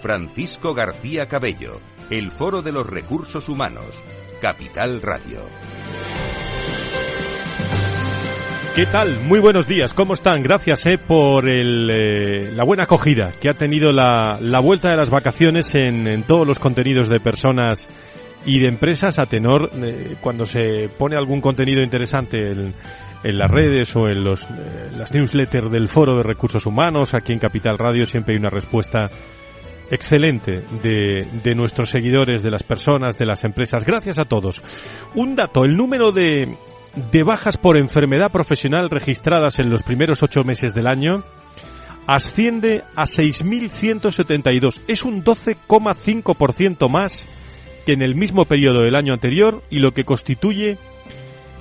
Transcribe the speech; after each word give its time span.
Francisco 0.00 0.74
García 0.74 1.26
Cabello, 1.26 1.80
el 2.10 2.30
Foro 2.30 2.62
de 2.62 2.72
los 2.72 2.86
Recursos 2.86 3.48
Humanos, 3.48 3.86
Capital 4.40 5.02
Radio. 5.02 5.40
¿Qué 8.74 8.86
tal? 8.86 9.18
Muy 9.24 9.38
buenos 9.38 9.66
días, 9.66 9.94
¿cómo 9.94 10.14
están? 10.14 10.42
Gracias 10.42 10.84
eh, 10.86 10.98
por 10.98 11.48
el, 11.48 11.90
eh, 11.90 12.52
la 12.52 12.64
buena 12.64 12.84
acogida 12.84 13.32
que 13.40 13.48
ha 13.48 13.54
tenido 13.54 13.90
la, 13.90 14.38
la 14.40 14.60
vuelta 14.60 14.90
de 14.90 14.96
las 14.96 15.08
vacaciones 15.08 15.74
en, 15.74 16.06
en, 16.06 16.24
todos 16.24 16.46
los 16.46 16.58
contenidos 16.58 17.08
de 17.08 17.18
personas 17.18 17.86
y 18.44 18.60
de 18.60 18.68
empresas 18.68 19.18
a 19.18 19.26
tenor 19.26 19.70
eh, 19.82 20.16
cuando 20.20 20.44
se 20.44 20.88
pone 20.98 21.16
algún 21.16 21.40
contenido 21.40 21.82
interesante 21.82 22.50
en, 22.50 22.74
en 23.26 23.38
las 23.38 23.50
redes 23.50 23.94
o 23.96 24.08
en 24.08 24.22
los, 24.22 24.42
eh, 24.42 24.90
las 24.96 25.12
newsletters 25.12 25.70
del 25.70 25.88
Foro 25.88 26.16
de 26.16 26.22
Recursos 26.22 26.64
Humanos, 26.64 27.12
aquí 27.12 27.32
en 27.32 27.40
Capital 27.40 27.76
Radio 27.76 28.06
siempre 28.06 28.34
hay 28.34 28.38
una 28.38 28.50
respuesta 28.50 29.10
excelente 29.90 30.62
de, 30.82 31.26
de, 31.42 31.54
nuestros 31.54 31.90
seguidores, 31.90 32.42
de 32.42 32.50
las 32.50 32.62
personas, 32.62 33.16
de 33.16 33.26
las 33.26 33.44
empresas. 33.44 33.84
Gracias 33.84 34.18
a 34.18 34.24
todos. 34.24 34.62
Un 35.14 35.36
dato, 35.36 35.64
el 35.64 35.76
número 35.76 36.12
de, 36.12 36.48
de 37.12 37.22
bajas 37.22 37.56
por 37.56 37.78
enfermedad 37.78 38.30
profesional 38.32 38.90
registradas 38.90 39.58
en 39.58 39.70
los 39.70 39.82
primeros 39.82 40.22
ocho 40.22 40.42
meses 40.44 40.74
del 40.74 40.86
año 40.86 41.22
asciende 42.06 42.84
a 42.94 43.04
6.172. 43.04 44.80
Es 44.86 45.04
un 45.04 45.24
12,5% 45.24 46.88
más 46.88 47.28
que 47.84 47.92
en 47.92 48.02
el 48.02 48.14
mismo 48.14 48.44
periodo 48.44 48.82
del 48.82 48.96
año 48.96 49.12
anterior 49.12 49.62
y 49.70 49.78
lo 49.78 49.92
que 49.92 50.04
constituye 50.04 50.78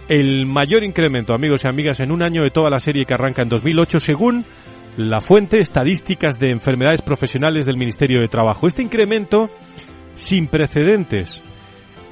el 0.08 0.46
mayor 0.46 0.84
incremento, 0.84 1.34
amigos 1.34 1.64
y 1.64 1.68
amigas, 1.68 2.00
en 2.00 2.12
un 2.12 2.24
año 2.24 2.44
de 2.44 2.52
toda 2.52 2.70
la 2.70 2.80
serie 2.80 3.06
que 3.06 3.14
arranca 3.14 3.42
en 3.42 3.50
2008, 3.50 4.00
según 4.00 4.46
la 4.98 5.20
fuente 5.20 5.60
Estadísticas 5.60 6.40
de 6.40 6.52
Enfermedades 6.52 7.02
Profesionales 7.02 7.66
del 7.66 7.78
Ministerio 7.78 8.22
de 8.22 8.28
Trabajo. 8.28 8.68
Este 8.68 8.82
incremento, 8.82 9.50
sin 10.16 10.48
precedentes 10.48 11.44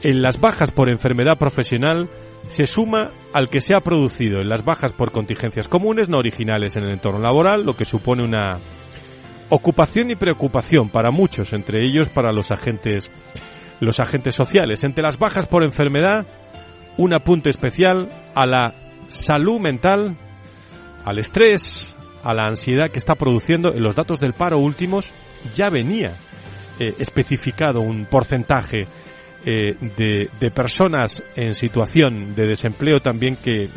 en 0.02 0.22
las 0.22 0.40
bajas 0.40 0.72
por 0.72 0.90
enfermedad 0.90 1.38
profesional, 1.38 2.10
se 2.50 2.68
suma 2.68 3.12
al 3.32 3.48
que 3.48 3.62
se 3.62 3.74
ha 3.74 3.80
producido 3.80 4.42
en 4.42 4.50
las 4.50 4.66
bajas 4.66 4.92
por 4.92 5.12
contingencias 5.12 5.70
comunes 5.70 6.10
no 6.10 6.18
originales 6.18 6.76
en 6.76 6.84
el 6.84 6.92
entorno 6.92 7.20
laboral, 7.20 7.64
lo 7.66 7.74
que 7.74 7.86
supone 7.86 8.24
una 8.24 8.60
ocupación 9.50 10.12
y 10.12 10.16
preocupación 10.16 10.90
para 10.90 11.12
muchos, 11.12 11.54
entre 11.54 11.80
ellos 11.86 12.10
para 12.10 12.34
los 12.34 12.52
agentes 12.52 13.10
los 13.80 14.00
agentes 14.00 14.36
sociales. 14.36 14.84
Entre 14.84 15.04
las 15.04 15.18
bajas 15.18 15.46
por 15.46 15.64
enfermedad, 15.64 16.26
un 16.98 17.14
apunte 17.14 17.50
especial 17.50 18.10
a 18.36 18.46
la 18.46 18.76
salud 19.08 19.60
mental, 19.60 20.18
al 21.06 21.20
estrés, 21.20 21.93
a 22.24 22.34
la 22.34 22.48
ansiedad 22.48 22.90
que 22.90 23.00
está 23.00 23.16
produciendo 23.16 23.74
en 23.74 23.84
los 23.84 23.96
datos 23.96 24.20
del 24.20 24.34
paro 24.34 24.60
últimos 24.60 25.12
ya 25.54 25.70
venía 25.70 26.16
eh, 26.80 26.94
especificado 26.98 27.82
un 27.82 28.06
porcentaje 28.06 28.88
eh, 29.46 29.76
de, 29.98 30.52
personas 30.52 31.22
en 31.36 31.54
situación 31.54 32.34
de 32.34 32.48
desempleo 32.48 33.00
también 33.00 33.36
que, 33.36 33.68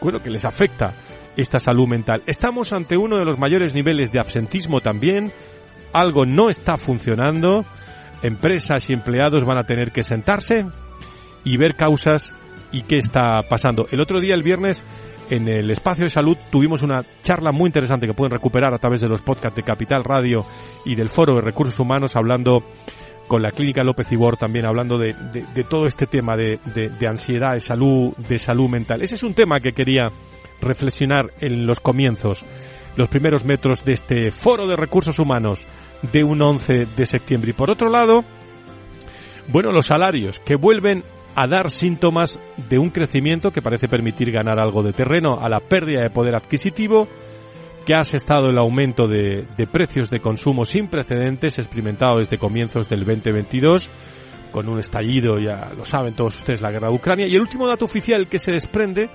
bueno, 0.00 0.18
que 0.20 0.30
les 0.30 0.44
afecta 0.44 0.94
esta 1.36 1.58
salud 1.58 1.86
mental. 1.86 2.22
Estamos 2.26 2.72
ante 2.72 2.96
uno 2.96 3.18
de 3.18 3.24
los 3.26 3.38
mayores 3.38 3.74
niveles 3.74 4.12
de 4.12 4.20
absentismo 4.20 4.80
también. 4.80 5.30
Algo 5.92 6.24
no 6.24 6.48
está 6.48 6.76
funcionando. 6.76 7.64
Empresas 8.22 8.88
y 8.88 8.94
empleados 8.94 9.44
van 9.44 9.58
a 9.58 9.64
tener 9.64 9.92
que 9.92 10.02
sentarse 10.02 10.66
y 11.44 11.56
ver 11.58 11.76
causas 11.76 12.34
y 12.72 12.82
qué 12.82 12.96
está 12.96 13.40
pasando. 13.48 13.86
El 13.90 14.00
otro 14.00 14.20
día, 14.20 14.34
el 14.34 14.42
viernes, 14.42 14.84
en 15.30 15.48
el 15.48 15.70
espacio 15.70 16.04
de 16.04 16.10
salud 16.10 16.36
tuvimos 16.50 16.82
una 16.82 17.02
charla 17.22 17.52
muy 17.52 17.68
interesante 17.68 18.06
que 18.06 18.14
pueden 18.14 18.32
recuperar 18.32 18.74
a 18.74 18.78
través 18.78 19.00
de 19.00 19.08
los 19.08 19.22
podcasts 19.22 19.56
de 19.56 19.62
Capital 19.62 20.04
Radio 20.04 20.44
y 20.84 20.96
del 20.96 21.08
Foro 21.08 21.36
de 21.36 21.40
Recursos 21.40 21.78
Humanos 21.78 22.16
hablando 22.16 22.64
con 23.28 23.40
la 23.40 23.52
clínica 23.52 23.84
López 23.84 24.10
Ibor 24.10 24.36
también 24.36 24.66
hablando 24.66 24.98
de, 24.98 25.14
de, 25.32 25.62
todo 25.62 25.86
este 25.86 26.06
tema 26.06 26.34
de, 26.36 26.58
de, 26.74 27.08
ansiedad, 27.08 27.52
de 27.52 27.60
salud, 27.60 28.12
de 28.16 28.38
salud 28.40 28.68
mental. 28.68 29.02
Ese 29.02 29.14
es 29.14 29.22
un 29.22 29.34
tema 29.34 29.60
que 29.60 29.70
quería 29.70 30.08
reflexionar 30.60 31.30
en 31.40 31.64
los 31.64 31.78
comienzos, 31.78 32.44
los 32.96 33.08
primeros 33.08 33.44
metros 33.44 33.84
de 33.84 33.92
este 33.92 34.30
foro 34.32 34.66
de 34.66 34.74
recursos 34.74 35.20
humanos 35.20 35.64
de 36.12 36.24
un 36.24 36.42
11 36.42 36.86
de 36.86 37.06
septiembre. 37.06 37.50
Y 37.50 37.54
por 37.54 37.70
otro 37.70 37.88
lado, 37.88 38.24
bueno, 39.46 39.70
los 39.70 39.86
salarios 39.86 40.40
que 40.40 40.56
vuelven 40.56 41.04
a 41.34 41.46
dar 41.46 41.70
síntomas 41.70 42.40
de 42.68 42.78
un 42.78 42.90
crecimiento 42.90 43.50
que 43.50 43.62
parece 43.62 43.88
permitir 43.88 44.30
ganar 44.30 44.58
algo 44.58 44.82
de 44.82 44.92
terreno 44.92 45.38
a 45.40 45.48
la 45.48 45.60
pérdida 45.60 46.02
de 46.02 46.10
poder 46.10 46.34
adquisitivo 46.34 47.08
que 47.86 47.94
ha 47.94 48.00
asestado 48.00 48.48
el 48.48 48.58
aumento 48.58 49.06
de, 49.06 49.46
de, 49.56 49.66
precios 49.66 50.10
de 50.10 50.20
consumo 50.20 50.64
sin 50.64 50.88
precedentes 50.88 51.58
experimentado 51.58 52.18
desde 52.18 52.38
comienzos 52.38 52.88
del 52.88 53.00
2022 53.00 53.90
con 54.50 54.68
un 54.68 54.78
estallido, 54.78 55.38
ya 55.38 55.70
lo 55.76 55.84
saben 55.84 56.14
todos 56.14 56.36
ustedes, 56.36 56.60
la 56.60 56.70
guerra 56.70 56.88
de 56.88 56.94
Ucrania. 56.94 57.26
Y 57.26 57.34
el 57.34 57.40
último 57.40 57.66
dato 57.66 57.84
oficial 57.84 58.26
que 58.26 58.38
se 58.38 58.52
desprende 58.52 59.08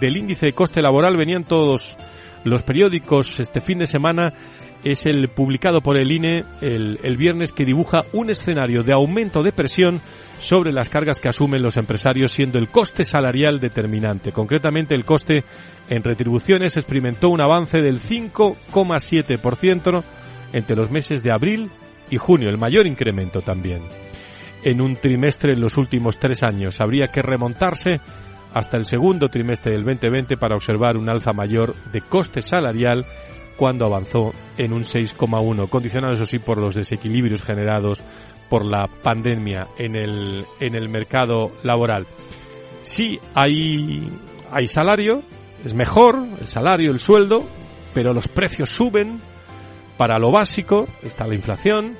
del 0.00 0.16
índice 0.16 0.46
de 0.46 0.52
coste 0.52 0.80
laboral 0.80 1.16
venían 1.16 1.44
todos 1.44 1.96
los 2.44 2.62
periódicos 2.62 3.40
este 3.40 3.60
fin 3.60 3.78
de 3.78 3.86
semana 3.86 4.32
es 4.90 5.06
el 5.06 5.28
publicado 5.28 5.80
por 5.80 5.98
el 5.98 6.12
INE 6.12 6.44
el, 6.60 6.98
el, 7.02 7.16
viernes 7.16 7.52
que 7.52 7.64
dibuja 7.64 8.04
un 8.12 8.30
escenario 8.30 8.82
de 8.82 8.92
aumento 8.92 9.42
de 9.42 9.52
presión 9.52 10.00
sobre 10.38 10.72
las 10.72 10.88
cargas 10.88 11.18
que 11.18 11.28
asumen 11.28 11.62
los 11.62 11.76
empresarios 11.76 12.32
siendo 12.32 12.58
el 12.58 12.68
coste 12.68 13.04
salarial 13.04 13.58
determinante. 13.58 14.32
Concretamente 14.32 14.94
el 14.94 15.04
coste 15.04 15.44
en 15.88 16.02
retribuciones 16.02 16.76
experimentó 16.76 17.30
un 17.30 17.40
avance 17.40 17.78
del 17.78 18.00
5,7% 18.00 20.04
entre 20.52 20.76
los 20.76 20.90
meses 20.90 21.22
de 21.22 21.32
abril 21.32 21.70
y 22.10 22.16
junio, 22.16 22.48
el 22.48 22.58
mayor 22.58 22.86
incremento 22.86 23.40
también. 23.40 23.82
En 24.62 24.80
un 24.80 24.96
trimestre 24.96 25.52
en 25.52 25.60
los 25.60 25.76
últimos 25.76 26.18
tres 26.18 26.42
años 26.42 26.80
habría 26.80 27.06
que 27.06 27.22
remontarse 27.22 28.00
hasta 28.54 28.76
el 28.76 28.86
segundo 28.86 29.28
trimestre 29.28 29.72
del 29.72 29.84
2020 29.84 30.36
para 30.36 30.56
observar 30.56 30.96
un 30.96 31.10
alza 31.10 31.32
mayor 31.32 31.74
de 31.92 32.00
coste 32.00 32.40
salarial 32.40 33.04
cuando 33.56 33.86
avanzó 33.86 34.32
en 34.56 34.72
un 34.72 34.82
6,1, 34.82 35.68
condicionado 35.68 36.14
eso 36.14 36.24
sí 36.24 36.38
por 36.38 36.58
los 36.58 36.74
desequilibrios 36.74 37.42
generados 37.42 38.02
por 38.48 38.64
la 38.64 38.86
pandemia 38.86 39.68
en 39.78 39.96
el, 39.96 40.44
en 40.60 40.74
el 40.74 40.88
mercado 40.88 41.52
laboral. 41.62 42.06
Sí 42.82 43.18
hay, 43.34 44.08
hay 44.52 44.66
salario, 44.68 45.22
es 45.64 45.74
mejor 45.74 46.24
el 46.40 46.46
salario, 46.46 46.90
el 46.90 47.00
sueldo, 47.00 47.44
pero 47.92 48.12
los 48.12 48.28
precios 48.28 48.70
suben 48.70 49.20
para 49.96 50.18
lo 50.18 50.30
básico, 50.30 50.86
está 51.02 51.26
la 51.26 51.34
inflación 51.34 51.96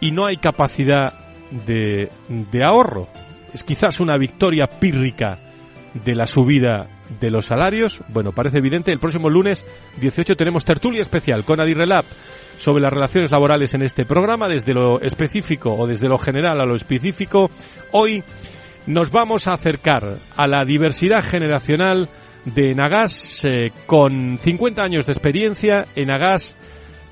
y 0.00 0.10
no 0.10 0.26
hay 0.26 0.38
capacidad 0.38 1.12
de, 1.50 2.10
de 2.28 2.64
ahorro. 2.64 3.08
Es 3.52 3.62
quizás 3.62 4.00
una 4.00 4.16
victoria 4.16 4.66
pírrica 4.66 5.45
de 6.04 6.14
la 6.14 6.26
subida 6.26 6.88
de 7.20 7.30
los 7.30 7.46
salarios. 7.46 8.02
Bueno, 8.08 8.32
parece 8.32 8.58
evidente. 8.58 8.92
El 8.92 8.98
próximo 8.98 9.30
lunes 9.30 9.64
18 10.00 10.34
tenemos 10.34 10.64
tertulia 10.64 11.02
especial 11.02 11.44
con 11.44 11.60
Adirrelab 11.60 12.04
sobre 12.58 12.82
las 12.82 12.92
relaciones 12.92 13.30
laborales 13.30 13.74
en 13.74 13.82
este 13.82 14.04
programa, 14.04 14.48
desde 14.48 14.72
lo 14.72 15.00
específico 15.00 15.74
o 15.74 15.86
desde 15.86 16.08
lo 16.08 16.18
general 16.18 16.60
a 16.60 16.66
lo 16.66 16.74
específico. 16.74 17.50
Hoy 17.92 18.22
nos 18.86 19.10
vamos 19.10 19.46
a 19.46 19.54
acercar 19.54 20.16
a 20.36 20.46
la 20.46 20.64
diversidad 20.64 21.22
generacional 21.22 22.08
de 22.44 22.70
Enagas 22.70 23.44
eh, 23.44 23.72
con 23.86 24.38
50 24.38 24.82
años 24.82 25.06
de 25.06 25.12
experiencia. 25.12 25.86
Enagas 25.96 26.54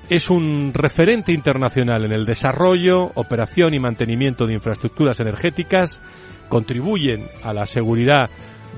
es 0.09 0.29
un 0.29 0.71
referente 0.73 1.33
internacional 1.33 2.05
en 2.05 2.13
el 2.13 2.25
desarrollo, 2.25 3.11
operación 3.15 3.73
y 3.73 3.79
mantenimiento 3.79 4.45
de 4.45 4.53
infraestructuras 4.53 5.19
energéticas. 5.19 6.01
Contribuyen 6.47 7.25
a 7.43 7.53
la 7.53 7.65
seguridad 7.65 8.29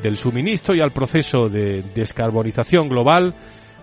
del 0.01 0.17
suministro 0.17 0.75
y 0.75 0.81
al 0.81 0.91
proceso 0.91 1.49
de 1.49 1.83
descarbonización 1.95 2.87
global 2.87 3.33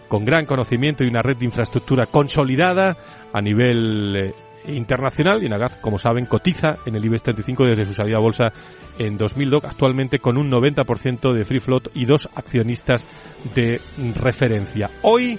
con 0.08 0.24
gran 0.24 0.46
conocimiento 0.46 1.04
y 1.04 1.08
una 1.08 1.22
red 1.22 1.36
de 1.36 1.46
infraestructura 1.46 2.06
consolidada 2.06 2.96
a 3.32 3.40
nivel 3.40 4.16
eh, 4.16 4.34
internacional 4.68 5.42
y 5.42 5.48
Nagaz, 5.48 5.80
como 5.80 5.98
saben, 5.98 6.26
cotiza 6.26 6.74
en 6.86 6.96
el 6.96 7.04
IBEX 7.04 7.24
35 7.24 7.64
desde 7.66 7.84
su 7.84 7.94
salida 7.94 8.16
a 8.18 8.22
bolsa 8.22 8.52
en 8.98 9.16
2002, 9.16 9.64
actualmente 9.64 10.18
con 10.18 10.36
un 10.36 10.50
90% 10.50 11.32
de 11.32 11.44
free 11.44 11.60
float 11.60 11.88
y 11.94 12.04
dos 12.06 12.28
accionistas 12.34 13.06
de 13.54 13.80
referencia. 14.14 14.90
Hoy 15.02 15.38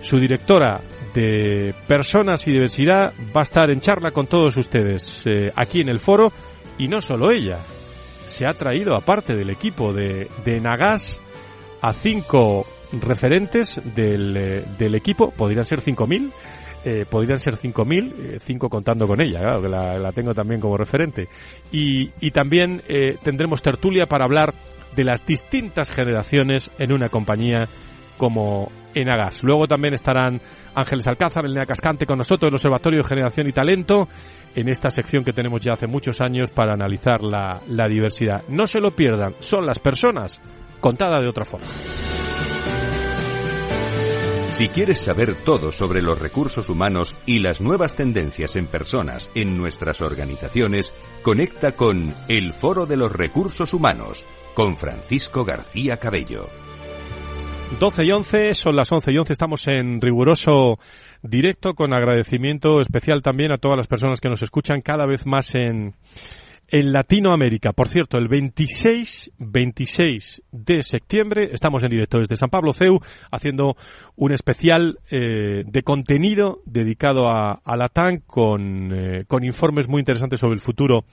Su 0.00 0.18
directora 0.18 0.80
de 1.14 1.74
Personas 1.86 2.46
y 2.46 2.52
Diversidad 2.52 3.12
va 3.36 3.40
a 3.40 3.42
estar 3.42 3.70
en 3.70 3.80
charla 3.80 4.12
con 4.12 4.26
todos 4.26 4.56
ustedes 4.56 5.26
eh, 5.26 5.50
aquí 5.56 5.80
en 5.80 5.88
el 5.88 5.98
foro 5.98 6.32
y 6.78 6.86
no 6.86 7.00
solo 7.00 7.32
ella. 7.32 7.58
Se 8.28 8.46
ha 8.46 8.50
traído, 8.50 8.94
aparte 8.94 9.34
del 9.34 9.50
equipo 9.50 9.92
de, 9.92 10.28
de 10.44 10.60
Nagas, 10.60 11.20
a 11.80 11.92
cinco 11.92 12.66
referentes 12.92 13.80
del, 13.94 14.36
eh, 14.36 14.64
del 14.78 14.94
equipo, 14.94 15.30
podrían 15.30 15.64
ser 15.64 15.80
5.000, 15.80 16.32
eh, 16.84 17.04
podrían 17.08 17.38
ser 17.40 17.56
5.000, 17.56 18.14
eh, 18.18 18.38
cinco 18.40 18.68
contando 18.68 19.06
con 19.06 19.20
ella, 19.20 19.40
claro, 19.40 19.62
que 19.62 19.68
la, 19.68 19.98
la 19.98 20.12
tengo 20.12 20.32
también 20.34 20.60
como 20.60 20.76
referente. 20.76 21.28
Y, 21.72 22.10
y 22.20 22.30
también 22.30 22.82
eh, 22.88 23.16
tendremos 23.22 23.62
tertulia 23.62 24.06
para 24.06 24.24
hablar 24.24 24.54
de 24.94 25.04
las 25.04 25.26
distintas 25.26 25.90
generaciones 25.90 26.70
en 26.78 26.92
una 26.92 27.08
compañía 27.08 27.68
como 28.18 28.70
Enagas. 28.94 29.42
Luego 29.42 29.66
también 29.66 29.94
estarán 29.94 30.40
Ángeles 30.74 31.06
Alcázar, 31.06 31.46
Elena 31.46 31.64
Cascante 31.64 32.04
con 32.04 32.18
nosotros, 32.18 32.50
el 32.50 32.54
Observatorio 32.54 32.98
de 32.98 33.08
Generación 33.08 33.48
y 33.48 33.52
Talento, 33.52 34.08
en 34.54 34.68
esta 34.68 34.90
sección 34.90 35.24
que 35.24 35.32
tenemos 35.32 35.62
ya 35.62 35.72
hace 35.72 35.86
muchos 35.86 36.20
años 36.20 36.50
para 36.50 36.74
analizar 36.74 37.22
la, 37.22 37.60
la 37.68 37.88
diversidad. 37.88 38.42
No 38.48 38.66
se 38.66 38.80
lo 38.80 38.90
pierdan, 38.90 39.34
son 39.38 39.64
las 39.64 39.78
personas 39.78 40.40
contada 40.80 41.20
de 41.20 41.28
otra 41.28 41.44
forma. 41.44 41.66
Si 44.58 44.66
quieres 44.68 44.98
saber 44.98 45.36
todo 45.44 45.70
sobre 45.70 46.02
los 46.02 46.20
recursos 46.20 46.68
humanos 46.68 47.14
y 47.26 47.38
las 47.38 47.60
nuevas 47.60 47.94
tendencias 47.94 48.56
en 48.56 48.66
personas 48.66 49.30
en 49.36 49.56
nuestras 49.56 50.00
organizaciones, 50.00 50.92
conecta 51.22 51.76
con 51.76 52.12
El 52.26 52.52
Foro 52.52 52.84
de 52.84 52.96
los 52.96 53.12
Recursos 53.12 53.72
Humanos 53.72 54.24
con 54.54 54.76
Francisco 54.76 55.44
García 55.44 55.98
Cabello. 55.98 56.48
12 57.76 58.04
y 58.04 58.10
11, 58.10 58.54
son 58.54 58.74
las 58.74 58.90
11 58.90 59.12
y 59.12 59.18
11, 59.18 59.32
estamos 59.32 59.68
en 59.68 60.00
riguroso 60.00 60.78
directo 61.22 61.74
con 61.74 61.94
agradecimiento 61.94 62.80
especial 62.80 63.22
también 63.22 63.52
a 63.52 63.58
todas 63.58 63.76
las 63.76 63.86
personas 63.86 64.20
que 64.20 64.28
nos 64.28 64.42
escuchan 64.42 64.80
cada 64.80 65.06
vez 65.06 65.26
más 65.26 65.54
en, 65.54 65.94
en 66.66 66.92
Latinoamérica. 66.92 67.72
Por 67.72 67.88
cierto, 67.88 68.18
el 68.18 68.26
26, 68.26 69.32
26 69.38 70.42
de 70.50 70.82
septiembre 70.82 71.50
estamos 71.52 71.84
en 71.84 71.90
directo 71.90 72.18
desde 72.18 72.36
San 72.36 72.50
Pablo 72.50 72.72
CEU 72.72 72.98
haciendo 73.30 73.76
un 74.16 74.32
especial 74.32 74.98
eh, 75.10 75.62
de 75.64 75.82
contenido 75.82 76.60
dedicado 76.64 77.28
a, 77.28 77.60
a 77.64 77.76
la 77.76 77.88
TAN 77.88 78.22
con, 78.26 78.92
eh, 78.92 79.24
con 79.28 79.44
informes 79.44 79.88
muy 79.88 80.00
interesantes 80.00 80.40
sobre 80.40 80.54
el 80.54 80.60
futuro 80.60 81.04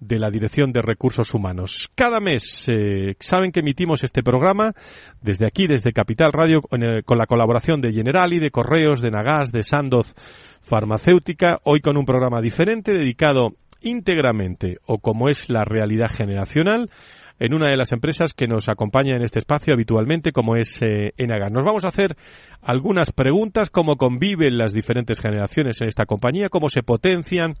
de 0.00 0.18
la 0.18 0.30
Dirección 0.30 0.72
de 0.72 0.82
Recursos 0.82 1.34
Humanos. 1.34 1.90
Cada 1.94 2.20
mes 2.20 2.68
eh, 2.68 3.16
saben 3.20 3.52
que 3.52 3.60
emitimos 3.60 4.04
este 4.04 4.22
programa 4.22 4.72
desde 5.20 5.46
aquí, 5.46 5.66
desde 5.66 5.92
Capital 5.92 6.32
Radio, 6.32 6.60
con, 6.60 6.82
eh, 6.82 7.02
con 7.04 7.18
la 7.18 7.26
colaboración 7.26 7.80
de 7.80 7.92
Generali, 7.92 8.38
de 8.38 8.50
Correos, 8.50 9.00
de 9.00 9.10
Nagas, 9.10 9.52
de 9.52 9.62
Sandoz 9.62 10.14
Farmacéutica, 10.62 11.58
hoy 11.64 11.80
con 11.80 11.96
un 11.96 12.04
programa 12.04 12.40
diferente 12.40 12.92
dedicado 12.92 13.54
íntegramente 13.80 14.78
o 14.86 14.98
como 14.98 15.28
es 15.28 15.48
la 15.48 15.64
realidad 15.64 16.10
generacional 16.10 16.90
en 17.38 17.54
una 17.54 17.70
de 17.70 17.76
las 17.76 17.92
empresas 17.92 18.34
que 18.34 18.48
nos 18.48 18.68
acompaña 18.68 19.16
en 19.16 19.22
este 19.22 19.38
espacio 19.38 19.72
habitualmente, 19.72 20.32
como 20.32 20.56
es 20.56 20.82
eh, 20.82 21.12
Enagas. 21.16 21.52
Nos 21.52 21.64
vamos 21.64 21.84
a 21.84 21.88
hacer 21.88 22.16
algunas 22.62 23.10
preguntas, 23.12 23.70
cómo 23.70 23.96
conviven 23.96 24.58
las 24.58 24.72
diferentes 24.72 25.20
generaciones 25.20 25.80
en 25.80 25.88
esta 25.88 26.06
compañía, 26.06 26.48
cómo 26.48 26.68
se 26.68 26.82
potencian 26.82 27.54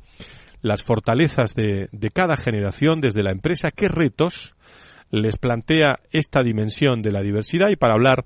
las 0.62 0.82
fortalezas 0.82 1.54
de, 1.54 1.88
de 1.92 2.10
cada 2.10 2.36
generación 2.36 3.00
desde 3.00 3.22
la 3.22 3.32
empresa, 3.32 3.70
qué 3.70 3.88
retos 3.88 4.54
les 5.10 5.36
plantea 5.36 6.00
esta 6.10 6.42
dimensión 6.42 7.02
de 7.02 7.12
la 7.12 7.22
diversidad 7.22 7.68
y 7.70 7.76
para 7.76 7.94
hablar 7.94 8.24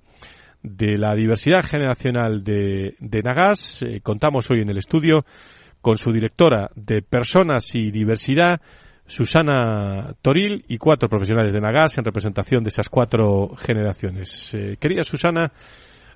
de 0.63 0.97
la 0.97 1.15
diversidad 1.15 1.63
generacional 1.63 2.45
de, 2.45 2.95
de 2.99 3.23
Nagas, 3.23 3.83
eh, 3.83 4.01
contamos 4.01 4.51
hoy 4.51 4.61
en 4.61 4.71
el 4.71 4.79
estudio 4.79 5.25
con 5.81 5.99
su 5.99 6.13
directora 6.13 6.71
de 6.77 7.03
Personas 7.03 7.75
y 7.75 7.91
Diversidad, 7.91 8.61
Susana 9.05 10.15
Toril, 10.23 10.65
y 10.69 10.79
cuatro 10.79 11.09
profesionales 11.09 11.53
de 11.53 11.61
Nagas 11.61 11.99
en 11.99 12.05
representación 12.05 12.63
de 12.63 12.69
esas 12.69 12.89
cuatro 12.89 13.51
generaciones. 13.57 14.55
Eh, 14.55 14.77
querida 14.79 15.03
Susana, 15.03 15.53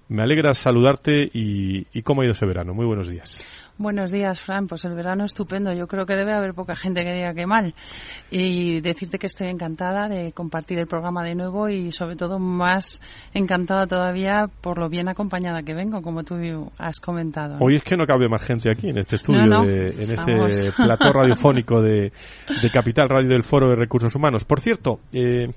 me 0.09 0.23
alegra 0.23 0.53
saludarte 0.55 1.13
y, 1.33 1.87
y 1.93 2.03
cómo 2.03 2.21
ha 2.23 2.25
ido 2.25 2.33
ese 2.33 2.47
verano. 2.47 2.75
Muy 2.75 2.87
buenos 2.87 3.09
días. 3.09 3.45
Buenos 3.79 4.11
días, 4.11 4.41
Fran. 4.41 4.69
Pues 4.69 4.87
el 4.87 4.95
verano 4.95 5.25
estupendo. 5.25 5.71
Yo 5.75 5.87
creo 5.87 6.07
que 6.07 6.17
debe 6.17 6.33
haber 6.33 6.55
poca 6.55 6.75
gente 6.75 7.05
que 7.05 7.13
diga 7.13 7.35
que 7.35 7.47
mal. 7.47 7.75
Y 8.31 8.81
decirte 8.81 9.19
que 9.19 9.27
estoy 9.27 9.49
encantada 9.49 10.09
de 10.09 10.33
compartir 10.33 10.79
el 10.79 10.87
programa 10.87 11.23
de 11.23 11.35
nuevo 11.35 11.69
y 11.69 11.93
sobre 11.93 12.17
todo 12.17 12.39
más 12.39 13.03
encantada 13.35 13.87
todavía 13.87 14.49
por 14.63 14.79
lo 14.79 14.89
bien 14.89 15.09
acompañada 15.09 15.63
que 15.63 15.75
vengo, 15.75 16.01
como 16.01 16.25
tú 16.25 16.37
has 16.79 17.01
comentado. 17.01 17.59
Hoy 17.61 17.77
es 17.77 17.83
que 17.83 17.99
no 17.99 18.07
cabe 18.07 18.31
más 18.31 18.43
gente 18.43 18.71
aquí 18.71 18.89
en 18.89 18.97
este 18.97 19.17
estudio, 19.17 19.45
No, 19.45 19.59
no. 19.59 19.67
de- 19.67 19.91
en 19.91 20.11
Estamos. 20.11 20.57
este 20.57 20.73
plató 20.73 21.13
radiofónico 21.13 21.83
de, 21.83 22.13
de 22.63 22.71
Capital 22.73 23.11
Radio 23.11 23.29
del 23.29 23.43
Foro 23.43 23.69
de 23.69 23.77
Recursos 23.77 24.15
Humanos. 24.15 24.45
Por 24.45 24.61
cierto, 24.61 25.01
eh, 25.13 25.49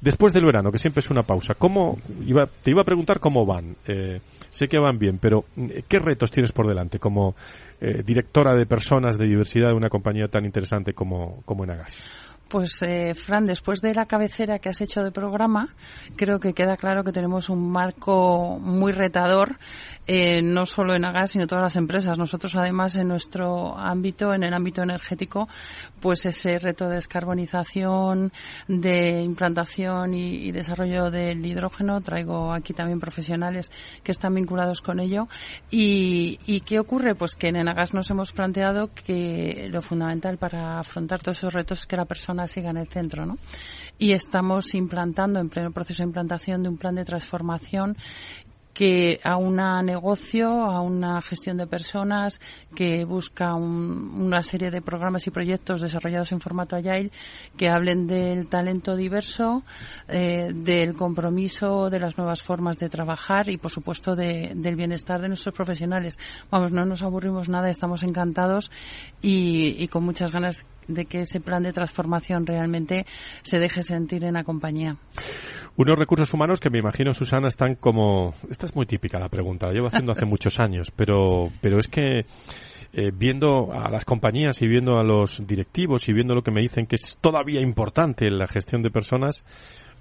después 0.00 0.32
del 0.32 0.44
verano, 0.44 0.70
que 0.70 0.78
siempre 0.78 1.00
es 1.00 1.10
una 1.10 1.22
pausa, 1.22 1.54
¿cómo, 1.54 1.98
iba, 2.26 2.46
te 2.46 2.70
iba 2.70 2.82
a 2.82 2.84
preguntar 2.84 3.20
cómo 3.20 3.44
van. 3.44 3.76
Eh, 3.86 4.20
sé 4.50 4.68
que 4.68 4.78
van 4.78 4.98
bien, 4.98 5.18
pero 5.18 5.44
eh, 5.56 5.82
¿qué 5.88 5.98
retos 5.98 6.30
tienes 6.30 6.52
por 6.52 6.66
delante 6.66 6.98
como 6.98 7.34
eh, 7.80 8.02
directora 8.04 8.54
de 8.54 8.66
personas 8.66 9.16
de 9.16 9.26
diversidad 9.26 9.68
de 9.68 9.74
una 9.74 9.88
compañía 9.88 10.28
tan 10.28 10.44
interesante 10.44 10.92
como, 10.92 11.42
como 11.44 11.64
Enagas? 11.64 12.02
Pues, 12.50 12.82
eh, 12.82 13.14
Fran, 13.14 13.46
después 13.46 13.80
de 13.80 13.94
la 13.94 14.06
cabecera 14.06 14.58
que 14.58 14.68
has 14.68 14.80
hecho 14.80 15.04
de 15.04 15.12
programa, 15.12 15.72
creo 16.16 16.40
que 16.40 16.52
queda 16.52 16.76
claro 16.76 17.04
que 17.04 17.12
tenemos 17.12 17.48
un 17.48 17.70
marco 17.70 18.58
muy 18.58 18.90
retador, 18.90 19.56
eh, 20.12 20.42
no 20.42 20.66
solo 20.66 20.96
en 20.96 21.04
Agas, 21.04 21.30
sino 21.30 21.46
todas 21.46 21.62
las 21.62 21.76
empresas. 21.76 22.18
Nosotros, 22.18 22.56
además, 22.56 22.96
en 22.96 23.06
nuestro 23.06 23.78
ámbito, 23.78 24.34
en 24.34 24.42
el 24.42 24.52
ámbito 24.52 24.82
energético, 24.82 25.46
pues 26.00 26.26
ese 26.26 26.58
reto 26.58 26.88
de 26.88 26.96
descarbonización, 26.96 28.32
de 28.66 29.22
implantación 29.22 30.12
y, 30.14 30.48
y 30.48 30.50
desarrollo 30.50 31.12
del 31.12 31.46
hidrógeno, 31.46 32.00
traigo 32.00 32.52
aquí 32.52 32.72
también 32.72 32.98
profesionales 32.98 33.70
que 34.02 34.10
están 34.10 34.34
vinculados 34.34 34.80
con 34.80 34.98
ello. 34.98 35.28
¿Y, 35.70 36.40
y 36.44 36.62
qué 36.62 36.80
ocurre? 36.80 37.14
Pues 37.14 37.36
que 37.36 37.46
en 37.46 37.54
Enagas 37.54 37.94
nos 37.94 38.10
hemos 38.10 38.32
planteado 38.32 38.90
que 38.92 39.68
lo 39.70 39.80
fundamental 39.80 40.38
para 40.38 40.80
afrontar 40.80 41.20
todos 41.20 41.38
esos 41.38 41.54
retos 41.54 41.78
es 41.78 41.86
que 41.86 41.96
la 41.96 42.04
persona 42.04 42.48
siga 42.48 42.70
en 42.70 42.78
el 42.78 42.88
centro, 42.88 43.26
¿no? 43.26 43.38
Y 43.96 44.10
estamos 44.10 44.74
implantando, 44.74 45.38
en 45.38 45.50
pleno 45.50 45.70
proceso 45.70 46.02
de 46.02 46.08
implantación 46.08 46.64
de 46.64 46.68
un 46.68 46.78
plan 46.78 46.96
de 46.96 47.04
transformación 47.04 47.96
que 48.72 49.20
a 49.24 49.36
un 49.36 49.56
negocio, 49.84 50.48
a 50.48 50.80
una 50.80 51.20
gestión 51.22 51.56
de 51.56 51.66
personas 51.66 52.40
que 52.74 53.04
busca 53.04 53.54
un- 53.54 54.22
una 54.22 54.42
serie 54.42 54.70
de 54.70 54.80
programas 54.80 55.26
y 55.26 55.30
proyectos 55.30 55.80
desarrollados 55.80 56.32
en 56.32 56.40
formato 56.40 56.76
agile 56.76 57.10
que 57.56 57.68
hablen 57.68 58.06
del 58.06 58.46
talento 58.46 58.96
diverso, 58.96 59.64
eh, 60.08 60.50
del 60.54 60.94
compromiso, 60.94 61.90
de 61.90 62.00
las 62.00 62.16
nuevas 62.16 62.42
formas 62.42 62.78
de 62.78 62.88
trabajar 62.88 63.48
y, 63.50 63.56
por 63.58 63.70
supuesto, 63.70 64.14
de- 64.14 64.52
del 64.54 64.76
bienestar 64.76 65.20
de 65.20 65.28
nuestros 65.28 65.54
profesionales. 65.54 66.18
Vamos, 66.50 66.72
no 66.72 66.84
nos 66.84 67.02
aburrimos 67.02 67.48
nada, 67.48 67.70
estamos 67.70 68.02
encantados 68.02 68.70
y, 69.20 69.76
y 69.78 69.88
con 69.88 70.04
muchas 70.04 70.30
ganas 70.30 70.64
de 70.88 71.04
que 71.04 71.20
ese 71.20 71.40
plan 71.40 71.62
de 71.62 71.72
transformación 71.72 72.46
realmente 72.46 73.06
se 73.42 73.58
deje 73.58 73.82
sentir 73.82 74.24
en 74.24 74.34
la 74.34 74.44
compañía. 74.44 74.96
Unos 75.76 75.98
recursos 75.98 76.32
humanos 76.34 76.60
que 76.60 76.70
me 76.70 76.78
imagino, 76.78 77.14
Susana, 77.14 77.48
están 77.48 77.76
como... 77.76 78.34
Esta 78.50 78.66
es 78.66 78.74
muy 78.74 78.86
típica 78.86 79.18
la 79.18 79.28
pregunta, 79.28 79.66
la 79.66 79.72
llevo 79.72 79.86
haciendo 79.86 80.12
hace 80.12 80.26
muchos 80.26 80.58
años, 80.58 80.90
pero, 80.94 81.48
pero 81.60 81.78
es 81.78 81.88
que 81.88 82.26
eh, 82.92 83.12
viendo 83.14 83.72
a 83.72 83.88
las 83.88 84.04
compañías 84.04 84.60
y 84.62 84.66
viendo 84.66 84.96
a 84.96 85.04
los 85.04 85.46
directivos 85.46 86.08
y 86.08 86.12
viendo 86.12 86.34
lo 86.34 86.42
que 86.42 86.50
me 86.50 86.60
dicen 86.60 86.86
que 86.86 86.96
es 86.96 87.18
todavía 87.20 87.60
importante 87.60 88.30
la 88.30 88.48
gestión 88.48 88.82
de 88.82 88.90
personas, 88.90 89.44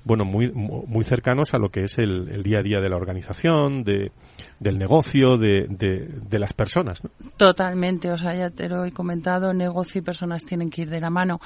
bueno, 0.04 0.26
muy, 0.26 0.52
muy 0.52 1.04
cercanos 1.04 1.54
a 1.54 1.58
lo 1.58 1.70
que 1.70 1.84
es 1.84 1.98
el, 1.98 2.30
el 2.30 2.44
día 2.44 2.60
a 2.60 2.64
día 2.64 2.80
de 2.80 2.90
la 2.90 2.96
organización, 2.96 3.84
de, 3.84 4.12
del 4.60 4.78
negocio, 4.78 5.38
de, 5.38 5.68
de, 5.70 6.40
las 6.40 6.54
personas. 6.54 7.04
¿no? 7.04 7.10
Totalmente, 7.38 8.12
o 8.12 8.18
sea, 8.18 8.36
ya 8.36 8.50
te 8.50 8.70
lo 8.70 8.86
he 8.86 8.92
comentado, 8.92 9.54
negocio 9.54 10.00
y 10.00 10.02
personas 10.04 10.46
tienen 10.46 10.70
que 10.70 10.84
ir 10.84 10.90
de 10.90 11.00
la 11.00 11.10
mano. 11.10 11.40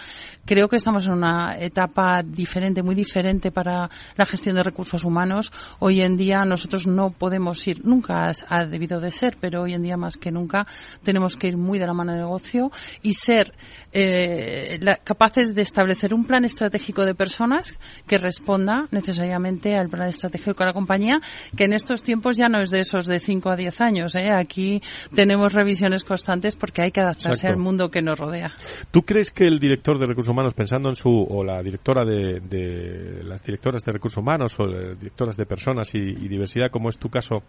Creo 0.45 0.67
que 0.67 0.75
estamos 0.75 1.07
en 1.07 1.13
una 1.13 1.57
etapa 1.60 2.22
diferente, 2.24 2.83
muy 2.83 2.95
diferente 2.95 3.51
para 3.51 3.89
la 4.15 4.25
gestión 4.25 4.55
de 4.55 4.63
recursos 4.63 5.03
humanos. 5.03 5.51
Hoy 5.79 6.01
en 6.01 6.15
día 6.15 6.43
nosotros 6.45 6.86
no 6.88 7.10
podemos 7.10 7.65
ir, 7.67 7.86
nunca 7.86 8.31
ha- 8.48 8.65
debido 8.65 9.00
de 9.00 9.12
ser, 9.12 9.38
pero 9.41 9.63
hoy 9.63 9.74
en 9.74 9.81
día 9.81 9.98
más 9.98 10.17
que 10.17 10.31
nunca 10.31 10.65
tenemos 11.03 11.36
que 11.36 11.48
ir 11.48 11.57
muy 11.57 11.79
de 11.79 11.88
la 11.88 11.93
mano 11.93 12.13
de 12.13 12.19
negocio 12.19 12.72
y 13.01 13.13
ser 13.13 13.53
eh, 13.93 14.79
la- 14.81 14.97
capaces 14.97 15.53
de 15.55 15.62
establecer 15.62 16.13
un 16.13 16.25
plan 16.25 16.43
estratégico 16.45 17.05
de 17.05 17.15
personas 17.15 17.77
que 18.07 18.17
responda 18.17 18.88
necesariamente 18.91 19.75
al 19.75 19.89
plan 19.89 20.07
estratégico 20.07 20.55
de 20.59 20.65
la 20.65 20.73
compañía, 20.73 21.19
que 21.55 21.65
en 21.65 21.73
estos 21.73 22.03
tiempos 22.03 22.38
ya 22.38 22.50
no 22.50 22.59
es 22.59 22.69
de 22.69 22.79
esos 22.79 23.05
de 23.05 23.19
5 23.19 23.50
a 23.50 23.55
10 23.55 23.81
años. 23.81 24.15
¿eh? 24.15 24.31
Aquí 24.31 24.81
tenemos 25.15 25.53
revisiones 25.53 26.03
constantes 26.03 26.55
porque 26.55 26.81
hay 26.81 26.91
que 26.91 27.01
adaptarse 27.01 27.47
Exacto. 27.47 27.53
al 27.57 27.63
mundo 27.63 27.89
que 27.91 28.01
nos 28.01 28.17
rodea. 28.17 28.51
¿Tú 28.91 29.03
crees 29.03 29.29
que 29.31 29.45
el 29.45 29.59
director 29.59 30.00
de 30.00 30.05
recursos 30.07 30.31
humanos, 30.31 30.53
pensando 30.53 30.89
en 30.89 30.95
su, 30.95 31.09
o 31.09 31.43
la 31.43 31.62
directora 31.62 32.03
de, 32.05 32.39
de 32.41 33.23
las 33.23 33.43
directoras 33.43 33.83
de 33.83 33.91
recursos 33.91 34.17
humanos 34.17 34.59
o 34.59 34.65
las 34.65 34.97
directoras 35.00 35.38
de 35.38 35.45
personas 35.45 35.93
y, 35.93 36.00
y 36.00 36.27
diversidad, 36.27 36.71
como 36.71 36.89
es 36.89 36.97
tu 36.97 37.09
caso, 37.09 37.43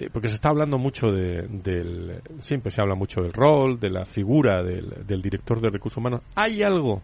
eh, 0.00 0.08
porque 0.12 0.28
se 0.28 0.34
está 0.34 0.48
hablando 0.48 0.78
mucho 0.78 1.08
de, 1.08 1.46
del, 1.48 2.20
siempre 2.38 2.70
se 2.70 2.80
habla 2.80 2.94
mucho 2.94 3.20
del 3.20 3.32
rol, 3.32 3.78
de 3.78 3.90
la 3.90 4.04
figura 4.04 4.62
del, 4.62 5.06
del 5.06 5.22
director 5.22 5.60
de 5.60 5.70
recursos 5.70 5.98
humanos. 5.98 6.22
¿Hay 6.34 6.62
algo 6.62 7.02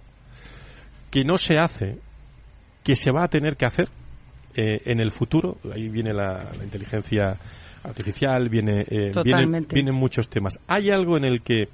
que 1.11 1.25
no 1.25 1.39
se 1.39 1.59
hace 1.59 1.99
que 2.83 2.95
se 2.95 3.13
va 3.13 3.25
a 3.25 3.29
tener 3.29 3.57
que 3.57 3.67
hacer 3.67 3.89
eh, 4.55 4.81
en 4.87 5.01
el 5.01 5.11
futuro? 5.11 5.59
Ahí 5.73 5.89
viene 5.89 6.13
la, 6.13 6.51
la 6.57 6.65
inteligencia 6.65 7.37
artificial, 7.85 8.49
viene, 8.49 8.85
eh, 8.89 9.13
vienen, 9.23 9.67
vienen 9.71 9.95
muchos 9.95 10.29
temas. 10.29 10.59
¿Hay 10.67 10.91
algo 10.91 11.17
en 11.17 11.25
el 11.25 11.43
que 11.43 11.69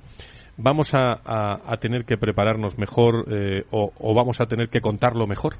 vamos 0.57 0.93
a, 0.93 1.13
a, 1.25 1.73
a 1.73 1.77
tener 1.79 2.05
que 2.05 2.19
prepararnos 2.19 2.77
mejor 2.79 3.27
eh, 3.31 3.65
o, 3.71 3.93
o 3.99 4.15
vamos 4.15 4.41
a 4.41 4.47
tener 4.47 4.69
que 4.69 4.81
contarlo 4.81 5.27
mejor? 5.27 5.55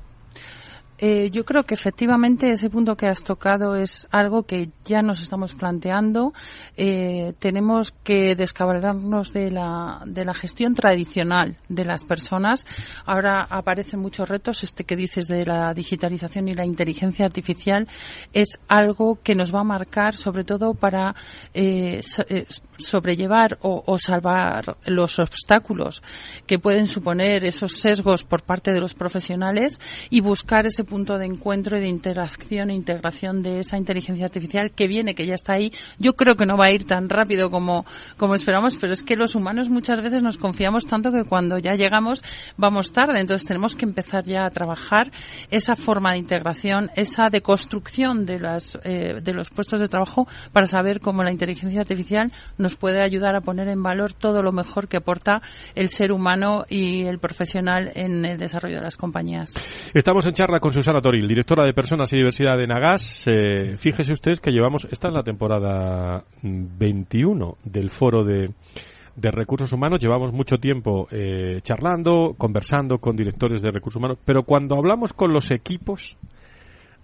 Eh, 1.05 1.31
yo 1.33 1.45
creo 1.45 1.65
que 1.65 1.75
efectivamente 1.75 2.53
ese 2.53 2.71
punto 2.71 2.97
que 2.97 3.09
has 3.09 3.25
tocado 3.25 3.75
es 3.75 4.07
algo 4.13 4.45
que 4.45 4.71
ya 4.85 5.03
nos 5.03 5.21
estamos 5.21 5.53
planteando. 5.53 6.33
Eh, 6.77 7.33
tenemos 7.41 7.91
que 7.91 8.37
descabrarnos 8.37 9.33
de 9.33 9.51
la, 9.51 10.05
de 10.07 10.25
la 10.25 10.33
gestión 10.33 10.77
tradicional 10.77 11.59
de 11.69 11.85
las 11.85 12.05
personas. 12.05 12.69
Ahora 13.05 13.43
aparecen 13.51 13.99
muchos 13.99 14.29
retos. 14.29 14.63
Este 14.63 14.85
que 14.85 14.95
dices 14.95 15.27
de 15.27 15.45
la 15.45 15.75
digitalización 15.75 16.47
y 16.47 16.55
la 16.55 16.65
inteligencia 16.65 17.25
artificial 17.25 17.89
es 18.33 18.61
algo 18.69 19.19
que 19.25 19.35
nos 19.35 19.53
va 19.53 19.63
a 19.63 19.65
marcar 19.65 20.15
sobre 20.15 20.45
todo 20.45 20.75
para 20.75 21.17
eh, 21.53 22.01
eh 22.29 22.47
sobrellevar 22.79 23.59
o, 23.63 23.83
o, 23.87 23.99
salvar 23.99 24.77
los 24.87 25.19
obstáculos 25.19 26.03
que 26.47 26.59
pueden 26.59 26.87
suponer 26.87 27.45
esos 27.45 27.73
sesgos 27.73 28.25
por 28.25 28.43
parte 28.43 28.73
de 28.73 28.81
los 28.81 28.95
profesionales 28.95 29.81
y 30.11 30.21
buscar 30.21 30.67
ese 30.67 30.83
punto 30.93 31.17
de 31.17 31.25
encuentro 31.25 31.79
y 31.79 31.81
de 31.81 31.89
interacción 31.89 32.69
e 32.69 32.75
integración 32.75 33.41
de 33.43 33.61
esa 33.61 33.79
inteligencia 33.79 34.27
artificial 34.27 34.73
que 34.73 34.87
viene, 34.87 35.15
que 35.15 35.25
ya 35.25 35.33
está 35.33 35.55
ahí. 35.55 35.73
Yo 35.99 36.13
creo 36.13 36.35
que 36.35 36.45
no 36.45 36.59
va 36.59 36.67
a 36.67 36.71
ir 36.71 36.85
tan 36.85 37.09
rápido 37.09 37.49
como, 37.49 37.87
como 38.19 38.35
esperamos, 38.35 38.77
pero 38.77 38.93
es 38.93 39.03
que 39.03 39.17
los 39.17 39.35
humanos 39.35 39.71
muchas 39.71 40.03
veces 40.03 40.23
nos 40.23 40.37
confiamos 40.37 40.85
tanto 40.85 41.11
que 41.11 41.25
cuando 41.25 41.57
ya 41.57 41.77
llegamos 41.77 42.23
vamos 42.59 42.93
tarde. 42.93 43.21
Entonces 43.21 43.49
tenemos 43.49 43.75
que 43.75 43.87
empezar 43.87 44.25
ya 44.25 44.45
a 44.45 44.51
trabajar 44.51 45.11
esa 45.51 45.77
forma 45.77 46.13
de 46.13 46.19
integración, 46.19 46.91
esa 46.95 47.31
deconstrucción 47.31 48.27
de, 48.27 48.39
las, 48.39 48.79
eh, 48.85 49.23
de 49.23 49.33
los 49.33 49.49
puestos 49.49 49.81
de 49.81 49.89
trabajo 49.89 50.29
para 50.53 50.67
saber 50.67 51.01
cómo 51.01 51.23
la 51.25 51.33
inteligencia 51.33 51.81
artificial 51.81 52.31
nos 52.59 52.77
puede 52.77 53.03
ayudar 53.03 53.35
a 53.35 53.41
poner 53.41 53.69
en 53.69 53.83
valor 53.83 54.13
todo 54.13 54.43
lo 54.43 54.53
mejor 54.53 54.89
que 54.89 54.99
aporta 54.99 55.41
el 55.75 55.89
ser 55.89 56.13
humano 56.13 56.67
y 56.69 57.07
el 57.07 57.19
profesional 57.19 57.93
en 57.95 58.27
el 58.27 58.37
desarrollo 58.37 58.77
de 58.77 58.83
las 58.83 58.99
compañías. 58.99 59.55
Estamos 59.95 60.27
en 60.27 60.35
charla 60.35 60.61
con 60.61 60.82
Susana 60.83 61.01
Toril, 61.01 61.29
directora 61.29 61.65
de 61.65 61.75
Personas 61.75 62.13
y 62.13 62.17
Diversidad 62.17 62.59
de 62.59 62.67
Nagas. 62.67 63.29
Eh, 63.29 63.77
fíjese 63.77 64.11
usted 64.11 64.39
que 64.39 64.51
llevamos, 64.51 64.85
esta 64.91 65.07
es 65.07 65.15
la 65.15 65.23
temporada 65.23 66.25
21 66.43 67.55
del 67.63 67.89
foro 67.89 68.25
de 68.25 68.51
de 69.15 69.31
recursos 69.31 69.73
humanos. 69.73 70.01
Llevamos 70.01 70.33
mucho 70.33 70.57
tiempo 70.57 71.07
eh, 71.13 71.61
charlando, 71.63 72.35
conversando 72.37 72.99
con 72.99 73.15
directores 73.15 73.63
de 73.63 73.71
recursos 73.71 74.01
humanos, 74.01 74.19
pero 74.25 74.43
cuando 74.43 74.75
hablamos 74.75 75.13
con 75.13 75.33
los 75.33 75.53
equipos 75.53 76.17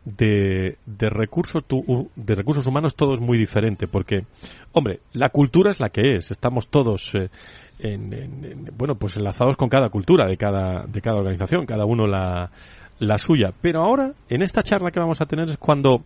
de, 0.04 0.78
de, 0.85 1.11
recursos 1.11 1.64
tu, 1.64 2.11
de 2.16 2.35
recursos 2.35 2.66
humanos 2.66 2.97
todo 2.97 3.12
es 3.12 3.20
muy 3.20 3.37
diferente 3.37 3.87
porque 3.87 4.25
hombre 4.73 5.00
la 5.12 5.28
cultura 5.28 5.70
es 5.70 5.78
la 5.78 5.90
que 5.90 6.16
es. 6.16 6.32
Estamos 6.32 6.68
todos 6.68 7.14
eh, 7.14 7.28
en, 7.78 8.73
bueno 8.76 8.97
pues 8.97 9.16
enlazados 9.16 9.56
con 9.56 9.68
cada 9.68 9.88
cultura 9.88 10.26
de 10.26 10.37
cada 10.37 10.85
de 10.85 11.00
cada 11.00 11.18
organización. 11.18 11.64
Cada 11.64 11.85
uno 11.85 12.08
la 12.08 12.50
la 12.99 13.19
suya 13.19 13.52
pero 13.61 13.81
ahora 13.81 14.12
en 14.28 14.43
esta 14.43 14.62
charla 14.62 14.90
que 14.90 15.00
vamos 15.00 15.21
a 15.21 15.26
tener 15.26 15.50
es 15.50 15.57
cuando 15.59 16.02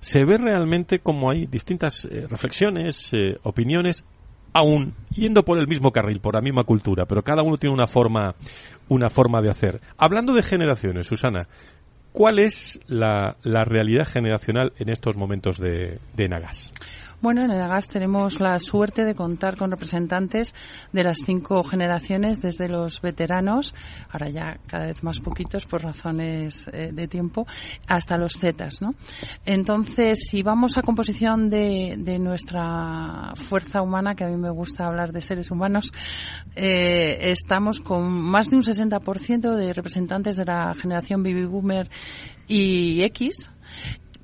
se 0.00 0.24
ve 0.24 0.36
realmente 0.38 0.98
como 0.98 1.30
hay 1.30 1.46
distintas 1.46 2.04
eh, 2.04 2.26
reflexiones 2.28 3.12
eh, 3.12 3.38
opiniones 3.42 4.04
aún 4.52 4.94
yendo 5.10 5.42
por 5.42 5.58
el 5.58 5.66
mismo 5.66 5.90
carril, 5.90 6.20
por 6.20 6.34
la 6.34 6.40
misma 6.40 6.62
cultura, 6.62 7.06
pero 7.06 7.22
cada 7.22 7.42
uno 7.42 7.56
tiene 7.56 7.74
una 7.74 7.88
forma, 7.88 8.36
una 8.88 9.08
forma 9.08 9.42
de 9.42 9.50
hacer. 9.50 9.80
Hablando 9.98 10.32
de 10.32 10.42
generaciones, 10.42 11.08
Susana, 11.08 11.48
¿Cuál 12.14 12.38
es 12.38 12.78
la, 12.86 13.36
la, 13.42 13.64
realidad 13.64 14.06
generacional 14.06 14.72
en 14.78 14.88
estos 14.88 15.16
momentos 15.16 15.58
de, 15.58 15.98
de 16.14 16.28
Nagas? 16.28 16.70
Bueno, 17.24 17.42
en 17.42 17.52
Enagas 17.52 17.88
tenemos 17.88 18.38
la 18.38 18.58
suerte 18.58 19.02
de 19.06 19.14
contar 19.14 19.56
con 19.56 19.70
representantes 19.70 20.54
de 20.92 21.04
las 21.04 21.20
cinco 21.24 21.62
generaciones, 21.62 22.42
desde 22.42 22.68
los 22.68 23.00
veteranos, 23.00 23.74
ahora 24.10 24.28
ya 24.28 24.58
cada 24.66 24.84
vez 24.84 25.02
más 25.02 25.20
poquitos 25.20 25.64
por 25.64 25.82
razones 25.82 26.68
eh, 26.70 26.90
de 26.92 27.08
tiempo, 27.08 27.46
hasta 27.88 28.18
los 28.18 28.34
Zetas, 28.38 28.82
¿no? 28.82 28.90
Entonces, 29.46 30.26
si 30.28 30.42
vamos 30.42 30.76
a 30.76 30.82
composición 30.82 31.48
de, 31.48 31.94
de, 31.96 32.18
nuestra 32.18 33.32
fuerza 33.48 33.80
humana, 33.80 34.14
que 34.14 34.24
a 34.24 34.28
mí 34.28 34.36
me 34.36 34.50
gusta 34.50 34.84
hablar 34.84 35.10
de 35.10 35.22
seres 35.22 35.50
humanos, 35.50 35.92
eh, 36.54 37.30
estamos 37.30 37.80
con 37.80 38.12
más 38.12 38.50
de 38.50 38.56
un 38.56 38.62
60% 38.62 39.54
de 39.54 39.72
representantes 39.72 40.36
de 40.36 40.44
la 40.44 40.74
generación 40.74 41.22
baby 41.22 41.46
boomer 41.46 41.88
y 42.46 43.02
X, 43.04 43.50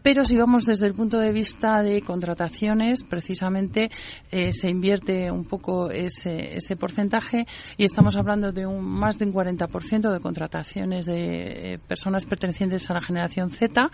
pero 0.02 0.24
si 0.24 0.36
vamos 0.36 0.64
desde 0.64 0.86
el 0.86 0.94
punto 0.94 1.18
de 1.18 1.32
vista 1.32 1.82
de 1.82 2.00
contrataciones, 2.02 3.04
precisamente 3.04 3.90
eh, 4.30 4.52
se 4.52 4.68
invierte 4.68 5.30
un 5.30 5.44
poco 5.44 5.90
ese, 5.90 6.56
ese, 6.56 6.76
porcentaje 6.76 7.46
y 7.76 7.84
estamos 7.84 8.16
hablando 8.16 8.52
de 8.52 8.66
un, 8.66 8.84
más 8.84 9.18
de 9.18 9.26
un 9.26 9.32
40% 9.32 10.12
de 10.12 10.20
contrataciones 10.20 11.06
de 11.06 11.74
eh, 11.74 11.78
personas 11.78 12.24
pertenecientes 12.24 12.88
a 12.90 12.94
la 12.94 13.00
generación 13.00 13.50
Z, 13.50 13.90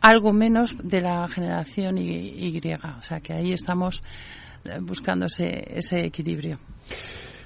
algo 0.00 0.32
menos 0.32 0.76
de 0.82 1.00
la 1.00 1.26
generación 1.28 1.98
y, 1.98 2.10
y. 2.10 2.58
O 2.58 3.02
sea 3.02 3.20
que 3.20 3.32
ahí 3.32 3.52
estamos 3.52 4.02
eh, 4.64 4.78
buscando 4.80 5.26
ese, 5.26 5.64
ese 5.70 6.04
equilibrio. 6.04 6.58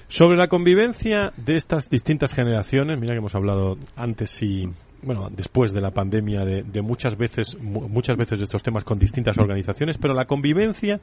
Sobre 0.07 0.37
la 0.37 0.47
convivencia 0.47 1.31
de 1.37 1.55
estas 1.55 1.89
distintas 1.89 2.33
generaciones, 2.33 2.99
mira 2.99 3.13
que 3.13 3.19
hemos 3.19 3.35
hablado 3.35 3.77
antes 3.95 4.41
y 4.41 4.69
bueno, 5.03 5.29
después 5.31 5.71
de 5.71 5.81
la 5.81 5.91
pandemia, 5.91 6.45
de, 6.45 6.63
de, 6.63 6.81
muchas 6.81 7.17
veces, 7.17 7.57
muchas 7.59 8.17
veces 8.17 8.39
de 8.39 8.45
estos 8.45 8.63
temas 8.63 8.83
con 8.83 8.97
distintas 8.97 9.37
organizaciones, 9.37 9.97
pero 9.97 10.13
la 10.13 10.25
convivencia 10.25 10.99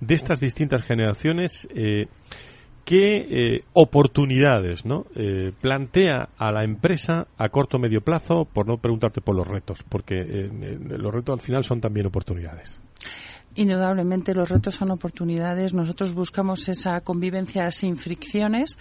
de 0.00 0.14
estas 0.14 0.40
distintas 0.40 0.82
generaciones, 0.82 1.66
eh, 1.74 2.06
¿qué 2.84 3.16
eh, 3.18 3.64
oportunidades 3.72 4.84
¿no? 4.84 5.06
Eh, 5.14 5.52
plantea 5.60 6.28
a 6.38 6.52
la 6.52 6.64
empresa 6.64 7.26
a 7.36 7.48
corto 7.48 7.76
o 7.76 7.80
medio 7.80 8.00
plazo, 8.00 8.44
por 8.44 8.66
no 8.66 8.78
preguntarte 8.78 9.20
por 9.20 9.34
los 9.34 9.46
retos, 9.46 9.82
porque 9.88 10.14
eh, 10.20 10.78
los 10.80 11.12
retos 11.12 11.40
al 11.40 11.44
final 11.44 11.64
son 11.64 11.80
también 11.80 12.06
oportunidades? 12.06 12.80
Indudablemente 13.56 14.34
los 14.34 14.50
retos 14.50 14.74
son 14.74 14.90
oportunidades. 14.90 15.72
Nosotros 15.72 16.12
buscamos 16.12 16.68
esa 16.68 17.00
convivencia 17.00 17.70
sin 17.70 17.96
fricciones 17.96 18.78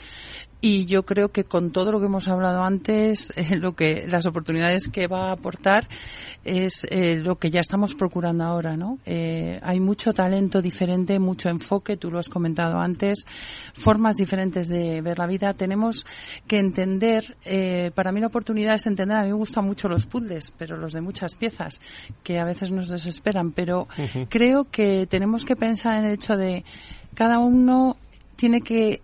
y 0.65 0.87
yo 0.87 1.03
creo 1.03 1.29
que 1.29 1.43
con 1.43 1.69
todo 1.69 1.91
lo 1.91 1.99
que 1.99 2.07
hemos 2.07 2.27
hablado 2.27 2.63
antes, 2.63 3.31
eh, 3.35 3.55
lo 3.55 3.73
que 3.75 4.07
las 4.07 4.25
oportunidades 4.25 4.89
que 4.89 5.05
va 5.05 5.29
a 5.29 5.33
aportar 5.33 5.87
es 6.43 6.87
eh, 6.89 7.17
lo 7.17 7.35
que 7.35 7.51
ya 7.51 7.59
estamos 7.59 7.93
procurando 7.93 8.43
ahora, 8.45 8.75
¿no? 8.75 8.97
Eh, 9.05 9.59
hay 9.61 9.79
mucho 9.79 10.11
talento 10.11 10.63
diferente, 10.63 11.19
mucho 11.19 11.49
enfoque, 11.49 11.97
tú 11.97 12.09
lo 12.09 12.17
has 12.17 12.29
comentado 12.29 12.79
antes, 12.79 13.27
formas 13.75 14.15
diferentes 14.15 14.67
de 14.67 15.03
ver 15.03 15.19
la 15.19 15.27
vida. 15.27 15.53
Tenemos 15.53 16.03
que 16.47 16.57
entender, 16.57 17.37
eh, 17.45 17.91
para 17.93 18.11
mí 18.11 18.19
la 18.19 18.27
oportunidad 18.27 18.73
es 18.73 18.87
entender, 18.87 19.17
a 19.17 19.21
mí 19.21 19.27
me 19.27 19.33
gustan 19.33 19.65
mucho 19.65 19.87
los 19.87 20.07
puzzles, 20.07 20.51
pero 20.57 20.77
los 20.77 20.93
de 20.93 21.01
muchas 21.01 21.35
piezas, 21.35 21.79
que 22.23 22.39
a 22.39 22.43
veces 22.43 22.71
nos 22.71 22.89
desesperan, 22.89 23.51
pero 23.51 23.81
uh 23.81 24.01
-huh. 24.01 24.27
creo 24.29 24.63
que 24.71 25.05
tenemos 25.05 25.45
que 25.45 25.55
pensar 25.55 25.99
en 25.99 26.05
el 26.05 26.13
hecho 26.13 26.35
de 26.35 26.63
cada 27.13 27.37
uno 27.37 27.97
tiene 28.35 28.61
que 28.61 29.01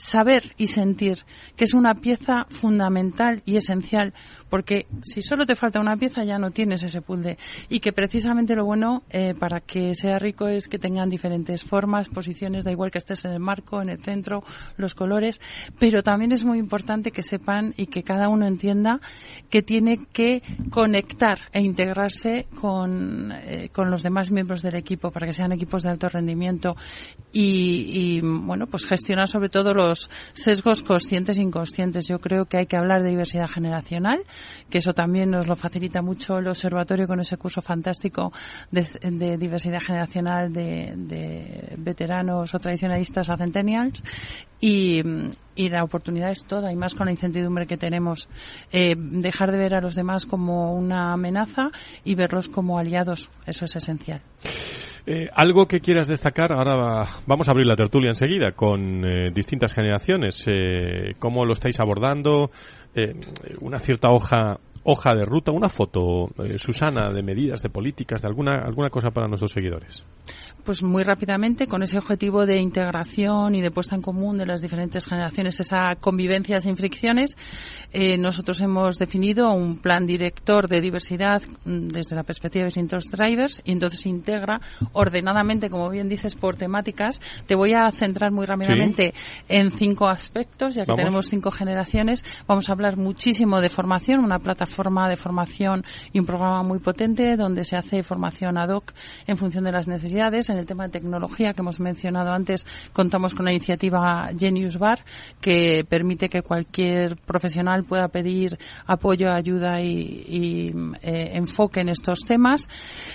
saber 0.00 0.54
y 0.56 0.66
sentir 0.66 1.24
que 1.56 1.64
es 1.64 1.74
una 1.74 1.94
pieza 1.94 2.46
fundamental 2.48 3.42
y 3.44 3.56
esencial 3.56 4.14
porque 4.50 4.86
si 5.02 5.22
solo 5.22 5.46
te 5.46 5.54
falta 5.54 5.80
una 5.80 5.96
pieza 5.96 6.24
ya 6.24 6.38
no 6.38 6.50
tienes 6.50 6.82
ese 6.82 7.00
puzzle 7.00 7.38
y 7.68 7.80
que 7.80 7.92
precisamente 7.92 8.54
lo 8.54 8.64
bueno 8.66 9.02
eh, 9.10 9.34
para 9.34 9.60
que 9.60 9.94
sea 9.94 10.18
rico 10.18 10.48
es 10.48 10.68
que 10.68 10.78
tengan 10.78 11.08
diferentes 11.08 11.64
formas, 11.64 12.08
posiciones, 12.08 12.64
da 12.64 12.72
igual 12.72 12.90
que 12.90 12.98
estés 12.98 13.24
en 13.24 13.32
el 13.32 13.40
marco, 13.40 13.80
en 13.80 13.88
el 13.88 14.02
centro, 14.02 14.42
los 14.76 14.94
colores, 14.94 15.40
pero 15.78 16.02
también 16.02 16.32
es 16.32 16.44
muy 16.44 16.58
importante 16.58 17.12
que 17.12 17.22
sepan 17.22 17.72
y 17.76 17.86
que 17.86 18.02
cada 18.02 18.28
uno 18.28 18.46
entienda 18.46 19.00
que 19.48 19.62
tiene 19.62 20.06
que 20.12 20.42
conectar 20.70 21.38
e 21.52 21.62
integrarse 21.62 22.46
con, 22.60 23.32
eh, 23.32 23.70
con 23.72 23.90
los 23.90 24.02
demás 24.02 24.30
miembros 24.30 24.62
del 24.62 24.74
equipo 24.74 25.10
para 25.10 25.26
que 25.26 25.32
sean 25.32 25.52
equipos 25.52 25.82
de 25.82 25.90
alto 25.90 26.08
rendimiento 26.08 26.76
y, 27.32 28.16
y 28.16 28.20
bueno, 28.20 28.66
pues 28.66 28.86
gestionar 28.86 29.28
sobre 29.28 29.48
todo 29.48 29.72
los 29.72 30.10
sesgos 30.32 30.82
conscientes 30.82 31.38
e 31.38 31.42
inconscientes. 31.42 32.08
Yo 32.08 32.18
creo 32.18 32.46
que 32.46 32.58
hay 32.58 32.66
que 32.66 32.76
hablar 32.76 33.02
de 33.02 33.10
diversidad 33.10 33.48
generacional, 33.48 34.20
que 34.68 34.78
eso 34.78 34.92
también 34.92 35.30
nos 35.30 35.46
lo 35.46 35.56
facilita 35.56 36.02
mucho 36.02 36.38
el 36.38 36.48
observatorio 36.48 37.06
con 37.06 37.20
ese 37.20 37.36
curso 37.36 37.60
fantástico 37.60 38.32
de, 38.70 39.36
diversidad 39.36 39.80
generacional 39.80 40.52
de, 40.52 40.92
de, 40.96 41.74
veteranos 41.76 42.54
o 42.54 42.58
tradicionalistas 42.58 43.30
a 43.30 43.36
centennials. 43.36 44.02
Y, 44.60 45.02
y 45.60 45.68
la 45.68 45.84
oportunidad 45.84 46.30
es 46.30 46.44
toda, 46.44 46.72
y 46.72 46.76
más 46.76 46.94
con 46.94 47.06
la 47.06 47.12
incertidumbre 47.12 47.66
que 47.66 47.76
tenemos. 47.76 48.28
Eh, 48.72 48.94
dejar 48.96 49.52
de 49.52 49.58
ver 49.58 49.74
a 49.74 49.82
los 49.82 49.94
demás 49.94 50.24
como 50.24 50.72
una 50.74 51.12
amenaza 51.12 51.70
y 52.02 52.14
verlos 52.14 52.48
como 52.48 52.78
aliados, 52.78 53.30
eso 53.46 53.66
es 53.66 53.76
esencial. 53.76 54.22
Eh, 55.06 55.28
algo 55.34 55.66
que 55.66 55.80
quieras 55.80 56.06
destacar, 56.06 56.52
ahora 56.52 57.04
vamos 57.26 57.48
a 57.48 57.50
abrir 57.50 57.66
la 57.66 57.76
tertulia 57.76 58.08
enseguida 58.08 58.52
con 58.52 59.04
eh, 59.04 59.30
distintas 59.34 59.72
generaciones. 59.72 60.42
Eh, 60.46 61.14
¿Cómo 61.18 61.44
lo 61.44 61.52
estáis 61.52 61.78
abordando? 61.80 62.50
una 63.60 63.78
cierta 63.78 64.10
hoja 64.10 64.58
hoja 64.82 65.14
de 65.14 65.24
ruta, 65.24 65.52
una 65.52 65.68
foto, 65.68 66.26
Susana, 66.56 67.12
de 67.12 67.22
medidas, 67.22 67.62
de 67.62 67.70
políticas, 67.70 68.20
de 68.20 68.26
alguna, 68.26 68.64
alguna 68.64 68.90
cosa 68.90 69.10
para 69.10 69.28
nuestros 69.28 69.52
seguidores. 69.52 70.04
Pues 70.64 70.82
muy 70.82 71.02
rápidamente, 71.02 71.66
con 71.66 71.82
ese 71.82 71.96
objetivo 71.96 72.44
de 72.44 72.58
integración 72.58 73.54
y 73.54 73.60
de 73.60 73.70
puesta 73.70 73.94
en 73.94 74.02
común 74.02 74.36
de 74.36 74.46
las 74.46 74.60
diferentes 74.60 75.06
generaciones, 75.06 75.58
esa 75.58 75.96
convivencia 75.96 76.60
sin 76.60 76.76
fricciones, 76.76 77.36
eh, 77.92 78.18
nosotros 78.18 78.60
hemos 78.60 78.98
definido 78.98 79.52
un 79.52 79.78
plan 79.78 80.06
director 80.06 80.68
de 80.68 80.80
diversidad 80.80 81.42
mm, 81.64 81.88
desde 81.88 82.14
la 82.14 82.22
perspectiva 82.22 82.64
de 82.64 82.66
distintos 82.66 83.04
drivers 83.10 83.62
y 83.64 83.72
entonces 83.72 84.00
se 84.00 84.10
integra 84.10 84.60
ordenadamente, 84.92 85.70
como 85.70 85.88
bien 85.88 86.08
dices, 86.08 86.34
por 86.34 86.56
temáticas. 86.56 87.20
Te 87.46 87.54
voy 87.54 87.72
a 87.72 87.90
centrar 87.90 88.30
muy 88.30 88.46
rápidamente 88.46 89.14
en 89.48 89.70
cinco 89.70 90.08
aspectos, 90.08 90.74
ya 90.74 90.84
que 90.84 90.92
tenemos 90.92 91.26
cinco 91.26 91.50
generaciones. 91.50 92.24
Vamos 92.46 92.68
a 92.68 92.72
hablar 92.72 92.96
muchísimo 92.96 93.60
de 93.60 93.70
formación, 93.70 94.20
una 94.20 94.38
plataforma 94.38 95.08
de 95.08 95.16
formación 95.16 95.84
y 96.12 96.18
un 96.18 96.26
programa 96.26 96.62
muy 96.62 96.78
potente 96.78 97.36
donde 97.36 97.64
se 97.64 97.76
hace 97.76 98.02
formación 98.02 98.58
ad 98.58 98.68
hoc 98.68 98.92
en 99.26 99.36
función 99.36 99.64
de 99.64 99.72
las 99.72 99.88
necesidades 99.88 100.49
en 100.50 100.58
el 100.58 100.66
tema 100.66 100.84
de 100.84 100.90
tecnología 100.90 101.52
que 101.52 101.62
hemos 101.62 101.80
mencionado 101.80 102.32
antes, 102.32 102.66
contamos 102.92 103.34
con 103.34 103.44
la 103.44 103.52
iniciativa 103.52 104.28
Genius 104.36 104.78
Bar, 104.78 105.04
que 105.40 105.84
permite 105.88 106.28
que 106.28 106.42
cualquier 106.42 107.16
profesional 107.16 107.84
pueda 107.84 108.08
pedir 108.08 108.58
apoyo, 108.86 109.30
ayuda 109.30 109.80
y, 109.80 110.70
eh, 111.02 111.30
enfoque 111.34 111.80
en 111.80 111.88
estos 111.88 112.20
temas. 112.20 112.68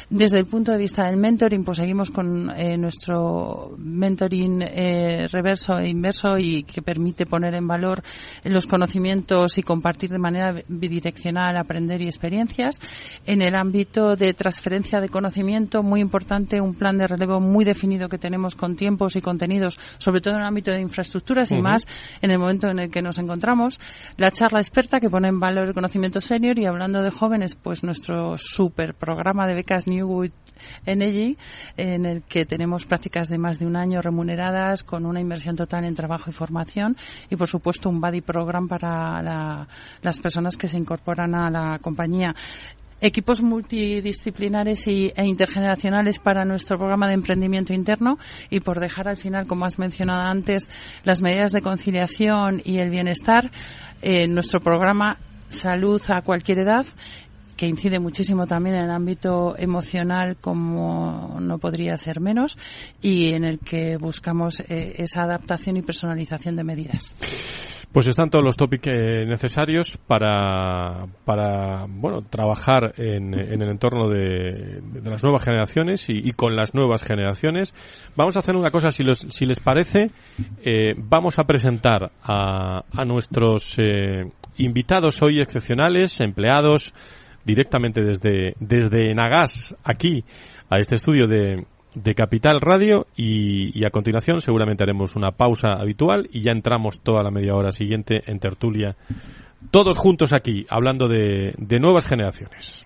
Desde 0.10 0.40
el 0.40 0.46
punto 0.46 0.72
de 0.72 0.78
vista 0.78 1.06
del 1.06 1.18
mentoring, 1.18 1.64
pues 1.64 1.78
seguimos 1.78 2.12
con 2.12 2.50
eh, 2.52 2.78
nuestro 2.78 3.76
mentoring 3.78 4.62
eh, 4.62 5.28
reverso 5.32 5.78
e 5.80 5.90
inverso 5.90 6.38
y 6.38 6.64
que 6.64 6.82
permite 6.82 7.26
poner 7.26 7.56
en 7.56 7.68
valor 7.68 8.04
los 8.44 8.68
conocimientos 8.68 9.58
y 9.58 9.64
compartir 9.64 10.10
de 10.10 10.20
manera 10.20 10.56
bidireccional 10.68 11.58
aprender 11.58 12.02
y 12.02 12.06
experiencias. 12.06 12.80
En 13.26 13.42
el 13.42 13.56
ámbito 13.56 14.16
de 14.16 14.34
transferencia 14.34 15.02
de 15.02 15.10
conocimiento, 15.10 15.84
muy 15.84 16.02
importante, 16.02 16.62
un 16.62 16.76
plan 16.76 16.98
de 16.98 17.08
relevo 17.08 17.25
muy 17.40 17.66
definido 17.66 18.10
que 18.10 18.18
tenemos 18.18 18.56
con 18.56 18.76
tiempos 18.76 19.16
y 19.16 19.22
contenidos, 19.22 19.80
sobre 19.98 20.22
todo 20.22 20.36
en 20.36 20.42
el 20.42 20.48
ámbito 20.48 20.72
de 20.72 20.82
infraestructuras 20.82 21.52
y 21.52 21.62
más 21.62 21.88
en 22.22 22.32
el 22.32 22.40
momento 22.40 22.68
en 22.70 22.80
el 22.80 22.90
que 22.90 23.02
nos 23.02 23.18
encontramos. 23.18 23.80
La 24.18 24.32
charla 24.32 24.60
experta 24.60 25.00
que 25.00 25.10
pone 25.10 25.28
en 25.28 25.40
valor 25.40 25.68
el 25.68 25.74
conocimiento 25.74 26.22
senior 26.22 26.58
y 26.60 26.66
hablando 26.66 27.02
de 27.02 27.10
jóvenes, 27.10 27.56
pues 27.56 27.84
nuestro 27.84 28.38
super 28.38 28.94
programa 28.94 29.48
de 29.48 29.56
becas 29.56 29.88
Newwood 29.88 30.32
Energy, 30.86 31.38
en 31.78 32.06
el 32.06 32.24
que 32.24 32.46
tenemos 32.46 32.86
prácticas 32.86 33.28
de 33.28 33.38
más 33.38 33.60
de 33.60 33.66
un 33.66 33.76
año 33.76 34.02
remuneradas 34.02 34.84
con 34.84 35.06
una 35.06 35.20
inversión 35.20 35.56
total 35.56 35.84
en 35.86 35.96
trabajo 35.96 36.30
y 36.30 36.34
formación 36.34 36.98
y, 37.30 37.36
por 37.36 37.48
supuesto, 37.48 37.90
un 37.90 38.00
buddy 38.00 38.22
program 38.22 38.68
para 38.68 39.68
las 40.02 40.20
personas 40.20 40.58
que 40.58 40.68
se 40.68 40.78
incorporan 40.78 41.36
a 41.36 41.50
la 41.50 41.80
compañía 41.80 42.36
equipos 43.02 43.42
multidisciplinares 43.42 44.88
y, 44.88 45.14
e 45.16 45.26
intergeneracionales 45.26 46.20
para 46.20 46.46
nuestro 46.46 46.78
programa 46.78 47.08
de 47.08 47.14
emprendimiento 47.14 47.74
interno. 47.74 48.18
Y 48.50 48.60
por 48.60 48.80
dejar 48.80 49.08
al 49.08 49.18
final, 49.18 49.48
como 49.48 49.66
has 49.66 49.80
mencionado 49.80 50.30
antes, 50.30 50.70
las 51.04 51.22
medidas 51.22 51.52
de 51.52 51.62
conciliación 51.62 52.62
y 52.64 52.78
el 52.78 52.90
bienestar, 52.90 53.52
en 54.02 54.34
nuestro 54.34 54.60
programa 54.60 55.18
Salud 55.50 56.02
a 56.10 56.22
cualquier 56.22 56.60
edad 56.60 56.86
que 57.56 57.68
incide 57.68 58.00
muchísimo 58.00 58.48
también 58.48 58.76
en 58.76 58.84
el 58.84 58.92
ámbito 58.92 59.56
emocional 59.58 60.38
como 60.40 61.38
no 61.40 61.58
podría 61.58 61.98
ser 61.98 62.20
menos 62.20 62.58
y 63.02 63.34
en 63.34 63.44
el 63.44 63.60
que 63.60 63.98
buscamos 63.98 64.60
eh, 64.62 64.96
esa 64.98 65.24
adaptación 65.24 65.78
y 65.78 65.82
personalización 65.82 66.56
de 66.56 66.64
medidas. 66.64 67.16
Pues 67.96 68.08
están 68.08 68.30
todos 68.30 68.44
los 68.44 68.58
tópicos 68.58 68.92
eh, 68.94 69.26
necesarios 69.26 69.98
para, 70.06 71.06
para 71.24 71.86
bueno, 71.88 72.24
trabajar 72.30 72.94
en, 72.98 73.34
en 73.34 73.62
el 73.62 73.70
entorno 73.70 74.10
de, 74.10 74.82
de, 74.82 75.10
las 75.10 75.24
nuevas 75.24 75.46
generaciones 75.46 76.06
y, 76.10 76.30
con 76.34 76.58
las 76.58 76.76
nuevas 76.76 77.04
generaciones. 77.04 77.74
Vamos 78.18 78.36
a 78.36 78.40
hacer 78.40 78.58
una 78.58 78.70
cosa, 78.70 78.92
si, 78.92 79.02
los, 79.02 79.20
si 79.20 79.46
les 79.46 79.62
parece, 79.62 80.08
eh, 80.62 80.94
vamos 80.98 81.40
a 81.40 81.46
presentar 81.46 82.12
a, 82.22 82.84
a 82.92 83.06
nuestros 83.06 83.80
eh, 83.80 84.26
invitados 84.58 85.22
hoy 85.22 85.40
excepcionales, 85.40 86.20
empleados, 86.20 86.94
directamente 87.46 88.02
desde, 88.02 88.56
desde 88.60 89.14
Nagas, 89.14 89.76
aquí, 89.84 90.24
a 90.70 90.80
este 90.80 90.96
estudio 90.96 91.28
de, 91.28 91.66
de 91.94 92.16
Capital 92.16 92.60
Radio 92.60 93.08
y, 93.16 93.84
a 93.86 93.90
continuación 93.90 94.42
seguramente 94.42 94.84
haremos 94.84 95.16
una 95.16 95.32
pausa 95.32 95.74
habitual 95.74 96.28
y 96.32 96.42
ya 96.42 96.52
entramos 96.52 97.00
toda 97.02 97.24
la 97.24 97.32
media 97.32 97.56
hora 97.56 97.72
siguiente 97.72 98.24
en 98.26 98.40
tertulia, 98.40 98.96
todos 99.72 99.98
juntos 99.98 100.34
aquí, 100.34 100.66
hablando 100.70 101.08
de, 101.08 101.54
de 101.58 101.80
nuevas 101.80 102.06
generaciones. 102.06 102.86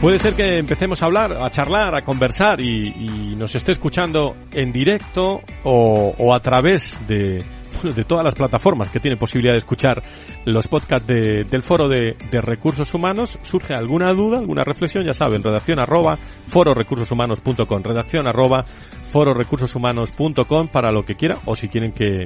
Puede 0.00 0.18
ser 0.18 0.34
que 0.34 0.58
empecemos 0.58 1.02
a 1.02 1.06
hablar, 1.06 1.34
a 1.34 1.50
charlar, 1.50 1.94
a 1.94 2.02
conversar 2.02 2.60
y, 2.60 2.88
y 2.88 3.36
nos 3.36 3.54
esté 3.54 3.72
escuchando 3.72 4.34
en 4.52 4.72
directo 4.72 5.40
o, 5.62 6.14
o 6.16 6.34
a 6.34 6.40
través 6.40 7.06
de, 7.06 7.44
de 7.82 8.04
todas 8.04 8.24
las 8.24 8.34
plataformas 8.34 8.88
que 8.90 9.00
tiene 9.00 9.16
posibilidad 9.16 9.54
de 9.54 9.58
escuchar 9.58 10.02
los 10.44 10.66
podcasts 10.68 11.06
de, 11.06 11.44
del 11.44 11.62
foro 11.62 11.88
de, 11.88 12.16
recursos 12.40 12.92
humanos. 12.94 13.38
Surge 13.42 13.74
alguna 13.74 14.12
duda, 14.12 14.38
alguna 14.38 14.64
reflexión, 14.64 15.04
ya 15.04 15.14
saben, 15.14 15.42
redacción 15.42 15.80
arroba 15.80 16.16
fororecursoshumanos.com, 16.48 17.82
redacción 17.82 18.28
arroba 18.28 18.64
fororecursoshumanos.com 19.10 20.68
para 20.68 20.92
lo 20.92 21.04
que 21.04 21.14
quiera 21.14 21.38
o 21.46 21.54
si 21.54 21.68
quieren 21.68 21.92
que 21.92 22.24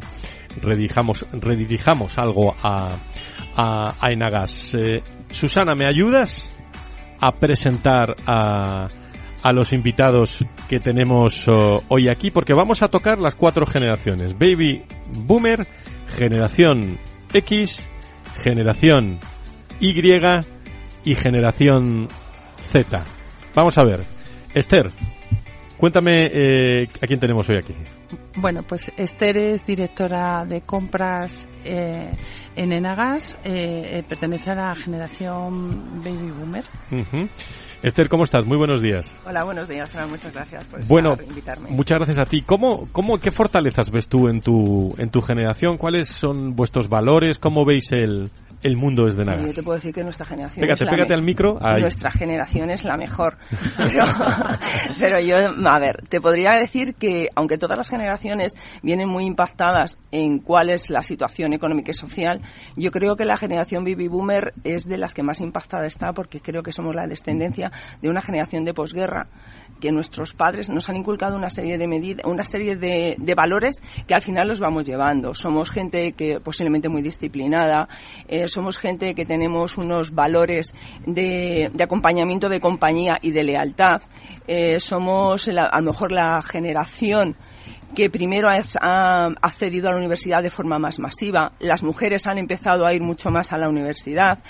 redirigamos, 0.61 1.27
redirijamos 1.33 2.19
algo 2.19 2.55
a, 2.63 2.89
a, 3.57 3.95
a 4.01 4.13
Enagas. 4.13 4.75
Eh, 4.75 5.03
Susana, 5.31 5.75
¿me 5.75 5.87
ayudas? 5.89 6.51
A 7.25 7.33
presentar 7.33 8.15
a, 8.27 8.87
a 9.43 9.53
los 9.53 9.73
invitados 9.73 10.45
que 10.69 10.79
tenemos 10.79 11.49
uh, 11.49 11.81
hoy 11.89 12.09
aquí, 12.11 12.31
porque 12.31 12.53
vamos 12.53 12.83
a 12.83 12.89
tocar 12.89 13.19
las 13.19 13.35
cuatro 13.35 13.65
generaciones. 13.65 14.35
Baby 14.39 14.85
Boomer, 15.25 15.67
generación 16.19 16.99
X, 17.33 17.89
generación 18.43 19.21
Y 19.81 19.95
y 21.05 21.15
generación 21.15 22.09
Z. 22.57 23.05
Vamos 23.55 23.79
a 23.79 23.85
ver. 23.85 24.01
Esther, 24.53 24.91
cuéntame 25.79 26.27
eh, 26.27 26.89
a 27.01 27.07
quién 27.07 27.21
tenemos 27.21 27.49
hoy 27.49 27.57
aquí. 27.57 27.75
Bueno, 28.37 28.63
pues 28.63 28.93
Esther 28.97 29.37
es 29.37 29.67
directora 29.67 30.45
de 30.45 30.63
compras 30.63 31.49
eh, 31.65 32.11
en 32.57 32.73
Enagas, 32.73 33.39
eh, 33.45 33.99
eh, 33.99 34.03
pertenece 34.09 34.51
a 34.51 34.55
la 34.55 34.75
generación 34.75 36.03
Baby 36.05 36.31
Boomer. 36.31 36.65
Uh 36.91 36.97
-huh. 36.97 37.31
Esther, 37.83 38.09
¿cómo 38.09 38.25
estás? 38.25 38.47
Muy 38.47 38.57
buenos 38.57 38.81
días. 38.81 39.15
Hola, 39.27 39.45
buenos 39.45 39.69
días, 39.69 39.91
Fran. 39.91 40.09
Muchas 40.09 40.33
gracias 40.33 40.65
por 40.65 40.87
bueno, 40.87 41.17
invitarme. 41.29 41.69
Muchas 41.69 41.99
gracias 41.99 42.19
a 42.19 42.25
ti. 42.25 42.41
¿Cómo, 42.41 42.89
cómo, 42.93 43.19
¿Qué 43.19 43.31
fortalezas 43.31 43.91
ves 43.91 44.09
tú 44.09 44.29
en 44.29 44.41
tu, 44.41 44.95
en 44.97 45.11
tu 45.11 45.21
generación? 45.21 45.77
¿Cuáles 45.77 46.09
son 46.09 46.57
vuestros 46.57 46.89
valores? 46.89 47.39
¿Cómo 47.39 47.67
veis 47.67 47.93
el, 47.93 48.31
el 48.65 48.77
mundo 48.79 49.05
desde 49.05 49.25
Nagas. 49.27 49.47
Yo 49.47 49.53
te 49.53 49.63
puedo 49.63 49.77
decir 49.77 49.93
que 49.93 50.03
nuestra 50.03 50.25
generación. 50.25 50.63
Pégate, 50.63 50.85
es 50.85 50.91
pégate 50.91 51.13
al 51.13 51.23
micro. 51.23 51.59
Ahí. 51.61 51.83
Nuestra 51.83 52.11
generación 52.11 52.71
es 52.71 52.83
la 52.85 52.97
mejor. 52.97 53.37
Pero, 53.77 54.05
pero, 54.99 55.21
yo, 55.21 55.37
a 55.37 55.79
ver, 55.79 56.05
te 56.09 56.21
podría 56.21 56.53
decir 56.53 56.95
que, 56.95 57.29
aunque 57.35 57.59
todas 57.59 57.77
las 57.77 57.89
generaciones 57.89 58.55
vienen 58.83 59.09
muy 59.09 59.25
impactadas 59.25 59.99
en 60.11 60.39
cuál 60.39 60.71
es 60.71 60.91
la 60.91 61.03
situación 61.03 61.53
económica 61.53 61.91
y 61.91 61.95
social, 61.95 62.41
yo 62.77 62.91
creo 62.91 63.17
que 63.17 63.25
la 63.25 63.37
generación 63.37 63.85
baby 63.85 64.09
boomer 64.09 64.55
es 64.65 64.85
de 64.87 64.97
las 64.97 65.13
que 65.13 65.23
más 65.23 65.41
impactada 65.41 65.87
está 65.87 66.13
porque 66.13 66.41
creo 66.41 66.63
que 66.63 66.73
somos 66.73 66.95
la 66.95 67.07
descendencia 67.07 67.71
de 68.01 68.09
una 68.09 68.23
generación 68.23 68.65
de 68.65 68.73
posguerra 68.73 69.29
que 69.81 69.93
nuestros 69.93 70.35
padres 70.35 70.69
nos 70.69 70.89
han 70.89 70.97
inculcado 70.97 71.37
una 71.37 71.51
serie 71.51 71.79
de 71.79 71.87
medidas, 71.87 72.25
una 72.27 72.45
serie 72.45 72.77
de, 72.77 73.17
valores 73.37 73.83
que 74.07 74.15
al 74.15 74.23
final 74.23 74.49
los 74.49 74.61
vamos 74.61 74.87
llevando. 74.87 75.35
Somos 75.35 75.71
gente 75.71 76.13
que 76.13 76.41
posiblemente 76.41 76.89
muy 76.89 77.03
disciplinada, 77.03 77.89
eh, 78.29 78.49
somos 78.49 78.79
gente 78.79 79.15
que 79.15 79.27
tenemos 79.27 79.77
unos 79.77 80.13
valores 80.15 80.75
de, 81.07 81.71
acompañamiento 81.81 82.49
de 82.49 82.61
compañía 82.61 83.15
y 83.21 83.33
de 83.33 83.43
lealtad. 83.43 84.03
Eh, 84.47 84.81
somos 84.81 85.49
a 85.49 85.81
lo 85.81 85.87
mejor 85.87 86.13
la 86.13 86.41
generación 86.43 87.37
que 87.95 88.11
primero 88.11 88.49
ha 88.49 89.27
accedido 89.41 89.89
a 89.89 89.93
la 89.93 89.99
universidad 89.99 90.43
de 90.43 90.51
forma 90.51 90.79
más 90.79 90.99
masiva. 90.99 91.53
Las 91.61 91.83
mujeres 91.83 92.27
han 92.27 92.39
empezado 92.39 92.85
a 92.85 92.93
ir 92.93 93.03
mucho 93.03 93.31
más 93.31 93.53
a 93.53 93.59
la 93.59 93.69
universidad 93.69 94.43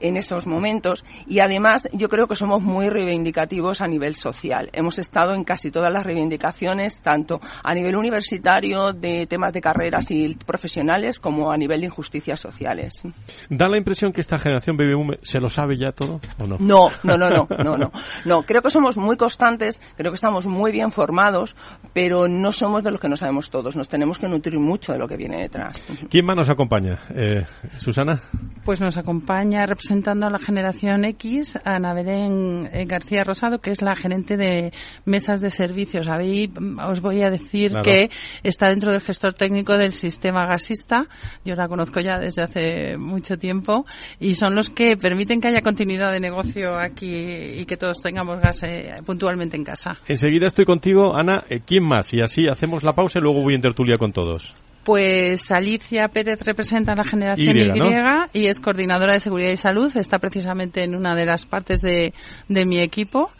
en 0.00 0.16
estos 0.16 0.46
momentos 0.46 1.04
y 1.26 1.40
además 1.40 1.88
yo 1.92 2.08
creo 2.08 2.26
que 2.26 2.36
somos 2.36 2.62
muy 2.62 2.88
reivindicativos 2.88 3.80
a 3.80 3.86
nivel 3.86 4.14
social. 4.14 4.70
Hemos 4.72 4.98
estado 4.98 5.34
en 5.34 5.44
casi 5.44 5.70
todas 5.70 5.92
las 5.92 6.04
reivindicaciones, 6.04 7.00
tanto 7.00 7.40
a 7.62 7.74
nivel 7.74 7.96
universitario 7.96 8.92
de 8.92 9.26
temas 9.26 9.52
de 9.52 9.60
carreras 9.60 10.10
y 10.10 10.34
profesionales 10.34 11.20
como 11.20 11.50
a 11.50 11.56
nivel 11.56 11.80
de 11.80 11.86
injusticias 11.86 12.40
sociales. 12.40 13.02
¿Da 13.50 13.68
la 13.68 13.78
impresión 13.78 14.12
que 14.12 14.20
esta 14.20 14.38
generación 14.38 14.76
baby 14.76 15.18
se 15.22 15.40
lo 15.40 15.48
sabe 15.48 15.76
ya 15.78 15.92
todo 15.92 16.20
o 16.38 16.46
no? 16.46 16.56
No, 16.58 16.88
no, 17.02 17.16
no, 17.16 17.30
no, 17.30 17.46
no, 17.48 17.76
no. 17.76 17.92
No, 18.24 18.42
creo 18.42 18.62
que 18.62 18.70
somos 18.70 18.96
muy 18.96 19.16
constantes, 19.16 19.80
creo 19.96 20.10
que 20.10 20.16
estamos 20.16 20.46
muy 20.46 20.72
bien 20.72 20.90
formados, 20.90 21.54
pero 21.92 22.28
no 22.28 22.52
somos 22.52 22.82
de 22.82 22.90
los 22.90 23.00
que 23.00 23.08
no 23.08 23.16
sabemos 23.16 23.50
todos. 23.50 23.76
Nos 23.76 23.88
tenemos 23.88 24.18
que 24.18 24.28
nutrir 24.28 24.58
mucho 24.58 24.92
de 24.92 24.98
lo 24.98 25.06
que 25.06 25.16
viene 25.16 25.42
detrás. 25.42 25.86
¿Quién 26.10 26.24
más 26.24 26.36
nos 26.36 26.48
acompaña? 26.48 26.98
Eh, 27.14 27.44
Susana. 27.78 28.20
Pues 28.64 28.80
nos 28.80 28.96
acompaña 28.96 29.66
presentando 29.86 30.26
a 30.26 30.30
la 30.30 30.40
generación 30.40 31.04
X, 31.04 31.60
a 31.64 31.76
Ana 31.76 31.94
Belén 31.94 32.68
eh, 32.72 32.86
García 32.86 33.22
Rosado, 33.22 33.60
que 33.60 33.70
es 33.70 33.82
la 33.82 33.94
gerente 33.94 34.36
de 34.36 34.72
mesas 35.04 35.40
de 35.40 35.48
servicios. 35.48 36.08
Ahí 36.08 36.48
mm, 36.48 36.80
os 36.80 37.00
voy 37.00 37.22
a 37.22 37.30
decir 37.30 37.72
que 37.84 38.10
está 38.42 38.68
dentro 38.68 38.90
del 38.90 39.00
gestor 39.00 39.34
técnico 39.34 39.78
del 39.78 39.92
sistema 39.92 40.44
gasista. 40.44 41.06
Yo 41.44 41.54
la 41.54 41.68
conozco 41.68 42.00
ya 42.00 42.18
desde 42.18 42.42
hace 42.42 42.96
mucho 42.96 43.38
tiempo 43.38 43.86
y 44.18 44.34
son 44.34 44.56
los 44.56 44.70
que 44.70 44.96
permiten 44.96 45.40
que 45.40 45.48
haya 45.48 45.60
continuidad 45.60 46.10
de 46.10 46.18
negocio 46.18 46.76
aquí 46.76 47.14
y 47.60 47.64
que 47.64 47.76
todos 47.76 48.02
tengamos 48.02 48.40
gas 48.40 48.64
eh, 48.64 48.96
puntualmente 49.06 49.56
en 49.56 49.62
casa. 49.62 49.98
Enseguida 50.08 50.48
estoy 50.48 50.64
contigo, 50.64 51.14
Ana. 51.14 51.44
Eh, 51.48 51.60
¿Quién 51.64 51.84
más? 51.84 52.12
Y 52.12 52.20
así 52.22 52.48
hacemos 52.50 52.82
la 52.82 52.92
pausa 52.92 53.20
y 53.20 53.22
luego 53.22 53.40
voy 53.40 53.54
en 53.54 53.60
tertulia 53.60 53.94
con 53.96 54.10
todos. 54.12 54.52
Pues 54.86 55.50
Alicia 55.50 56.06
Pérez 56.06 56.40
representa 56.42 56.92
a 56.92 56.94
la 56.94 57.02
generación 57.02 57.56
Y, 57.58 58.38
y, 58.38 58.46
es 58.46 58.60
coordinadora 58.60 59.14
de 59.14 59.20
seguridad 59.20 59.50
y 59.50 59.56
salud. 59.56 59.90
Está 59.96 60.20
precisamente 60.20 60.84
en 60.84 60.94
una 60.94 61.16
de 61.16 61.26
las 61.26 61.44
partes 61.44 61.80
de, 61.82 62.12
mi 62.48 62.78
equipo. 62.78 63.32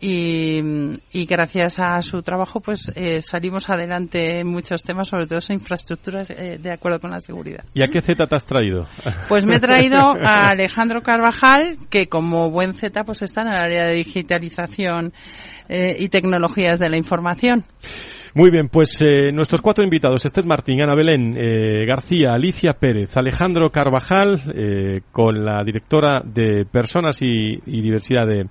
Y, 0.00 1.26
gracias 1.26 1.78
a 1.78 2.00
su 2.02 2.22
trabajo 2.22 2.60
pues 2.60 2.90
eh, 2.94 3.20
salimos 3.20 3.68
adelante 3.68 4.40
en 4.40 4.48
muchos 4.48 4.82
temas, 4.82 5.08
sobre 5.08 5.26
todo 5.26 5.38
en 5.48 5.56
infraestructuras 5.56 6.30
eh, 6.30 6.58
de 6.60 6.72
acuerdo 6.72 7.00
con 7.00 7.10
la 7.10 7.20
seguridad. 7.20 7.64
¿Y 7.74 7.82
a 7.82 7.86
qué 7.86 8.00
Z 8.00 8.26
te 8.26 8.34
has 8.34 8.44
traído? 8.44 8.86
Pues 9.28 9.46
me 9.46 9.56
he 9.56 9.60
traído 9.60 9.98
a 9.98 10.48
Alejandro 10.48 11.02
Carvajal, 11.02 11.78
que 11.88 12.08
como 12.08 12.50
buen 12.50 12.74
Z 12.74 13.04
pues 13.04 13.22
está 13.22 13.42
en 13.42 13.48
el 13.48 13.54
área 13.54 13.84
de 13.84 13.94
digitalización 13.94 15.12
eh, 15.68 15.96
y 15.98 16.08
tecnologías 16.08 16.78
de 16.78 16.88
la 16.88 16.96
información. 16.96 17.64
Muy 18.34 18.50
bien, 18.50 18.68
pues 18.68 18.96
eh, 19.02 19.32
nuestros 19.32 19.60
cuatro 19.60 19.82
invitados, 19.82 20.24
Esther 20.24 20.46
Martín, 20.46 20.80
Ana 20.80 20.94
Belén 20.94 21.36
eh, 21.36 21.84
García, 21.84 22.30
Alicia 22.32 22.74
Pérez, 22.78 23.16
Alejandro 23.16 23.70
Carvajal, 23.70 24.40
eh, 24.54 25.00
con 25.10 25.44
la 25.44 25.64
directora 25.64 26.22
de 26.24 26.64
Personas 26.64 27.20
y, 27.22 27.60
Diversidad 27.66 28.28
de, 28.28 28.46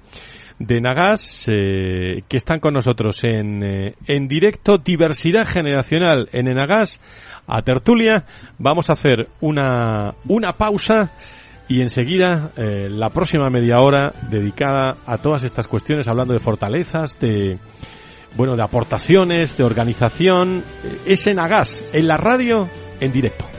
de 0.60 0.82
Nagas, 0.82 1.45
que 1.48 2.38
están 2.38 2.60
con 2.60 2.74
nosotros 2.74 3.24
en, 3.24 3.63
en 4.08 4.28
directo, 4.28 4.78
Diversidad 4.78 5.48
Generacional 5.48 6.30
en 6.32 6.48
Enagas, 6.48 7.00
a 7.48 7.62
Tertulia. 7.62 8.26
Vamos 8.58 8.89
a 8.89 8.93
hacer 8.93 9.30
una, 9.41 10.13
una 10.28 10.54
pausa 10.54 11.12
y 11.67 11.82
enseguida 11.82 12.52
la 12.58 13.10
próxima 13.10 13.50
media 13.50 13.78
hora 13.80 14.12
dedicada 14.30 14.98
a 15.06 15.17
todas 15.17 15.43
estas 15.43 15.67
cuestiones, 15.67 16.08
hablando 16.08 16.34
de 16.34 16.39
fortalezas, 16.39 17.19
de 17.19 17.58
bueno, 18.36 18.56
de 18.56 18.63
aportaciones, 18.63 19.58
de 19.58 19.63
organización. 19.63 20.63
Es 21.06 21.28
en 21.28 21.39
Agas, 21.39 21.84
en 21.93 22.08
la 22.08 22.17
radio, 22.17 22.67
en 23.00 23.12
directo. 23.12 23.59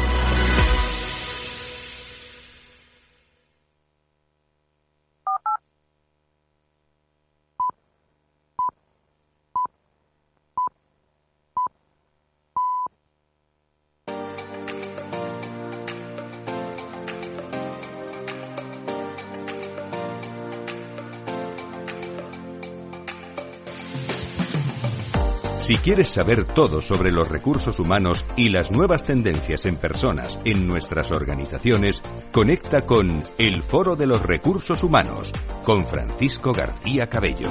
Si 25.71 25.77
quieres 25.77 26.09
saber 26.09 26.43
todo 26.43 26.81
sobre 26.81 27.13
los 27.13 27.29
recursos 27.29 27.79
humanos 27.79 28.25
y 28.35 28.49
las 28.49 28.71
nuevas 28.71 29.05
tendencias 29.05 29.65
en 29.65 29.77
personas 29.77 30.37
en 30.43 30.67
nuestras 30.67 31.11
organizaciones, 31.11 32.01
conecta 32.33 32.85
con 32.85 33.23
El 33.37 33.63
Foro 33.63 33.95
de 33.95 34.05
los 34.05 34.21
Recursos 34.21 34.83
Humanos 34.83 35.31
con 35.63 35.85
Francisco 35.87 36.51
García 36.51 37.07
Cabello. 37.07 37.49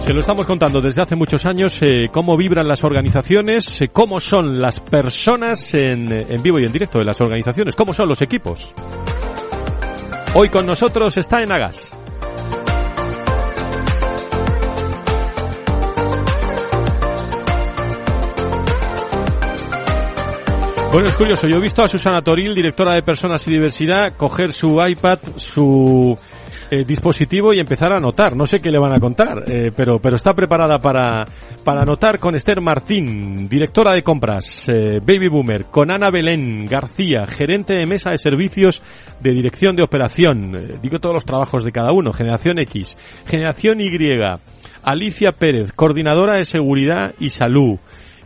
Se 0.00 0.14
lo 0.14 0.20
estamos 0.20 0.46
contando 0.46 0.80
desde 0.80 1.02
hace 1.02 1.16
muchos 1.16 1.44
años 1.44 1.76
eh, 1.82 2.08
cómo 2.10 2.34
vibran 2.34 2.66
las 2.66 2.82
organizaciones, 2.82 3.78
eh, 3.82 3.88
cómo 3.92 4.20
son 4.20 4.58
las 4.58 4.80
personas 4.80 5.74
en, 5.74 6.10
en 6.12 6.42
vivo 6.42 6.58
y 6.58 6.64
en 6.64 6.72
directo 6.72 6.98
de 6.98 7.04
las 7.04 7.20
organizaciones, 7.20 7.76
cómo 7.76 7.92
son 7.92 8.08
los 8.08 8.22
equipos. 8.22 8.72
Hoy 10.34 10.48
con 10.48 10.64
nosotros 10.64 11.14
está 11.18 11.42
Enagas. 11.42 11.90
Bueno, 20.94 21.08
es 21.08 21.16
curioso. 21.16 21.48
Yo 21.48 21.56
he 21.56 21.60
visto 21.60 21.82
a 21.82 21.88
Susana 21.88 22.22
Toril, 22.22 22.54
directora 22.54 22.94
de 22.94 23.02
Personas 23.02 23.44
y 23.48 23.50
Diversidad, 23.50 24.12
coger 24.16 24.52
su 24.52 24.80
iPad, 24.80 25.18
su 25.34 26.16
eh, 26.70 26.84
dispositivo 26.84 27.52
y 27.52 27.58
empezar 27.58 27.92
a 27.92 27.96
anotar. 27.96 28.36
No 28.36 28.46
sé 28.46 28.60
qué 28.60 28.70
le 28.70 28.78
van 28.78 28.92
a 28.92 29.00
contar, 29.00 29.42
eh, 29.48 29.72
pero, 29.74 29.98
pero 29.98 30.14
está 30.14 30.32
preparada 30.34 30.78
para, 30.78 31.24
para 31.64 31.82
anotar 31.82 32.20
con 32.20 32.36
Esther 32.36 32.60
Martín, 32.60 33.48
directora 33.48 33.92
de 33.92 34.04
compras, 34.04 34.68
eh, 34.68 35.00
Baby 35.04 35.26
Boomer, 35.30 35.64
con 35.64 35.90
Ana 35.90 36.12
Belén 36.12 36.64
García, 36.66 37.26
gerente 37.26 37.74
de 37.74 37.86
mesa 37.86 38.12
de 38.12 38.18
servicios 38.18 38.80
de 39.20 39.32
dirección 39.32 39.74
de 39.74 39.82
operación. 39.82 40.54
Eh, 40.54 40.78
digo 40.80 41.00
todos 41.00 41.14
los 41.14 41.24
trabajos 41.24 41.64
de 41.64 41.72
cada 41.72 41.92
uno. 41.92 42.12
Generación 42.12 42.60
X, 42.60 42.96
Generación 43.26 43.80
Y, 43.80 43.90
Alicia 44.84 45.32
Pérez, 45.32 45.72
coordinadora 45.72 46.38
de 46.38 46.44
seguridad 46.44 47.14
y 47.18 47.30
salud 47.30 47.80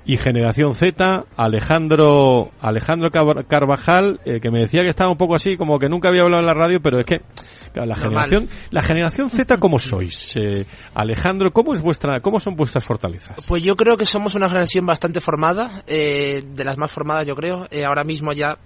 y 0.08 0.16
Generación 0.16 0.74
Z, 0.74 1.26
Alejandro 1.36 2.50
Alejandro 2.60 3.10
Car- 3.10 3.46
Carvajal, 3.46 4.20
eh, 4.24 4.40
que 4.40 4.50
me 4.50 4.60
decía 4.60 4.82
que 4.82 4.88
estaba 4.88 5.10
un 5.10 5.18
poco 5.18 5.36
así, 5.36 5.56
como 5.56 5.78
que 5.78 5.88
nunca 5.88 6.08
había 6.08 6.22
hablado 6.22 6.40
en 6.40 6.46
la 6.46 6.54
radio, 6.54 6.80
pero 6.82 6.98
es 6.98 7.04
que 7.04 7.20
claro, 7.72 7.88
la 7.90 7.94
Normal. 7.94 8.28
generación 8.28 8.48
la 8.70 8.82
generación 8.82 9.30
Z, 9.30 9.58
¿cómo 9.58 9.78
sois? 9.78 10.34
Eh, 10.36 10.64
Alejandro, 10.94 11.50
¿cómo 11.52 11.74
es 11.74 11.82
vuestra 11.82 12.20
cómo 12.20 12.40
son 12.40 12.56
vuestras 12.56 12.84
fortalezas? 12.84 13.44
Pues 13.46 13.62
yo 13.62 13.76
creo 13.76 13.96
que 13.96 14.06
somos 14.06 14.34
una 14.34 14.48
generación 14.48 14.86
bastante 14.86 15.20
formada, 15.20 15.82
eh, 15.86 16.42
de 16.54 16.64
las 16.64 16.78
más 16.78 16.90
formadas 16.90 17.26
yo 17.26 17.36
creo. 17.36 17.66
Eh, 17.70 17.84
ahora 17.84 18.02
mismo 18.02 18.32
ya, 18.32 18.56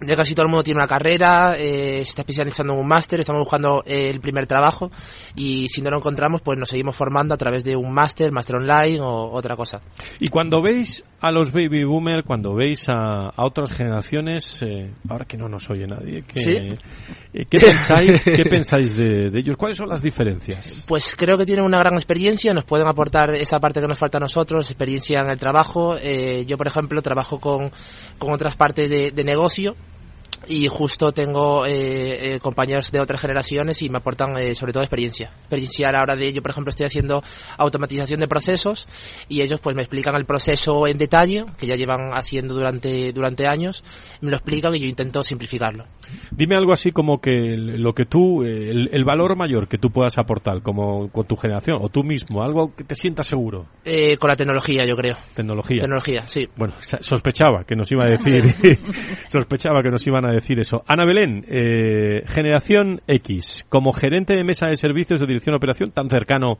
ya 0.00 0.16
casi 0.16 0.34
todo 0.34 0.46
el 0.46 0.50
mundo 0.50 0.62
tiene 0.62 0.78
una 0.78 0.88
carrera, 0.88 1.56
eh, 1.58 2.02
se 2.04 2.10
está 2.10 2.22
especializando 2.22 2.72
en 2.72 2.80
un 2.80 2.88
máster, 2.88 3.20
estamos 3.20 3.40
buscando 3.40 3.82
eh, 3.84 4.10
el 4.10 4.20
primer 4.20 4.46
trabajo 4.46 4.90
y 5.34 5.68
si 5.68 5.82
no 5.82 5.90
lo 5.90 5.98
encontramos 5.98 6.40
pues 6.42 6.58
nos 6.58 6.70
seguimos 6.70 6.96
formando 6.96 7.34
a 7.34 7.36
través 7.36 7.64
de 7.64 7.76
un 7.76 7.92
máster, 7.92 8.32
máster 8.32 8.56
online 8.56 9.00
o 9.00 9.30
otra 9.32 9.56
cosa. 9.56 9.80
Y 10.18 10.28
cuando 10.28 10.62
veis 10.62 11.04
a 11.20 11.30
los 11.30 11.52
baby 11.52 11.84
boomer, 11.84 12.24
cuando 12.24 12.54
veis 12.54 12.88
a, 12.88 13.28
a 13.28 13.44
otras 13.44 13.72
generaciones, 13.72 14.60
eh, 14.62 14.90
ahora 15.08 15.26
que 15.26 15.36
no 15.36 15.48
nos 15.48 15.68
oye 15.68 15.86
nadie, 15.86 16.22
que, 16.22 16.40
¿Sí? 16.40 16.50
eh, 17.34 17.44
¿qué 17.48 17.60
pensáis, 17.60 18.24
qué 18.24 18.44
pensáis 18.44 18.96
de, 18.96 19.30
de 19.30 19.38
ellos? 19.38 19.56
¿Cuáles 19.56 19.76
son 19.76 19.88
las 19.88 20.02
diferencias? 20.02 20.84
Pues 20.88 21.14
creo 21.14 21.36
que 21.36 21.44
tienen 21.44 21.64
una 21.64 21.78
gran 21.78 21.94
experiencia, 21.94 22.54
nos 22.54 22.64
pueden 22.64 22.86
aportar 22.86 23.34
esa 23.34 23.60
parte 23.60 23.80
que 23.80 23.86
nos 23.86 23.98
falta 23.98 24.16
a 24.16 24.20
nosotros, 24.20 24.70
experiencia 24.70 25.20
en 25.20 25.30
el 25.30 25.36
trabajo. 25.36 25.96
Eh, 26.00 26.46
yo, 26.46 26.56
por 26.56 26.66
ejemplo, 26.68 27.02
trabajo 27.02 27.38
con, 27.38 27.70
con 28.18 28.32
otras 28.32 28.56
partes 28.56 28.88
de, 28.88 29.10
de 29.10 29.24
negocio 29.24 29.76
y 30.46 30.66
justo 30.68 31.12
tengo 31.12 31.66
eh, 31.66 32.34
eh, 32.34 32.40
compañeros 32.40 32.90
de 32.90 33.00
otras 33.00 33.20
generaciones 33.20 33.82
y 33.82 33.90
me 33.90 33.98
aportan 33.98 34.36
eh, 34.38 34.54
sobre 34.54 34.72
todo 34.72 34.82
experiencia. 34.82 35.30
Experiencia 35.40 35.88
a 35.88 35.92
la 35.92 36.02
hora 36.02 36.16
de 36.16 36.26
ello, 36.26 36.42
por 36.42 36.50
ejemplo, 36.50 36.70
estoy 36.70 36.86
haciendo 36.86 37.22
automatización 37.58 38.20
de 38.20 38.28
procesos 38.28 38.88
y 39.28 39.42
ellos 39.42 39.60
pues 39.60 39.76
me 39.76 39.82
explican 39.82 40.14
el 40.14 40.24
proceso 40.24 40.86
en 40.86 40.98
detalle, 40.98 41.44
que 41.58 41.66
ya 41.66 41.76
llevan 41.76 42.12
haciendo 42.14 42.54
durante, 42.54 43.12
durante 43.12 43.46
años, 43.46 43.84
me 44.20 44.30
lo 44.30 44.36
explican 44.36 44.74
y 44.74 44.80
yo 44.80 44.86
intento 44.86 45.22
simplificarlo. 45.22 45.86
Dime 46.30 46.56
algo 46.56 46.72
así 46.72 46.90
como 46.90 47.20
que 47.20 47.30
lo 47.56 47.92
que 47.92 48.04
tú, 48.04 48.42
eh, 48.42 48.70
el, 48.70 48.88
el 48.92 49.04
valor 49.04 49.36
mayor 49.36 49.68
que 49.68 49.78
tú 49.78 49.90
puedas 49.90 50.18
aportar 50.18 50.62
como 50.62 51.10
con 51.10 51.26
tu 51.26 51.36
generación 51.36 51.78
o 51.80 51.88
tú 51.88 52.02
mismo, 52.02 52.42
algo 52.42 52.74
que 52.74 52.84
te 52.84 52.94
sientas 52.94 53.26
seguro. 53.26 53.66
Eh, 53.84 54.16
con 54.16 54.28
la 54.28 54.36
tecnología, 54.36 54.84
yo 54.84 54.96
creo. 54.96 55.16
Tecnología. 55.34 55.80
Tecnología, 55.80 56.26
sí. 56.26 56.48
Bueno, 56.56 56.74
sospechaba 56.80 57.64
que 57.64 57.76
nos 57.76 57.90
iba 57.92 58.04
a 58.04 58.10
decir, 58.10 58.78
sospechaba 59.28 59.82
que 59.82 59.90
nos 59.90 60.06
a 60.26 60.32
decir 60.32 60.58
eso. 60.58 60.82
Ana 60.86 61.04
Belén, 61.04 61.44
eh, 61.48 62.22
generación 62.26 63.00
X, 63.06 63.66
como 63.68 63.92
gerente 63.92 64.34
de 64.34 64.44
mesa 64.44 64.66
de 64.66 64.76
servicios 64.76 65.20
de 65.20 65.26
dirección 65.26 65.52
de 65.52 65.58
operación 65.58 65.90
tan 65.90 66.08
cercano 66.08 66.58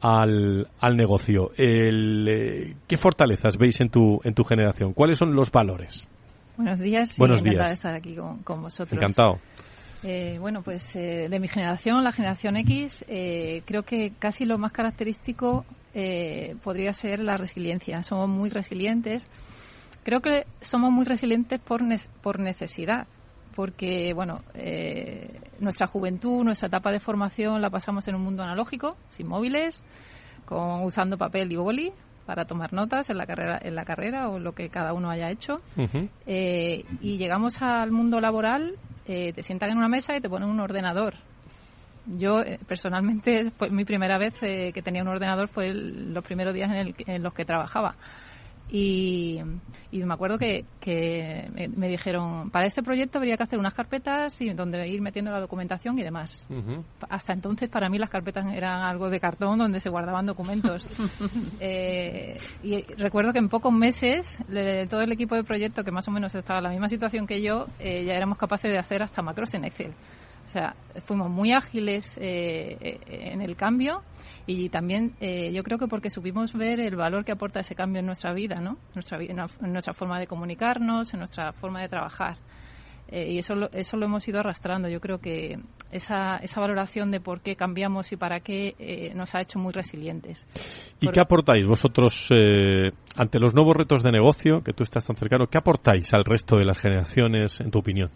al, 0.00 0.68
al 0.80 0.96
negocio, 0.96 1.52
el, 1.56 2.28
eh, 2.28 2.76
¿qué 2.86 2.96
fortalezas 2.96 3.56
veis 3.56 3.80
en 3.80 3.88
tu, 3.88 4.20
en 4.24 4.34
tu 4.34 4.44
generación? 4.44 4.92
¿Cuáles 4.92 5.18
son 5.18 5.34
los 5.34 5.50
valores? 5.50 6.08
Buenos 6.56 6.78
días. 6.78 7.18
Buenos 7.18 7.42
días. 7.42 7.68
de 7.68 7.74
estar 7.74 7.94
aquí 7.94 8.14
con, 8.14 8.42
con 8.42 8.62
vosotros. 8.62 8.92
Encantado. 8.92 9.38
Eh, 10.02 10.36
bueno, 10.38 10.62
pues 10.62 10.94
eh, 10.96 11.28
de 11.28 11.40
mi 11.40 11.48
generación, 11.48 12.04
la 12.04 12.12
generación 12.12 12.56
X, 12.58 13.04
eh, 13.08 13.62
creo 13.64 13.82
que 13.82 14.12
casi 14.18 14.44
lo 14.44 14.58
más 14.58 14.72
característico 14.72 15.64
eh, 15.94 16.54
podría 16.62 16.92
ser 16.92 17.20
la 17.20 17.36
resiliencia. 17.36 18.02
Somos 18.02 18.28
muy 18.28 18.50
resilientes. 18.50 19.26
Creo 20.06 20.20
que 20.20 20.46
somos 20.60 20.92
muy 20.92 21.04
resilientes 21.04 21.58
por, 21.58 21.82
ne- 21.82 21.98
por 22.22 22.38
necesidad, 22.38 23.08
porque, 23.56 24.12
bueno, 24.14 24.42
eh, 24.54 25.40
nuestra 25.58 25.88
juventud, 25.88 26.44
nuestra 26.44 26.68
etapa 26.68 26.92
de 26.92 27.00
formación 27.00 27.60
la 27.60 27.70
pasamos 27.70 28.06
en 28.06 28.14
un 28.14 28.22
mundo 28.22 28.44
analógico, 28.44 28.96
sin 29.08 29.26
móviles, 29.26 29.82
con, 30.44 30.84
usando 30.84 31.18
papel 31.18 31.50
y 31.50 31.56
boli 31.56 31.90
para 32.24 32.44
tomar 32.44 32.72
notas 32.72 33.10
en 33.10 33.18
la 33.18 33.26
carrera, 33.26 33.58
en 33.60 33.74
la 33.74 33.84
carrera 33.84 34.28
o 34.28 34.38
lo 34.38 34.52
que 34.52 34.68
cada 34.68 34.92
uno 34.92 35.10
haya 35.10 35.28
hecho. 35.28 35.60
Eh, 36.26 36.84
y 37.00 37.16
llegamos 37.18 37.60
al 37.60 37.90
mundo 37.90 38.20
laboral, 38.20 38.76
eh, 39.06 39.32
te 39.32 39.42
sientan 39.42 39.70
en 39.70 39.78
una 39.78 39.88
mesa 39.88 40.16
y 40.16 40.20
te 40.20 40.28
ponen 40.28 40.48
un 40.48 40.60
ordenador. 40.60 41.14
Yo, 42.06 42.42
eh, 42.42 42.60
personalmente, 42.68 43.50
fue 43.58 43.70
mi 43.70 43.84
primera 43.84 44.18
vez 44.18 44.34
eh, 44.42 44.70
que 44.72 44.82
tenía 44.82 45.02
un 45.02 45.08
ordenador 45.08 45.48
fue 45.48 45.66
el- 45.66 46.14
los 46.14 46.22
primeros 46.24 46.54
días 46.54 46.70
en, 46.70 46.76
el- 46.76 46.94
en 47.08 47.22
los 47.24 47.34
que 47.34 47.44
trabajaba. 47.44 47.96
Y, 48.68 49.38
y 49.92 49.98
me 50.04 50.14
acuerdo 50.14 50.38
que, 50.38 50.64
que 50.80 51.48
me, 51.54 51.68
me 51.68 51.88
dijeron, 51.88 52.50
para 52.50 52.66
este 52.66 52.82
proyecto 52.82 53.18
habría 53.18 53.36
que 53.36 53.44
hacer 53.44 53.58
unas 53.60 53.74
carpetas 53.74 54.40
y 54.40 54.50
donde 54.50 54.88
ir 54.88 55.00
metiendo 55.00 55.30
la 55.30 55.38
documentación 55.40 55.96
y 55.98 56.02
demás. 56.02 56.46
Hasta 57.08 57.32
entonces 57.32 57.68
para 57.68 57.88
mí 57.88 57.98
las 57.98 58.10
carpetas 58.10 58.44
eran 58.52 58.82
algo 58.82 59.08
de 59.08 59.20
cartón 59.20 59.58
donde 59.58 59.78
se 59.80 59.88
guardaban 59.88 60.26
documentos. 60.26 60.88
Eh, 61.60 62.38
y 62.62 62.82
recuerdo 62.94 63.32
que 63.32 63.38
en 63.38 63.48
pocos 63.48 63.72
meses 63.72 64.38
le- 64.48 64.86
todo 64.86 65.00
el 65.02 65.12
equipo 65.12 65.34
de 65.34 65.44
proyecto 65.44 65.84
que 65.84 65.90
más 65.90 66.06
o 66.08 66.10
menos 66.10 66.34
estaba 66.34 66.58
en 66.58 66.64
la 66.64 66.70
misma 66.70 66.88
situación 66.88 67.26
que 67.26 67.40
yo 67.40 67.66
eh, 67.78 68.04
ya 68.04 68.14
éramos 68.14 68.36
capaces 68.38 68.70
de 68.70 68.78
hacer 68.78 69.02
hasta 69.02 69.22
macros 69.22 69.54
en 69.54 69.64
Excel. 69.64 69.92
O 70.44 70.48
sea, 70.48 70.74
fuimos 71.04 71.30
muy 71.30 71.52
ágiles 71.52 72.18
eh, 72.18 72.76
eh, 72.80 72.98
en 73.32 73.40
el 73.42 73.56
cambio 73.56 74.02
y 74.46 74.68
también 74.68 75.14
eh, 75.20 75.52
yo 75.52 75.62
creo 75.62 75.78
que 75.78 75.88
porque 75.88 76.08
supimos 76.10 76.52
ver 76.52 76.78
el 76.80 76.94
valor 76.96 77.24
que 77.24 77.32
aporta 77.32 77.60
ese 77.60 77.74
cambio 77.74 78.00
en 78.00 78.06
nuestra 78.06 78.32
vida, 78.32 78.60
¿no? 78.60 78.78
Nuestra, 78.94 79.18
en 79.20 79.72
nuestra 79.72 79.92
forma 79.92 80.18
de 80.20 80.26
comunicarnos, 80.26 81.12
en 81.12 81.18
nuestra 81.20 81.52
forma 81.52 81.82
de 81.82 81.88
trabajar. 81.88 82.38
Eh, 83.08 83.34
y 83.34 83.38
eso 83.38 83.54
lo, 83.54 83.70
eso 83.70 83.96
lo 83.96 84.06
hemos 84.06 84.26
ido 84.26 84.40
arrastrando. 84.40 84.88
Yo 84.88 85.00
creo 85.00 85.18
que 85.20 85.60
esa, 85.92 86.36
esa 86.38 86.60
valoración 86.60 87.12
de 87.12 87.20
por 87.20 87.40
qué 87.40 87.54
cambiamos 87.54 88.10
y 88.10 88.16
para 88.16 88.40
qué 88.40 88.74
eh, 88.80 89.12
nos 89.14 89.34
ha 89.34 89.40
hecho 89.40 89.60
muy 89.60 89.72
resilientes. 89.72 90.44
¿Y 91.00 91.06
Por- 91.06 91.14
qué 91.14 91.20
aportáis 91.20 91.64
vosotros 91.66 92.28
eh, 92.32 92.90
ante 93.14 93.38
los 93.38 93.54
nuevos 93.54 93.76
retos 93.76 94.02
de 94.02 94.10
negocio, 94.10 94.60
que 94.62 94.72
tú 94.72 94.82
estás 94.82 95.06
tan 95.06 95.14
cercano, 95.14 95.46
qué 95.46 95.58
aportáis 95.58 96.12
al 96.14 96.24
resto 96.24 96.56
de 96.56 96.64
las 96.64 96.78
generaciones, 96.78 97.60
en 97.60 97.70
tu 97.70 97.78
opinión? 97.78 98.10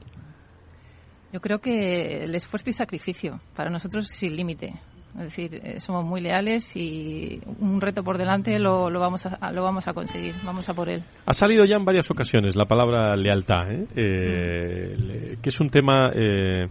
Yo 1.33 1.41
creo 1.41 1.61
que 1.61 2.25
el 2.25 2.35
esfuerzo 2.35 2.71
y 2.71 2.73
sacrificio 2.73 3.39
para 3.55 3.71
nosotros 3.71 4.11
es 4.11 4.19
sin 4.19 4.35
límite. 4.35 4.75
Es 5.19 5.25
decir, 5.25 5.61
eh, 5.63 5.81
somos 5.81 6.05
muy 6.05 6.21
leales 6.21 6.75
y 6.77 7.41
un 7.59 7.81
reto 7.81 8.03
por 8.05 8.17
delante 8.17 8.59
lo, 8.59 8.91
lo, 8.91 9.01
vamos 9.01 9.27
a, 9.27 9.53
lo 9.53 9.63
vamos 9.63 9.89
a 9.89 9.93
conseguir. 9.93 10.35
Vamos 10.45 10.69
a 10.69 10.75
por 10.75 10.89
él. 10.89 11.03
Ha 11.27 11.33
salido 11.35 11.65
ya 11.65 11.77
en 11.77 11.85
varias 11.85 12.11
ocasiones 12.11 12.55
la 12.57 12.65
palabra 12.67 13.17
lealtad, 13.17 13.71
¿eh? 13.73 13.87
Eh, 13.97 14.97
le- 14.97 15.37
que 15.43 15.49
es 15.49 15.61
un 15.61 15.69
tema 15.71 16.11
eh, 16.15 16.69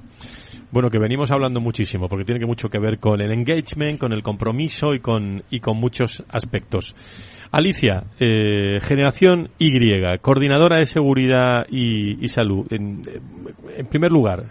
Bueno, 0.71 0.89
que 0.89 0.99
venimos 0.99 1.31
hablando 1.31 1.59
muchísimo, 1.59 2.07
porque 2.07 2.23
tiene 2.25 2.39
que 2.39 2.45
mucho 2.45 2.69
que 2.69 2.79
ver 2.79 2.99
con 2.99 3.21
el 3.21 3.31
engagement, 3.31 3.99
con 3.99 4.13
el 4.13 4.21
compromiso 4.21 4.93
y 4.93 4.99
con, 4.99 5.43
y 5.49 5.59
con 5.59 5.77
muchos 5.77 6.23
aspectos. 6.29 6.95
Alicia, 7.51 8.03
eh, 8.19 8.77
Generación 8.79 9.49
Y, 9.57 9.71
coordinadora 10.21 10.77
de 10.77 10.85
seguridad 10.85 11.65
y, 11.69 12.27
salud. 12.27 12.67
En, 12.71 13.01
en, 13.75 13.87
primer 13.87 14.11
lugar, 14.11 14.45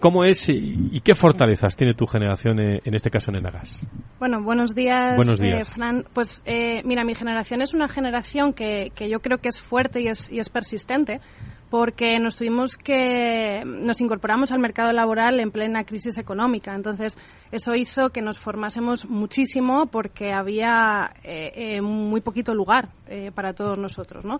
¿cómo 0.00 0.24
es 0.24 0.48
y, 0.48 1.00
qué 1.00 1.14
fortalezas 1.14 1.76
tiene 1.76 1.94
tu 1.94 2.06
generación 2.06 2.60
eh, 2.60 2.80
en 2.84 2.94
este 2.94 3.10
caso 3.10 3.30
en 3.30 3.36
Enagas? 3.36 3.86
Bueno, 4.18 4.42
buenos 4.42 4.74
días, 4.74 5.16
buenos 5.16 5.40
días. 5.40 5.74
Fran. 5.74 6.04
Pues 6.12 6.42
mira, 6.84 7.04
mi 7.04 7.14
generación 7.14 7.62
es 7.62 7.74
una 7.74 7.88
generación 7.88 8.52
que, 8.52 8.92
que 8.94 9.08
yo 9.08 9.20
creo 9.20 9.38
que 9.38 9.48
es 9.48 9.60
fuerte 9.60 10.00
y 10.00 10.08
es, 10.08 10.30
y 10.30 10.38
es 10.38 10.48
persistente 10.48 11.20
porque 11.70 12.18
nos 12.20 12.36
tuvimos 12.36 12.76
que 12.76 13.62
nos 13.64 14.00
incorporamos 14.00 14.52
al 14.52 14.60
mercado 14.60 14.92
laboral 14.92 15.40
en 15.40 15.50
plena 15.50 15.84
crisis 15.84 16.16
económica. 16.18 16.74
Entonces, 16.74 17.18
eso 17.50 17.74
hizo 17.74 18.10
que 18.10 18.22
nos 18.22 18.38
formásemos 18.38 19.04
muchísimo 19.06 19.86
porque 19.86 20.32
había 20.32 21.12
eh, 21.24 21.52
eh, 21.54 21.80
muy 21.80 22.20
poquito 22.20 22.54
lugar 22.54 22.90
eh, 23.08 23.32
para 23.34 23.52
todos 23.52 23.78
nosotros, 23.78 24.24
¿no? 24.24 24.38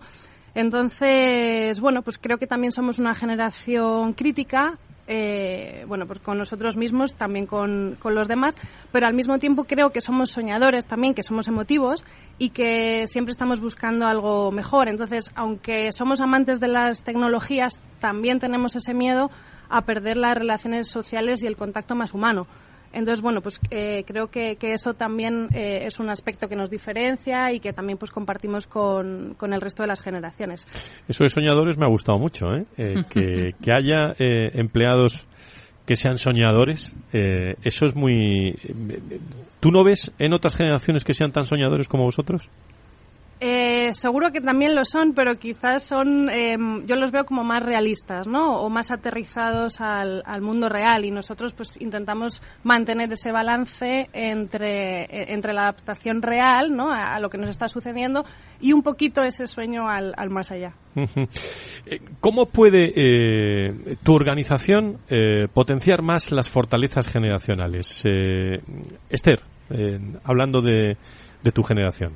Entonces, 0.55 1.79
bueno, 1.79 2.01
pues 2.01 2.17
creo 2.17 2.37
que 2.37 2.47
también 2.47 2.71
somos 2.71 2.97
una 2.97 3.13
generación 3.13 4.13
crítica, 4.13 4.79
eh, 5.07 5.85
bueno, 5.87 6.05
pues 6.05 6.19
con 6.19 6.37
nosotros 6.37 6.75
mismos, 6.75 7.15
también 7.15 7.45
con, 7.45 7.95
con, 7.99 8.13
los 8.13 8.27
demás, 8.27 8.55
pero 8.91 9.07
al 9.07 9.13
mismo 9.13 9.39
tiempo 9.39 9.63
creo 9.63 9.91
que 9.91 10.01
somos 10.01 10.31
soñadores 10.31 10.85
también, 10.85 11.13
que 11.13 11.23
somos 11.23 11.47
emotivos 11.47 12.03
y 12.37 12.49
que 12.49 13.07
siempre 13.07 13.31
estamos 13.31 13.61
buscando 13.61 14.05
algo 14.05 14.51
mejor. 14.51 14.89
Entonces, 14.89 15.31
aunque 15.35 15.91
somos 15.91 16.19
amantes 16.19 16.59
de 16.59 16.67
las 16.67 17.01
tecnologías, 17.03 17.79
también 17.99 18.39
tenemos 18.39 18.75
ese 18.75 18.93
miedo 18.93 19.31
a 19.69 19.81
perder 19.81 20.17
las 20.17 20.37
relaciones 20.37 20.89
sociales 20.89 21.41
y 21.41 21.47
el 21.47 21.55
contacto 21.55 21.95
más 21.95 22.13
humano. 22.13 22.47
Entonces, 22.93 23.21
bueno, 23.21 23.41
pues 23.41 23.59
eh, 23.69 24.03
creo 24.05 24.27
que, 24.27 24.57
eso 24.61 24.93
también 24.93 25.47
eh, 25.53 25.85
es 25.85 25.99
un 25.99 26.09
aspecto 26.09 26.47
que 26.47 26.55
nos 26.55 26.69
diferencia 26.69 27.51
y 27.51 27.59
que 27.59 27.73
también 27.73 27.97
pues 27.97 28.11
compartimos 28.11 28.67
con, 28.67 29.35
con, 29.37 29.53
el 29.53 29.61
resto 29.61 29.83
de 29.83 29.87
las 29.87 30.01
generaciones. 30.01 30.67
Eso 31.07 31.23
de 31.23 31.29
soñadores 31.29 31.77
me 31.77 31.85
ha 31.85 31.89
gustado 31.89 32.17
mucho, 32.17 32.47
¿eh? 32.53 32.65
que, 33.09 33.53
que, 33.61 33.71
haya 33.71 34.15
empleados 34.17 35.25
que 35.85 35.95
sean 35.95 36.17
soñadores, 36.17 36.95
eso 37.13 37.85
es 37.85 37.95
muy... 37.95 38.55
¿Tú 39.59 39.71
no 39.71 39.83
ves 39.83 40.11
en 40.19 40.33
otras 40.33 40.55
generaciones 40.55 41.03
que 41.03 41.13
sean 41.13 41.31
tan 41.31 41.43
soñadores 41.43 41.87
como 41.87 42.03
vosotros? 42.03 42.49
Eh, 43.39 43.93
seguro 43.93 44.31
que 44.31 44.41
también 44.41 44.73
lo 44.73 44.83
son, 44.83 45.13
pero 45.13 45.35
quizás 45.35 45.83
son, 45.83 46.27
em, 46.29 46.83
yo 46.87 46.95
los 46.95 47.11
veo 47.11 47.23
como 47.23 47.43
más 47.43 47.61
realistas, 47.61 48.27
¿no? 48.27 48.61
O 48.61 48.69
más 48.69 48.91
aterrizados 48.91 49.79
al, 49.79 50.23
mundo 50.41 50.69
real 50.69 51.05
y 51.05 51.11
nosotros 51.11 51.53
pues 51.53 51.79
intentamos 51.81 52.41
mantener 52.63 53.11
ese 53.11 53.31
balance 53.31 54.07
entre, 54.13 55.03
e, 55.03 55.33
entre 55.33 55.53
la 55.53 55.63
adaptación 55.63 56.21
real, 56.21 56.75
¿no? 56.75 56.91
A, 56.91 57.19
lo 57.19 57.29
que 57.29 57.37
nos 57.37 57.49
está 57.49 57.67
sucediendo 57.67 58.23
y 58.59 58.73
un 58.73 58.81
poquito 58.81 59.23
ese 59.23 59.45
sueño 59.45 59.87
al, 59.87 60.13
más 60.29 60.51
allá. 60.51 60.73
Eh, 61.85 61.99
¿Cómo 62.19 62.47
puede 62.47 62.91
eh, 62.95 63.95
tu 64.03 64.13
organización 64.13 64.97
potenciar 65.53 66.01
más 66.01 66.31
las 66.31 66.49
fortalezas 66.49 67.07
generacionales? 67.07 68.03
Esther, 69.09 69.39
hablando 70.23 70.59
de, 70.61 70.97
de 71.43 71.51
tu 71.51 71.63
generación. 71.63 72.13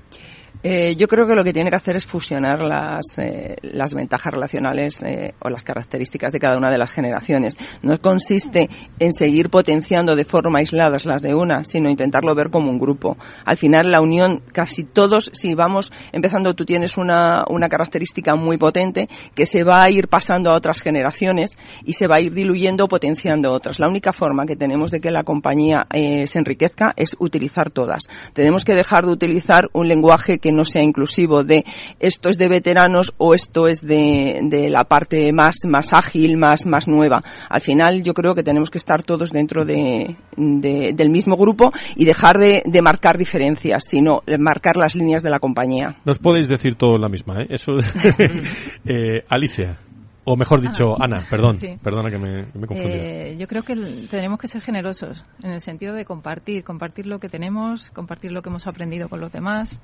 Eh, 0.63 0.95
yo 0.95 1.07
creo 1.07 1.25
que 1.25 1.33
lo 1.33 1.43
que 1.43 1.53
tiene 1.53 1.71
que 1.71 1.75
hacer 1.75 1.95
es 1.95 2.05
fusionar 2.05 2.61
las, 2.61 3.17
eh, 3.17 3.55
las 3.63 3.93
ventajas 3.93 4.31
relacionales 4.31 5.01
eh, 5.03 5.33
o 5.39 5.49
las 5.49 5.63
características 5.63 6.31
de 6.33 6.39
cada 6.39 6.57
una 6.57 6.69
de 6.69 6.77
las 6.77 6.91
generaciones. 6.91 7.57
No 7.81 7.99
consiste 7.99 8.69
en 8.99 9.11
seguir 9.11 9.49
potenciando 9.49 10.15
de 10.15 10.23
forma 10.23 10.59
aislada 10.59 10.97
las 11.03 11.21
de 11.21 11.33
una, 11.33 11.63
sino 11.63 11.89
intentarlo 11.89 12.35
ver 12.35 12.51
como 12.51 12.69
un 12.69 12.77
grupo. 12.77 13.17
Al 13.43 13.57
final, 13.57 13.89
la 13.89 14.01
unión, 14.01 14.43
casi 14.51 14.83
todos, 14.83 15.31
si 15.33 15.55
vamos 15.55 15.91
empezando, 16.11 16.53
tú 16.53 16.63
tienes 16.63 16.95
una, 16.95 17.43
una 17.49 17.67
característica 17.67 18.35
muy 18.35 18.57
potente 18.57 19.09
que 19.33 19.47
se 19.47 19.63
va 19.63 19.81
a 19.81 19.89
ir 19.89 20.09
pasando 20.09 20.51
a 20.51 20.57
otras 20.57 20.81
generaciones 20.81 21.57
y 21.83 21.93
se 21.93 22.07
va 22.07 22.17
a 22.17 22.21
ir 22.21 22.33
diluyendo 22.33 22.85
o 22.85 22.87
potenciando 22.87 23.51
otras. 23.51 23.79
La 23.79 23.87
única 23.87 24.11
forma 24.11 24.45
que 24.45 24.55
tenemos 24.55 24.91
de 24.91 24.99
que 24.99 25.09
la 25.09 25.23
compañía 25.23 25.87
se 25.91 26.37
enriquezca 26.37 26.93
es 26.95 27.15
utilizar 27.19 27.71
todas. 27.71 28.03
Tenemos 28.33 28.63
que 28.63 28.75
dejar 28.75 29.05
de 29.05 29.11
utilizar 29.11 29.69
un 29.73 29.87
lenguaje 29.87 30.37
que 30.41 30.51
no 30.51 30.65
sea 30.65 30.83
inclusivo 30.83 31.43
de 31.43 31.63
esto 31.99 32.29
es 32.29 32.37
de 32.37 32.49
veteranos 32.49 33.13
o 33.17 33.33
esto 33.33 33.67
es 33.67 33.81
de, 33.81 34.39
de 34.43 34.69
la 34.69 34.83
parte 34.83 35.31
más, 35.31 35.55
más 35.67 35.93
ágil, 35.93 36.37
más, 36.37 36.65
más 36.65 36.87
nueva. 36.87 37.21
Al 37.49 37.61
final 37.61 38.03
yo 38.03 38.13
creo 38.13 38.35
que 38.35 38.43
tenemos 38.43 38.69
que 38.69 38.77
estar 38.77 39.03
todos 39.03 39.31
dentro 39.31 39.63
de, 39.63 40.15
del 40.35 41.09
mismo 41.09 41.35
grupo 41.35 41.71
y 41.95 42.05
dejar 42.05 42.37
de, 42.37 42.63
de, 42.65 42.81
marcar 42.81 43.17
diferencias, 43.17 43.83
sino 43.87 44.21
marcar 44.39 44.75
las 44.75 44.95
líneas 44.95 45.23
de 45.23 45.29
la 45.29 45.39
compañía. 45.39 45.95
Nos 46.05 46.19
podéis 46.19 46.49
decir 46.49 46.75
todo 46.75 46.97
la 46.97 47.07
misma, 47.07 47.41
¿eh? 47.41 47.47
Eso, 47.49 47.73
eh, 48.85 49.23
Alicia. 49.29 49.79
O 50.23 50.35
mejor 50.37 50.61
dicho, 50.61 50.95
Ana, 51.01 51.25
perdón, 51.27 51.57
perdona 51.81 52.11
que 52.11 52.19
me, 52.19 52.45
me 52.53 52.67
confundí. 52.67 52.93
Eh, 52.93 53.35
yo 53.39 53.47
creo 53.47 53.63
que 53.63 53.75
tenemos 54.09 54.39
que 54.39 54.47
ser 54.47 54.61
generosos 54.61 55.25
en 55.41 55.51
el 55.51 55.61
sentido 55.61 55.95
de 55.95 56.05
compartir, 56.05 56.63
compartir 56.63 57.07
lo 57.07 57.17
que 57.17 57.27
tenemos, 57.27 57.89
compartir 57.89 58.31
lo 58.31 58.43
que 58.43 58.49
hemos 58.49 58.67
aprendido 58.67 59.09
con 59.09 59.19
los 59.19 59.31
demás 59.31 59.81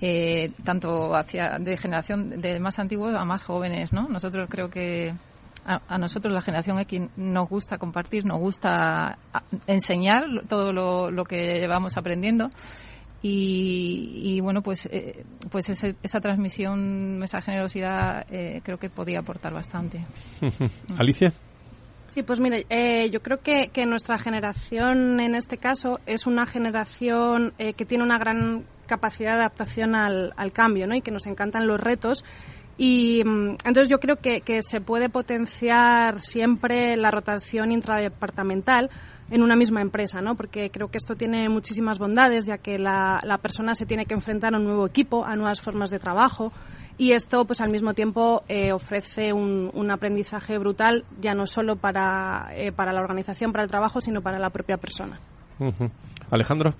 eh, 0.00 0.52
tanto 0.64 1.14
hacia 1.14 1.58
de 1.58 1.76
generación 1.76 2.40
de 2.40 2.58
más 2.58 2.78
antiguos 2.78 3.14
a 3.14 3.24
más 3.24 3.42
jóvenes, 3.42 3.92
¿no? 3.92 4.08
Nosotros 4.08 4.48
creo 4.50 4.70
que 4.70 5.14
a, 5.64 5.98
nosotros 5.98 6.32
la 6.32 6.40
generación 6.40 6.78
X 6.80 7.02
nos 7.16 7.48
gusta 7.48 7.78
compartir, 7.78 8.24
nos 8.24 8.38
gusta 8.38 9.18
enseñar 9.66 10.24
todo 10.48 10.72
lo, 10.72 11.24
que 11.24 11.66
vamos 11.68 11.96
aprendiendo. 11.96 12.50
Y, 13.22 14.40
bueno 14.40 14.62
pues 14.62 14.88
eh, 14.90 15.26
pues 15.50 15.68
esa 15.68 16.20
transmisión 16.20 17.22
esa 17.22 17.42
generosidad 17.42 18.24
eh, 18.30 18.62
creo 18.64 18.78
que 18.78 18.88
podía 18.88 19.20
aportar 19.20 19.52
bastante. 19.52 20.06
Alicia. 20.98 21.34
Sí, 22.10 22.24
pues 22.24 22.40
mire, 22.40 22.66
eh, 22.70 23.08
yo 23.10 23.22
creo 23.22 23.38
que, 23.38 23.68
que, 23.68 23.86
nuestra 23.86 24.18
generación 24.18 25.20
en 25.20 25.36
este 25.36 25.58
caso 25.58 26.00
es 26.06 26.26
una 26.26 26.44
generación 26.44 27.52
eh, 27.56 27.74
que 27.74 27.84
tiene 27.84 28.02
una 28.02 28.18
gran 28.18 28.64
capacidad 28.90 29.34
de 29.34 29.38
adaptación 29.38 29.94
al, 29.94 30.52
cambio, 30.52 30.86
¿no? 30.86 30.96
Y 30.96 31.00
que 31.00 31.12
nos 31.12 31.26
encantan 31.26 31.66
los 31.68 31.80
retos. 31.80 32.24
Y 32.76 33.22
mm, 33.24 33.56
entonces 33.64 33.88
yo 33.88 33.98
creo 33.98 34.16
que, 34.16 34.42
se 34.62 34.80
puede 34.80 35.08
potenciar 35.08 36.18
siempre 36.18 36.96
la 36.96 37.10
rotación 37.10 37.70
intradepartamental 37.70 38.90
en 39.30 39.42
una 39.42 39.54
misma 39.54 39.80
empresa, 39.80 40.20
¿no? 40.20 40.34
Porque 40.34 40.70
creo 40.70 40.88
que 40.88 40.98
esto 40.98 41.14
tiene 41.14 41.48
muchísimas 41.48 42.00
bondades, 42.00 42.46
ya 42.46 42.58
que 42.58 42.78
la, 42.78 43.20
la 43.22 43.38
persona 43.38 43.74
se 43.74 43.86
tiene 43.86 44.06
que 44.06 44.14
enfrentar 44.14 44.54
a 44.54 44.58
un 44.58 44.64
nuevo 44.64 44.86
equipo, 44.86 45.24
a 45.24 45.36
nuevas 45.36 45.60
formas 45.60 45.90
de 45.90 46.00
trabajo, 46.00 46.52
y 46.98 47.12
esto 47.12 47.46
pues 47.46 47.62
al 47.62 47.70
mismo 47.70 47.94
tiempo 47.94 48.42
eh, 48.46 48.72
ofrece 48.72 49.32
un, 49.32 49.70
un, 49.72 49.90
aprendizaje 49.90 50.58
brutal 50.58 51.04
ya 51.18 51.32
no 51.32 51.46
solo 51.46 51.76
para, 51.76 52.50
eh, 52.54 52.72
para 52.72 52.92
la 52.92 53.00
organización, 53.00 53.52
para 53.52 53.64
el 53.64 53.70
trabajo, 53.70 54.02
sino 54.02 54.20
para 54.20 54.38
la 54.38 54.50
propia 54.50 54.76
persona. 54.76 55.18
Alejandro. 56.30 56.74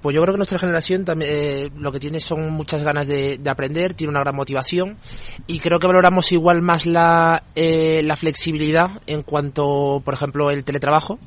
Pues 0.00 0.14
yo 0.14 0.22
creo 0.22 0.34
que 0.34 0.38
nuestra 0.38 0.58
generación 0.58 1.04
también 1.04 1.30
eh, 1.32 1.70
lo 1.76 1.92
que 1.92 2.00
tiene 2.00 2.20
son 2.20 2.50
muchas 2.50 2.82
ganas 2.82 3.06
de, 3.06 3.38
de, 3.38 3.50
aprender, 3.50 3.94
tiene 3.94 4.10
una 4.10 4.20
gran 4.20 4.36
motivación 4.36 4.98
y 5.46 5.60
creo 5.60 5.78
que 5.78 5.86
valoramos 5.86 6.32
igual 6.32 6.60
más 6.60 6.86
la, 6.86 7.44
la 7.54 8.16
flexibilidad 8.16 8.90
en 9.06 9.22
cuanto, 9.22 10.02
por 10.04 10.14
ejemplo, 10.14 10.50
el 10.50 10.64
teletrabajo 10.64 11.18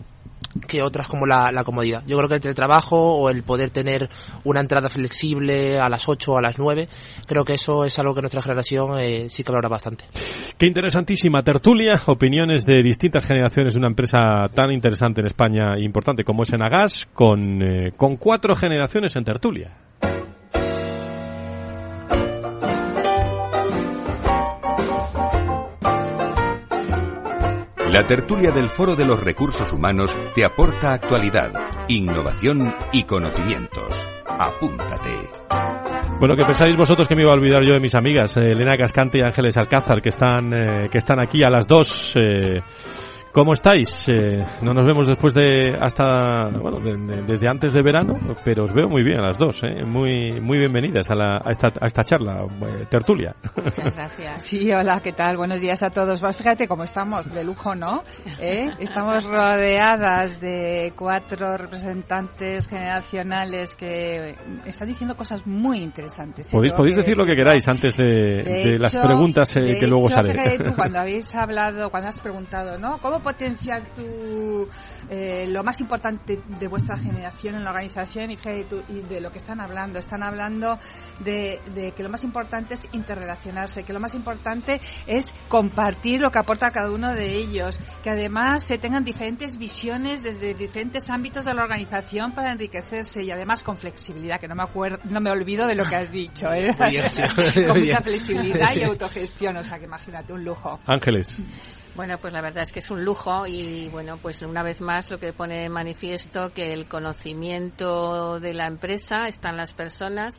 que 0.67 0.81
otras 0.81 1.07
como 1.07 1.25
la, 1.25 1.63
comodidad. 1.63 2.03
Yo 2.07 2.17
creo 2.17 2.29
que 2.29 2.35
el 2.35 2.41
teletrabajo 2.41 3.17
o 3.17 3.29
el 3.29 3.43
poder 3.43 3.69
tener 3.69 4.09
una 4.43 4.61
entrada 4.61 4.89
flexible 4.89 5.79
a 5.79 5.89
las 5.89 6.07
8 6.07 6.31
o 6.31 6.37
a 6.37 6.41
las 6.41 6.57
9, 6.57 6.87
creo 7.25 7.43
que 7.43 7.53
eso 7.53 7.85
es 7.85 7.97
algo 7.99 8.13
que 8.13 8.21
nuestra 8.21 8.41
generación 8.41 8.99
eh, 8.99 9.27
sí 9.29 9.43
que 9.43 9.51
valora 9.51 9.69
bastante. 9.69 10.05
Qué 10.57 10.65
interesantísima 10.65 11.43
tertulia, 11.43 11.95
opiniones 12.05 12.65
de 12.65 12.81
distintas 12.81 13.25
generaciones 13.25 13.73
de 13.73 13.79
una 13.79 13.89
empresa 13.89 14.47
tan 14.53 14.71
interesante 14.71 15.21
en 15.21 15.27
España 15.27 15.75
e 15.75 15.83
importante 15.83 16.23
como 16.23 16.43
es 16.43 16.53
Enagas, 16.53 17.07
con, 17.13 17.61
eh, 17.61 17.91
con 17.95 18.17
cuatro 18.17 18.55
generaciones 18.55 19.15
en 19.15 19.23
tertulia. 19.23 19.84
La 27.95 28.05
tertulia 28.05 28.51
del 28.51 28.67
Foro 28.67 28.93
de 28.93 29.05
los 29.05 29.17
Recursos 29.23 29.71
Humanos 29.71 30.13
te 30.35 30.43
aporta 30.43 30.91
actualidad, 30.95 31.53
innovación 31.87 32.75
y 32.91 33.03
conocimientos. 33.05 34.05
Apúntate. 34.27 35.11
Bueno, 36.19 36.35
que 36.35 36.43
pensáis 36.43 36.75
vosotros 36.75 37.07
que 37.07 37.15
me 37.15 37.21
iba 37.21 37.31
a 37.31 37.35
olvidar 37.35 37.63
yo 37.65 37.71
de 37.71 37.79
mis 37.79 37.95
amigas, 37.95 38.35
eh, 38.35 38.51
Elena 38.51 38.75
Cascante 38.75 39.19
y 39.19 39.21
Ángeles 39.21 39.55
Alcázar, 39.55 40.01
que 40.01 40.09
están, 40.09 40.53
eh, 40.53 40.89
que 40.91 40.97
están 40.97 41.21
aquí 41.21 41.41
a 41.41 41.49
las 41.49 41.67
dos. 41.67 42.17
Eh, 42.17 42.59
¿Cómo 43.35 43.51
estáis? 43.51 44.07
Eh, 44.07 44.45
no 44.61 44.71
nos 44.71 44.85
vemos 44.85 45.07
después 45.07 45.33
de 45.33 45.75
hasta 45.77 46.47
bueno 46.57 46.79
desde 46.79 47.49
antes 47.49 47.73
de 47.73 47.81
verano, 47.81 48.13
pero 48.45 48.63
os 48.63 48.73
veo 48.73 48.87
muy 48.87 49.03
bien 49.03 49.19
a 49.19 49.23
las 49.27 49.37
dos, 49.37 49.61
¿eh? 49.61 49.83
muy 49.83 50.39
muy 50.39 50.57
bienvenidas 50.57 51.09
a, 51.09 51.15
la, 51.15 51.41
a, 51.43 51.51
esta, 51.51 51.67
a 51.67 51.85
esta 51.85 52.05
charla 52.05 52.45
eh, 52.45 52.85
tertulia. 52.89 53.35
Muchas 53.57 53.93
gracias. 53.93 54.41
Sí, 54.43 54.71
hola, 54.71 55.01
¿qué 55.03 55.11
tal? 55.11 55.35
Buenos 55.35 55.59
días 55.59 55.83
a 55.83 55.89
todos. 55.89 56.21
Pues 56.21 56.37
fíjate 56.37 56.65
cómo 56.69 56.85
estamos 56.85 57.29
de 57.29 57.43
lujo, 57.43 57.75
¿no? 57.75 58.03
¿Eh? 58.39 58.69
Estamos 58.79 59.25
rodeadas 59.25 60.39
de 60.39 60.93
cuatro 60.95 61.57
representantes 61.57 62.69
generacionales 62.69 63.75
que 63.75 64.37
están 64.65 64.87
diciendo 64.87 65.17
cosas 65.17 65.45
muy 65.45 65.79
interesantes. 65.79 66.49
Podéis, 66.53 66.71
podéis 66.71 66.95
decir 66.95 67.17
lo 67.17 67.25
que 67.25 67.35
queráis 67.35 67.67
antes 67.67 67.97
de, 67.97 68.43
de, 68.43 68.79
las 68.79 68.95
preguntas 68.95 69.53
que 69.53 69.87
luego 69.87 70.09
salen. 70.09 70.37
Tú, 70.63 70.73
cuando 70.77 70.99
habéis 70.99 71.35
hablado, 71.35 71.89
cuando 71.89 72.07
has 72.07 72.21
preguntado, 72.21 72.79
¿no? 72.79 72.97
¿Cómo 72.99 73.24
potenciar 73.25 73.83
tu, 73.95 74.69
eh, 75.09 75.47
lo 75.49 75.63
más 75.63 75.81
importante 75.81 76.39
de 76.59 76.67
vuestra 76.67 76.95
generación 76.95 77.55
en 77.55 77.63
la 77.63 77.71
organización 77.71 78.29
y, 78.29 78.35
de 78.35 79.19
lo 79.19 79.31
que 79.31 79.39
están 79.39 79.59
hablando. 79.59 79.97
Están 79.97 80.21
hablando 80.21 80.77
de, 81.21 81.59
que 81.97 82.03
lo 82.03 82.09
más 82.09 82.23
importante 82.23 82.75
es 82.75 82.87
interrelacionarse, 82.91 83.83
que 83.83 83.93
lo 83.93 83.99
más 83.99 84.13
importante 84.13 84.79
es 85.07 85.33
compartir 85.47 86.21
lo 86.21 86.29
que 86.29 86.37
aporta 86.37 86.69
cada 86.69 86.91
uno 86.91 87.15
de 87.15 87.35
ellos, 87.35 87.79
que 88.03 88.11
además 88.11 88.63
se 88.63 88.77
tengan 88.77 89.03
diferentes 89.03 89.57
visiones 89.57 90.21
desde 90.21 90.53
diferentes 90.53 91.09
ámbitos 91.09 91.45
de 91.45 91.55
la 91.55 91.63
organización 91.63 92.31
para 92.31 92.51
enriquecerse 92.51 93.23
y 93.23 93.31
además 93.31 93.63
con 93.63 93.75
flexibilidad, 93.75 94.39
que 94.39 94.47
no 94.47 94.53
me 94.53 94.63
acuerdo, 94.63 94.99
no 95.05 95.19
me 95.19 95.31
olvido 95.31 95.65
de 95.65 95.73
lo 95.73 95.85
que 95.85 95.95
has 95.95 96.11
dicho, 96.11 96.53
¿eh? 96.53 96.75
con 97.67 97.79
mucha 97.79 98.01
flexibilidad 98.01 98.75
y 98.75 98.83
autogestión, 98.91 99.57
o 99.57 99.63
sea 99.63 99.79
que 99.79 99.85
imagínate 99.85 100.31
un 100.31 100.45
lujo. 100.45 100.79
Ángeles. 100.85 101.39
Bueno, 101.95 102.17
pues 102.19 102.33
la 102.33 102.41
verdad 102.41 102.63
es 102.63 102.73
que 102.73 102.79
es 102.79 102.91
un 102.91 103.05
lujo 103.05 103.47
y 103.47 103.87
bueno, 103.87 104.17
pues 104.21 104.41
una 104.41 104.63
vez 104.63 104.81
más 104.81 105.09
lo 105.09 105.17
que 105.17 105.31
pone 105.31 105.61
de 105.61 105.69
manifiesto 105.69 106.51
que 106.51 106.73
el 106.73 106.89
conocimiento 106.89 108.37
de 108.41 108.53
la 108.53 108.67
empresa 108.67 109.27
está 109.27 109.51
en 109.51 109.55
las 109.55 109.71
personas, 109.71 110.37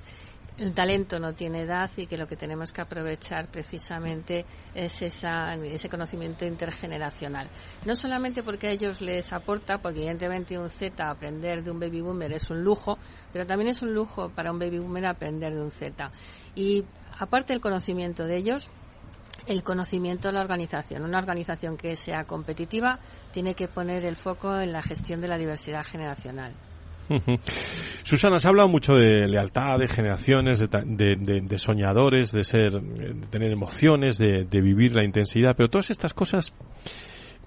el 0.59 0.75
talento 0.75 1.19
no 1.19 1.33
tiene 1.33 1.63
edad 1.63 1.91
y 1.97 2.07
que 2.07 2.19
lo 2.19 2.27
que 2.27 2.37
tenemos 2.37 2.73
que 2.73 2.83
aprovechar 2.83 3.49
precisamente 3.49 4.45
es 4.75 5.01
esa, 5.01 5.55
ese 5.55 5.89
conocimiento 5.89 6.45
intergeneracional. 6.45 7.49
No 7.87 7.95
solamente 7.95 8.43
porque 8.43 8.69
a 8.69 8.73
ellos 8.73 9.01
les 9.01 9.33
aporta, 9.33 9.79
porque 9.79 10.01
evidentemente 10.01 10.59
un 10.59 10.69
Z 10.69 11.09
aprender 11.09 11.65
de 11.65 11.71
un 11.71 11.81
baby 11.81 12.03
boomer 12.03 12.33
es 12.35 12.51
un 12.51 12.63
lujo, 12.63 12.99
pero 13.33 13.47
también 13.47 13.71
es 13.71 13.81
un 13.81 13.95
lujo 13.95 14.29
para 14.29 14.53
un 14.53 14.59
baby 14.59 14.79
boomer 14.79 15.07
aprender 15.07 15.55
de 15.55 15.63
un 15.63 15.71
Z. 15.71 16.11
Y 16.55 16.85
aparte 17.19 17.55
del 17.55 17.63
conocimiento 17.63 18.25
de 18.25 18.37
ellos, 18.37 18.71
el 19.47 19.63
conocimiento 19.63 20.29
de 20.29 20.35
la 20.35 20.41
organización. 20.41 21.03
Una 21.03 21.19
organización 21.19 21.77
que 21.77 21.97
sea 21.97 22.25
competitiva 22.25 22.99
tiene 23.33 23.55
que 23.55 23.69
poner 23.69 24.05
el 24.05 24.17
foco 24.17 24.59
en 24.59 24.73
la 24.73 24.83
gestión 24.83 25.21
de 25.21 25.29
la 25.29 25.39
diversidad 25.39 25.85
generacional. 25.85 26.53
Susana, 28.03 28.39
se 28.39 28.49
ha 28.49 28.51
hablado 28.51 28.69
mucho 28.69 28.95
de 28.95 29.29
lealtad, 29.29 29.79
de 29.79 29.87
generaciones, 29.87 30.59
de, 30.59 31.59
soñadores, 31.59 32.33
de 32.33 32.43
ser, 32.43 32.73
de 32.73 33.27
tener 33.29 33.53
emociones, 33.53 34.19
de, 34.19 34.61
vivir 34.61 34.97
la 34.97 35.05
intensidad, 35.05 35.55
pero 35.57 35.69
todas 35.69 35.91
estas 35.91 36.13
cosas, 36.13 36.53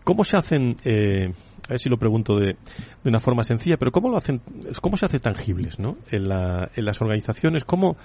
¿cómo 0.04 0.24
se 0.24 0.38
hacen? 0.38 0.76
Eh, 0.86 1.34
a 1.70 1.74
ver 1.74 1.80
si 1.80 1.88
lo 1.88 1.98
pregunto 1.98 2.36
de, 2.36 2.58
una 3.06 3.20
forma 3.20 3.44
sencilla, 3.44 3.78
pero 3.78 3.92
¿cómo 3.92 4.10
lo 4.10 4.18
hacen? 4.18 4.42
¿Cómo 4.82 4.98
se 4.98 5.06
hace 5.06 5.20
tangibles, 5.20 5.80
no? 5.80 5.98
En, 6.12 6.24
en 6.32 6.86
las 6.86 7.02
organizaciones, 7.02 7.64
¿cómo, 7.64 7.96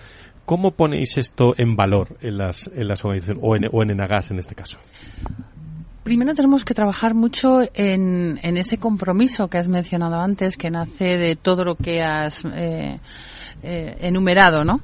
¿Cómo 0.45 0.73
ponéis 0.73 1.17
esto 1.17 1.55
en 1.57 1.75
valor 1.75 2.19
en 2.21 2.37
las, 2.37 2.71
en 2.75 2.87
las 2.87 3.03
organizaciones 3.05 3.43
o 3.43 3.57
en, 3.57 3.65
o 3.73 3.83
en 3.83 3.91
Enagas 3.91 4.31
en 4.31 4.39
este 4.39 4.55
caso? 4.55 4.79
Primero 6.03 6.35
tenemos 6.35 6.67
que 6.67 6.75
trabajar 6.75 7.15
mucho 7.15 7.63
en, 7.73 8.39
en, 8.43 8.57
ese 8.59 8.77
compromiso 8.77 9.49
que 9.49 9.57
has 9.57 9.69
mencionado 9.69 10.17
antes, 10.17 10.59
que 10.59 10.71
nace 10.71 11.17
de 11.17 11.35
todo 11.35 11.65
lo 11.65 11.77
que 11.77 12.03
has 12.03 12.45
eh, 12.45 13.01
eh, 13.63 13.97
enumerado, 14.01 14.65
¿no? 14.67 14.83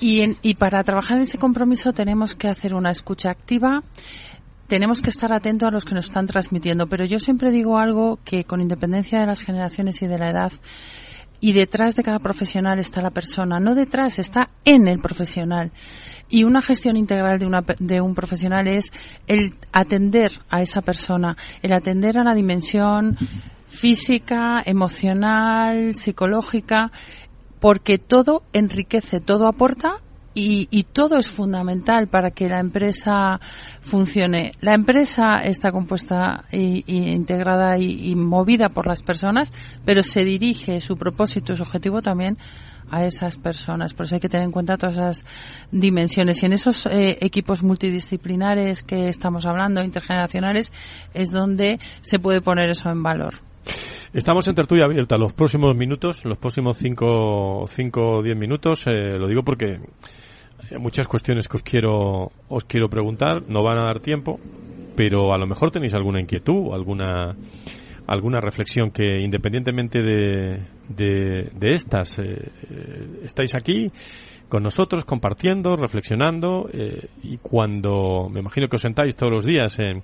Y, 0.00 0.36
y 0.42 0.54
para 0.54 0.84
trabajar 0.84 1.16
en 1.16 1.24
ese 1.24 1.38
compromiso 1.38 1.92
tenemos 1.92 2.36
que 2.36 2.46
hacer 2.46 2.72
una 2.72 2.90
escucha 2.90 3.30
activa, 3.30 3.82
tenemos 4.66 5.02
que 5.02 5.10
estar 5.10 5.32
atentos 5.32 5.68
a 5.68 5.72
los 5.72 5.84
que 5.84 5.94
nos 5.94 6.06
están 6.06 6.26
transmitiendo, 6.26 6.86
pero 6.86 7.04
yo 7.04 7.18
siempre 7.18 7.50
digo 7.50 7.78
algo 7.78 8.18
que 8.24 8.44
con 8.44 8.60
independencia 8.60 9.20
de 9.20 9.26
las 9.26 9.40
generaciones 9.40 10.00
y 10.02 10.06
de 10.06 10.18
la 10.18 10.30
edad, 10.30 10.52
y 11.40 11.52
detrás 11.52 11.94
de 11.94 12.02
cada 12.02 12.20
profesional 12.20 12.78
está 12.78 13.02
la 13.02 13.10
persona, 13.10 13.60
no 13.60 13.74
detrás, 13.74 14.18
está 14.18 14.48
en 14.64 14.88
el 14.88 15.00
profesional. 15.00 15.72
Y 16.30 16.44
una 16.44 16.62
gestión 16.62 16.96
integral 16.96 17.38
de, 17.38 17.46
una, 17.46 17.62
de 17.78 18.00
un 18.00 18.14
profesional 18.14 18.66
es 18.66 18.90
el 19.26 19.52
atender 19.70 20.40
a 20.48 20.62
esa 20.62 20.80
persona, 20.80 21.36
el 21.60 21.74
atender 21.74 22.18
a 22.18 22.24
la 22.24 22.34
dimensión 22.34 23.18
física, 23.68 24.62
emocional, 24.64 25.96
psicológica, 25.96 26.90
porque 27.60 27.98
todo 27.98 28.42
enriquece, 28.54 29.20
todo 29.20 29.46
aporta 29.46 29.96
y, 30.34 30.68
y, 30.70 30.82
todo 30.84 31.16
es 31.16 31.30
fundamental 31.30 32.08
para 32.08 32.30
que 32.32 32.48
la 32.48 32.58
empresa 32.58 33.40
funcione. 33.80 34.52
La 34.60 34.74
empresa 34.74 35.36
está 35.44 35.70
compuesta 35.70 36.44
y, 36.50 36.84
integrada 36.86 37.78
y, 37.78 38.14
movida 38.16 38.68
por 38.68 38.86
las 38.86 39.02
personas, 39.02 39.52
pero 39.84 40.02
se 40.02 40.24
dirige 40.24 40.80
su 40.80 40.96
propósito, 40.96 41.54
su 41.54 41.62
objetivo 41.62 42.02
también 42.02 42.36
a 42.90 43.04
esas 43.04 43.38
personas. 43.38 43.94
Por 43.94 44.06
eso 44.06 44.16
hay 44.16 44.20
que 44.20 44.28
tener 44.28 44.46
en 44.46 44.52
cuenta 44.52 44.76
todas 44.76 44.96
esas 44.96 45.26
dimensiones. 45.70 46.42
Y 46.42 46.46
en 46.46 46.52
esos 46.52 46.86
eh, 46.86 47.18
equipos 47.20 47.62
multidisciplinares 47.62 48.82
que 48.82 49.08
estamos 49.08 49.46
hablando, 49.46 49.82
intergeneracionales, 49.82 50.72
es 51.14 51.30
donde 51.30 51.78
se 52.00 52.18
puede 52.18 52.40
poner 52.40 52.70
eso 52.70 52.90
en 52.90 53.02
valor. 53.02 53.34
Estamos 54.12 54.46
en 54.46 54.54
tertulia 54.54 54.84
abierta 54.84 55.16
los 55.16 55.32
próximos 55.32 55.76
minutos, 55.76 56.24
los 56.24 56.38
próximos 56.38 56.76
5 56.76 57.04
o 57.06 58.22
10 58.22 58.38
minutos. 58.38 58.86
Eh, 58.86 59.18
lo 59.18 59.26
digo 59.26 59.42
porque 59.42 59.80
muchas 60.78 61.08
cuestiones 61.08 61.48
que 61.48 61.56
os 61.56 61.62
quiero, 61.62 62.30
os 62.48 62.64
quiero 62.64 62.88
preguntar, 62.88 63.42
no 63.48 63.62
van 63.62 63.78
a 63.78 63.84
dar 63.84 64.00
tiempo, 64.00 64.38
pero 64.96 65.32
a 65.34 65.38
lo 65.38 65.46
mejor 65.46 65.70
tenéis 65.70 65.94
alguna 65.94 66.20
inquietud, 66.20 66.72
alguna 66.72 67.34
alguna 68.06 68.40
reflexión 68.40 68.90
que 68.90 69.20
independientemente 69.20 70.02
de, 70.02 70.60
de, 70.88 71.70
estas 71.70 72.18
eh, 72.18 72.50
estáis 73.24 73.54
aquí 73.54 73.90
con 74.48 74.62
nosotros 74.62 75.04
compartiendo, 75.04 75.74
reflexionando 75.76 76.68
eh, 76.72 77.08
y 77.22 77.38
cuando 77.38 78.28
me 78.30 78.40
imagino 78.40 78.68
que 78.68 78.76
os 78.76 78.82
sentáis 78.82 79.16
todos 79.16 79.32
los 79.32 79.44
días 79.44 79.78
en, 79.78 80.02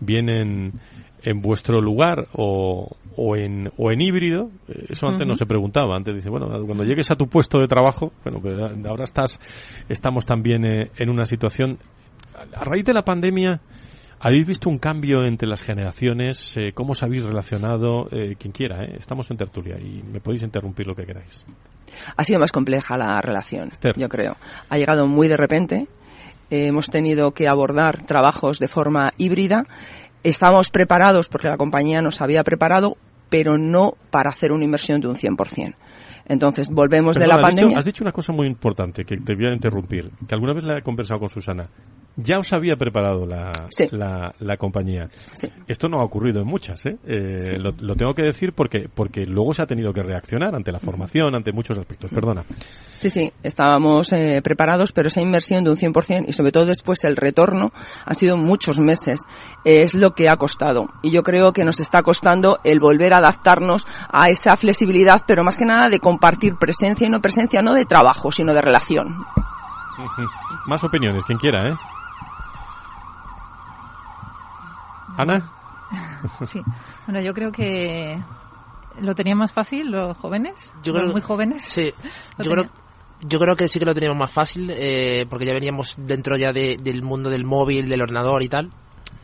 vienen 0.00 0.72
en 1.26 1.42
vuestro 1.42 1.80
lugar 1.80 2.28
o, 2.34 2.88
o, 3.16 3.36
en, 3.36 3.72
o 3.76 3.90
en 3.90 4.00
híbrido, 4.00 4.48
eh, 4.68 4.86
eso 4.90 5.08
antes 5.08 5.26
no 5.26 5.34
se 5.34 5.44
preguntaba, 5.44 5.96
antes 5.96 6.14
dice, 6.14 6.30
bueno, 6.30 6.46
cuando 6.64 6.84
llegues 6.84 7.10
a 7.10 7.16
tu 7.16 7.26
puesto 7.26 7.58
de 7.58 7.66
trabajo, 7.66 8.12
bueno, 8.22 8.38
pues 8.40 8.56
ahora 8.86 9.02
estás, 9.02 9.40
estamos 9.88 10.24
también 10.24 10.64
eh, 10.64 10.90
en 10.96 11.10
una 11.10 11.24
situación, 11.24 11.78
a 12.54 12.62
raíz 12.62 12.84
de 12.84 12.94
la 12.94 13.02
pandemia, 13.02 13.60
¿habéis 14.20 14.46
visto 14.46 14.70
un 14.70 14.78
cambio 14.78 15.26
entre 15.26 15.48
las 15.48 15.62
generaciones? 15.62 16.56
Eh, 16.56 16.70
¿Cómo 16.72 16.92
os 16.92 17.02
habéis 17.02 17.24
relacionado? 17.24 18.08
quien 18.38 18.52
quiera, 18.52 18.84
estamos 18.84 19.28
en 19.32 19.36
tertulia 19.36 19.80
y 19.80 20.04
me 20.04 20.20
podéis 20.20 20.44
interrumpir 20.44 20.86
lo 20.86 20.94
que 20.94 21.06
queráis. 21.06 21.44
Ha 22.16 22.22
sido 22.22 22.38
más 22.38 22.52
compleja 22.52 22.96
la 22.96 23.20
relación, 23.20 23.70
yo 23.96 24.08
creo. 24.08 24.36
Ha 24.68 24.76
llegado 24.76 25.06
muy 25.06 25.26
de 25.26 25.36
repente, 25.36 25.88
hemos 26.50 26.88
tenido 26.88 27.32
que 27.32 27.48
abordar 27.48 28.06
trabajos 28.06 28.60
de 28.60 28.68
forma 28.68 29.10
híbrida 29.16 29.64
Estábamos 30.28 30.70
preparados 30.70 31.28
porque 31.28 31.46
la 31.46 31.56
compañía 31.56 32.02
nos 32.02 32.20
había 32.20 32.42
preparado, 32.42 32.96
pero 33.30 33.58
no 33.58 33.92
para 34.10 34.30
hacer 34.30 34.50
una 34.50 34.64
inversión 34.64 35.00
de 35.00 35.06
un 35.06 35.14
100%. 35.14 35.74
Entonces, 36.28 36.68
volvemos 36.68 37.14
de 37.14 37.28
la 37.28 37.38
pandemia. 37.38 37.78
has 37.78 37.84
dicho 37.84 38.02
una 38.02 38.10
cosa 38.10 38.32
muy 38.32 38.48
importante 38.48 39.04
que 39.04 39.18
te 39.18 39.36
voy 39.36 39.46
a 39.46 39.54
interrumpir, 39.54 40.10
que 40.26 40.34
alguna 40.34 40.52
vez 40.52 40.64
la 40.64 40.78
he 40.78 40.82
conversado 40.82 41.20
con 41.20 41.28
Susana 41.28 41.68
ya 42.16 42.38
os 42.38 42.52
había 42.52 42.76
preparado 42.76 43.26
la, 43.26 43.52
la, 44.38 44.56
compañía. 44.56 45.08
Esto 45.68 45.88
no 45.88 46.00
ha 46.00 46.04
ocurrido 46.04 46.40
en 46.40 46.46
muchas, 46.46 46.86
¿eh? 46.86 46.96
eh 47.06 47.58
lo, 47.58 47.94
tengo 47.94 48.14
que 48.14 48.22
decir 48.22 48.52
porque, 48.54 48.88
porque 48.92 49.26
luego 49.26 49.52
se 49.52 49.62
ha 49.62 49.66
tenido 49.66 49.92
que 49.92 50.02
reaccionar 50.02 50.54
ante 50.54 50.72
la 50.72 50.78
formación, 50.78 51.34
ante 51.34 51.52
muchos 51.52 51.76
aspectos. 51.76 52.10
Perdona. 52.10 52.44
Sí, 52.94 53.10
sí, 53.10 53.30
estábamos 53.42 54.12
eh, 54.14 54.40
preparados, 54.42 54.92
pero 54.92 55.08
esa 55.08 55.20
inversión 55.20 55.62
de 55.64 55.70
un 55.70 55.76
100% 55.76 56.24
y 56.28 56.32
sobre 56.32 56.52
todo 56.52 56.64
después 56.64 57.04
el 57.04 57.16
retorno 57.16 57.72
ha 58.06 58.14
sido 58.14 58.38
muchos 58.38 58.80
meses. 58.80 59.20
es 59.64 59.94
lo 59.94 60.12
que 60.12 60.30
ha 60.30 60.36
costado. 60.36 60.88
Y 61.02 61.10
yo 61.10 61.22
creo 61.22 61.52
que 61.52 61.64
nos 61.64 61.80
está 61.80 62.02
costando 62.02 62.60
el 62.64 62.80
volver 62.80 63.12
a 63.12 63.18
adaptarnos 63.18 63.86
a 64.10 64.28
esa 64.30 64.56
flexibilidad, 64.56 65.22
pero 65.26 65.44
más 65.44 65.58
que 65.58 65.66
nada 65.66 65.90
de 65.90 66.00
compartir 66.00 66.54
presencia 66.56 67.06
y 67.06 67.10
no 67.10 67.20
presencia, 67.20 67.60
no 67.60 67.74
de 67.74 67.84
trabajo, 67.84 68.32
sino 68.32 68.54
de 68.54 68.62
relación. 68.62 69.26
Más 70.66 70.82
opiniones, 70.82 71.24
quien 71.24 71.38
quiera, 71.38 71.68
¿eh? 71.68 71.74
Ana. 75.16 75.52
Sí. 76.46 76.60
Bueno, 77.06 77.20
yo 77.20 77.32
creo 77.32 77.52
que 77.52 78.18
lo 79.00 79.14
tenían 79.14 79.38
más 79.38 79.52
fácil 79.52 79.90
los 79.90 80.16
jóvenes, 80.16 80.74
yo 80.82 80.92
los 80.94 81.12
muy 81.12 81.20
jóvenes. 81.20 81.62
Sí. 81.62 81.92
Yo 82.42 82.50
creo, 82.50 82.64
yo 83.20 83.38
creo 83.38 83.56
que 83.56 83.68
sí 83.68 83.78
que 83.78 83.84
lo 83.84 83.94
teníamos 83.94 84.18
más 84.18 84.30
fácil 84.30 84.70
eh, 84.70 85.26
porque 85.30 85.46
ya 85.46 85.52
veníamos 85.52 85.94
dentro 85.98 86.36
ya 86.36 86.52
del 86.52 87.02
mundo 87.02 87.30
del 87.30 87.44
móvil, 87.44 87.88
del 87.88 88.02
ordenador 88.02 88.42
y 88.42 88.48
tal. 88.48 88.68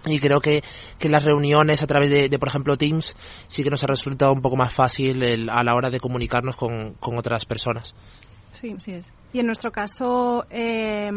y 0.07 0.19
creo 0.19 0.41
que, 0.41 0.63
que 0.99 1.09
las 1.09 1.25
reuniones 1.25 1.83
a 1.83 1.87
través 1.87 2.11
de, 2.11 2.29
de, 2.29 2.39
por 2.39 2.49
ejemplo, 2.49 2.77
Teams 2.77 3.17
sí 3.49 3.63
que 3.63 3.71
nos 3.71 3.83
ha 3.85 3.89
resultado 3.89 4.33
un 4.33 4.41
poco 4.41 4.57
más 4.57 4.73
fácil 4.73 5.23
el, 5.23 5.51
a 5.51 5.63
la 5.63 5.75
hora 5.75 5.91
de 5.91 6.01
comunicarnos 6.01 6.57
con, 6.57 6.95
con 6.95 7.19
otras 7.19 7.45
personas. 7.45 7.95
Sí, 8.53 8.77
sí 8.79 8.93
es. 8.93 9.13
Y 9.33 9.41
en 9.41 9.47
nuestro 9.47 9.73
caso, 9.73 10.45
eh, 10.51 11.11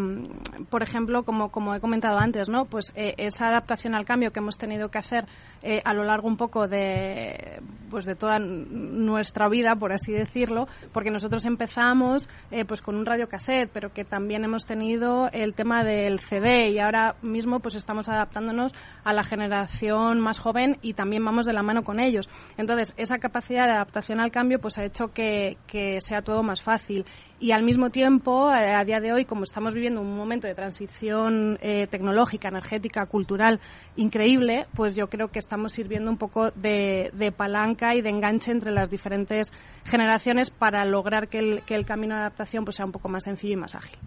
por 0.69 0.83
ejemplo, 0.83 1.23
como, 1.23 1.75
he 1.75 1.79
comentado 1.81 2.17
antes, 2.17 2.47
¿no? 2.47 2.65
Pues 2.65 2.93
eh, 2.95 3.13
esa 3.17 3.47
adaptación 3.47 3.93
al 3.93 4.05
cambio 4.05 4.31
que 4.31 4.39
hemos 4.39 4.57
tenido 4.57 4.89
que 4.89 4.97
hacer 4.97 5.25
eh, 5.67 5.81
a 5.83 5.93
lo 5.93 6.03
largo 6.03 6.27
un 6.27 6.37
poco 6.37 6.67
de, 6.67 7.59
pues 7.89 8.05
de 8.05 8.15
toda 8.15 8.37
nuestra 8.39 9.49
vida, 9.49 9.75
por 9.75 9.91
así 9.91 10.11
decirlo, 10.11 10.67
porque 10.93 11.09
nosotros 11.09 11.43
empezamos 11.45 12.29
eh, 12.51 12.65
pues 12.65 12.81
con 12.81 12.95
un 12.95 13.05
radio 13.05 13.27
cassette, 13.27 13.69
pero 13.73 13.91
que 13.91 14.05
también 14.05 14.43
hemos 14.43 14.65
tenido 14.65 15.27
el 15.31 15.53
tema 15.53 15.83
del 15.83 16.19
CD 16.19 16.69
y 16.69 16.79
ahora 16.79 17.15
mismo 17.21 17.59
pues 17.59 17.75
estamos 17.75 18.07
adaptándonos 18.07 18.73
a 19.03 19.11
la 19.11 19.23
generación 19.23 20.21
más 20.21 20.39
joven 20.39 20.77
y 20.81 20.93
también 20.93 21.25
vamos 21.25 21.45
de 21.45 21.53
la 21.53 21.63
mano 21.63 21.83
con 21.83 21.99
ellos. 21.99 22.29
Entonces, 22.57 22.93
esa 22.95 23.17
capacidad 23.17 23.65
de 23.65 23.73
adaptación 23.73 24.19
al 24.19 24.31
cambio 24.31 24.59
pues 24.59 24.77
ha 24.77 24.85
hecho 24.85 25.07
que 25.13 25.57
sea 25.99 26.21
todo 26.21 26.43
más 26.43 26.61
fácil 26.61 27.05
y 27.45 27.51
al 27.51 27.61
mismo 27.61 27.91
tiempo, 27.91 28.51
eh, 28.51 28.73
a 28.73 28.83
día 28.83 28.99
de 28.99 29.13
hoy, 29.13 29.25
como 29.25 29.43
estamos 29.43 29.75
viviendo 29.75 30.01
un 30.01 30.17
momento 30.17 30.47
de 30.47 30.55
transición 30.55 31.59
eh, 31.61 31.85
tecnológica, 31.85 32.47
energética, 32.47 33.05
cultural 33.05 33.59
increíble, 33.97 34.65
pues 34.73 34.95
yo 34.95 35.09
creo 35.09 35.27
que 35.27 35.37
estamos 35.37 35.73
sirviendo 35.73 36.09
un 36.09 36.17
poco 36.17 36.49
de, 36.55 37.11
palanca 37.37 37.93
y 37.93 38.01
de 38.01 38.09
enganche 38.09 38.51
entre 38.51 38.71
las 38.71 38.89
diferentes 38.89 39.53
generaciones 39.83 40.49
para 40.49 40.83
lograr 40.85 41.27
que 41.27 41.61
el, 41.67 41.85
camino 41.85 42.15
de 42.15 42.21
adaptación 42.21 42.65
pues, 42.65 42.77
sea 42.77 42.85
un 42.87 42.91
poco 42.91 43.09
más 43.09 43.25
sencillo 43.25 43.53
y 43.53 43.57
más 43.57 43.75
ágil. 43.75 43.99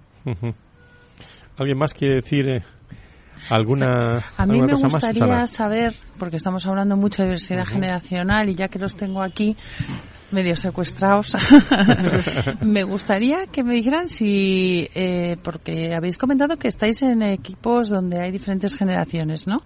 ¿Alguien 1.56 1.78
más 1.78 1.94
quiere 1.94 2.16
decir 2.16 2.48
eh, 2.48 2.64
alguna 3.50 4.16
A 4.36 4.46
mí 4.46 4.54
alguna 4.54 4.66
me 4.66 4.72
cosa 4.72 4.88
gustaría 4.88 5.26
más, 5.26 5.50
saber, 5.50 5.94
porque 6.18 6.36
estamos 6.36 6.66
hablando 6.66 6.96
mucho 6.96 7.22
de 7.22 7.28
diversidad 7.28 7.66
generacional 7.66 8.48
y 8.48 8.54
ya 8.54 8.68
que 8.68 8.78
los 8.78 8.96
tengo 8.96 9.22
aquí, 9.22 9.56
medio 10.30 10.56
secuestrados. 10.56 11.36
me 12.60 12.84
gustaría 12.84 13.46
que 13.46 13.64
me 13.64 13.74
dijeran 13.74 14.08
si, 14.08 14.88
eh, 14.94 15.36
porque 15.42 15.94
habéis 15.94 16.18
comentado 16.18 16.56
que 16.56 16.68
estáis 16.68 17.02
en 17.02 17.22
equipos 17.22 17.88
donde 17.88 18.20
hay 18.20 18.30
diferentes 18.30 18.76
generaciones, 18.76 19.46
¿no? 19.46 19.62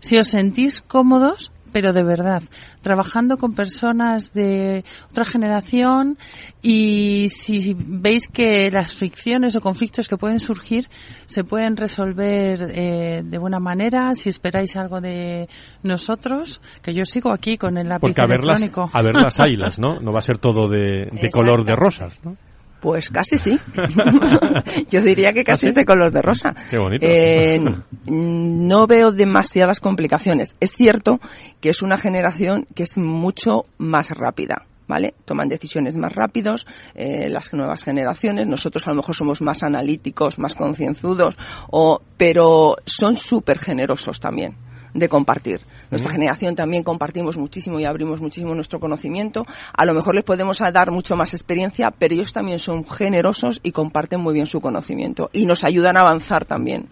Si 0.00 0.16
os 0.16 0.28
sentís 0.28 0.80
cómodos 0.80 1.52
pero 1.76 1.92
de 1.92 2.04
verdad, 2.04 2.42
trabajando 2.80 3.36
con 3.36 3.52
personas 3.52 4.32
de 4.32 4.82
otra 5.10 5.26
generación 5.26 6.16
y 6.62 7.28
si 7.28 7.76
veis 7.76 8.28
que 8.28 8.70
las 8.70 8.94
fricciones 8.94 9.54
o 9.56 9.60
conflictos 9.60 10.08
que 10.08 10.16
pueden 10.16 10.38
surgir 10.38 10.88
se 11.26 11.44
pueden 11.44 11.76
resolver 11.76 12.70
eh, 12.72 13.22
de 13.22 13.36
buena 13.38 13.58
manera, 13.58 14.14
si 14.14 14.30
esperáis 14.30 14.74
algo 14.78 15.02
de 15.02 15.50
nosotros, 15.82 16.62
que 16.80 16.94
yo 16.94 17.04
sigo 17.04 17.30
aquí 17.30 17.58
con 17.58 17.76
el 17.76 17.90
lápiz 17.90 18.00
Porque 18.00 18.22
a 18.22 18.26
verlas, 18.26 18.58
electrónico. 18.58 18.96
a 18.96 19.02
ver 19.02 19.14
las 19.14 19.38
águilas, 19.38 19.78
¿no? 19.78 20.00
No 20.00 20.12
va 20.12 20.20
a 20.20 20.22
ser 20.22 20.38
todo 20.38 20.68
de, 20.68 21.10
de 21.12 21.28
color 21.30 21.66
de 21.66 21.76
rosas, 21.76 22.18
¿no? 22.24 22.38
Pues 22.80 23.10
casi 23.10 23.36
sí. 23.36 23.58
Yo 24.90 25.00
diría 25.00 25.32
que 25.32 25.44
casi 25.44 25.66
¿Ah, 25.66 25.66
sí? 25.66 25.68
es 25.68 25.74
de 25.74 25.84
color 25.84 26.12
de 26.12 26.22
rosa. 26.22 26.54
Qué 26.70 26.78
bonito. 26.78 27.06
Eh, 27.08 27.58
no 28.06 28.86
veo 28.86 29.10
demasiadas 29.10 29.80
complicaciones. 29.80 30.56
Es 30.60 30.72
cierto 30.72 31.20
que 31.60 31.70
es 31.70 31.82
una 31.82 31.96
generación 31.96 32.66
que 32.74 32.82
es 32.82 32.96
mucho 32.96 33.64
más 33.78 34.10
rápida. 34.10 34.66
¿Vale? 34.88 35.14
Toman 35.24 35.48
decisiones 35.48 35.96
más 35.96 36.14
rápidos, 36.14 36.64
eh, 36.94 37.28
las 37.28 37.52
nuevas 37.52 37.82
generaciones, 37.82 38.46
nosotros 38.46 38.86
a 38.86 38.90
lo 38.90 38.98
mejor 38.98 39.16
somos 39.16 39.42
más 39.42 39.64
analíticos, 39.64 40.38
más 40.38 40.54
concienzudos, 40.54 41.36
o, 41.72 42.00
pero 42.16 42.76
son 42.84 43.16
súper 43.16 43.58
generosos 43.58 44.20
también 44.20 44.54
de 44.94 45.08
compartir. 45.08 45.60
Nuestra 45.90 46.12
generación 46.12 46.54
también 46.54 46.82
compartimos 46.82 47.36
muchísimo 47.36 47.78
y 47.78 47.84
abrimos 47.84 48.20
muchísimo 48.20 48.54
nuestro 48.54 48.80
conocimiento. 48.80 49.44
A 49.72 49.84
lo 49.84 49.94
mejor 49.94 50.14
les 50.14 50.24
podemos 50.24 50.58
dar 50.58 50.90
mucho 50.90 51.16
más 51.16 51.34
experiencia, 51.34 51.90
pero 51.90 52.14
ellos 52.14 52.32
también 52.32 52.58
son 52.58 52.84
generosos 52.84 53.60
y 53.62 53.72
comparten 53.72 54.20
muy 54.20 54.34
bien 54.34 54.46
su 54.46 54.60
conocimiento 54.60 55.30
y 55.32 55.46
nos 55.46 55.64
ayudan 55.64 55.96
a 55.96 56.00
avanzar 56.00 56.44
también. 56.44 56.88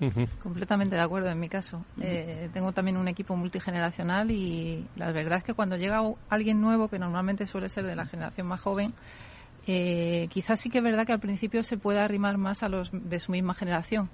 Uh 0.00 0.04
-huh. 0.04 0.28
Completamente 0.42 0.94
de 0.94 1.02
acuerdo 1.02 1.28
en 1.28 1.40
mi 1.40 1.48
caso. 1.48 1.78
Uh 1.78 2.00
-huh. 2.00 2.04
eh, 2.04 2.50
tengo 2.52 2.72
también 2.72 2.96
un 2.96 3.08
equipo 3.08 3.34
multigeneracional 3.36 4.30
y 4.30 4.86
la 4.96 5.10
verdad 5.12 5.38
es 5.38 5.44
que 5.44 5.54
cuando 5.54 5.76
llega 5.76 6.00
alguien 6.28 6.60
nuevo, 6.60 6.88
que 6.88 6.98
normalmente 6.98 7.46
suele 7.46 7.68
ser 7.68 7.84
de 7.84 7.96
la 7.96 8.06
generación 8.06 8.46
más 8.46 8.60
joven, 8.60 8.94
eh, 9.66 10.28
quizás 10.30 10.60
sí 10.60 10.70
que 10.70 10.78
es 10.78 10.84
verdad 10.84 11.04
que 11.04 11.12
al 11.12 11.20
principio 11.20 11.62
se 11.62 11.76
pueda 11.76 12.04
arrimar 12.04 12.38
más 12.38 12.62
a 12.62 12.68
los 12.68 12.90
de 12.92 13.18
su 13.18 13.32
misma 13.32 13.54
generación. 13.54 14.08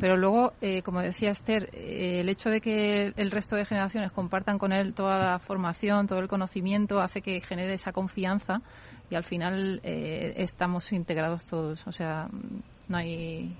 Pero 0.00 0.16
luego, 0.16 0.52
eh, 0.60 0.82
como 0.82 1.00
decía 1.00 1.30
Esther, 1.30 1.70
eh, 1.72 2.20
el 2.20 2.28
hecho 2.28 2.50
de 2.50 2.60
que 2.60 3.12
el 3.16 3.30
resto 3.30 3.56
de 3.56 3.64
generaciones 3.64 4.12
compartan 4.12 4.58
con 4.58 4.72
él 4.72 4.92
toda 4.92 5.18
la 5.18 5.38
formación, 5.38 6.06
todo 6.06 6.18
el 6.18 6.28
conocimiento, 6.28 7.00
hace 7.00 7.22
que 7.22 7.40
genere 7.40 7.74
esa 7.74 7.92
confianza 7.92 8.60
y 9.10 9.14
al 9.14 9.24
final 9.24 9.80
eh, 9.82 10.34
estamos 10.36 10.92
integrados 10.92 11.46
todos. 11.46 11.86
O 11.86 11.92
sea, 11.92 12.28
no 12.88 12.96
hay, 12.96 13.56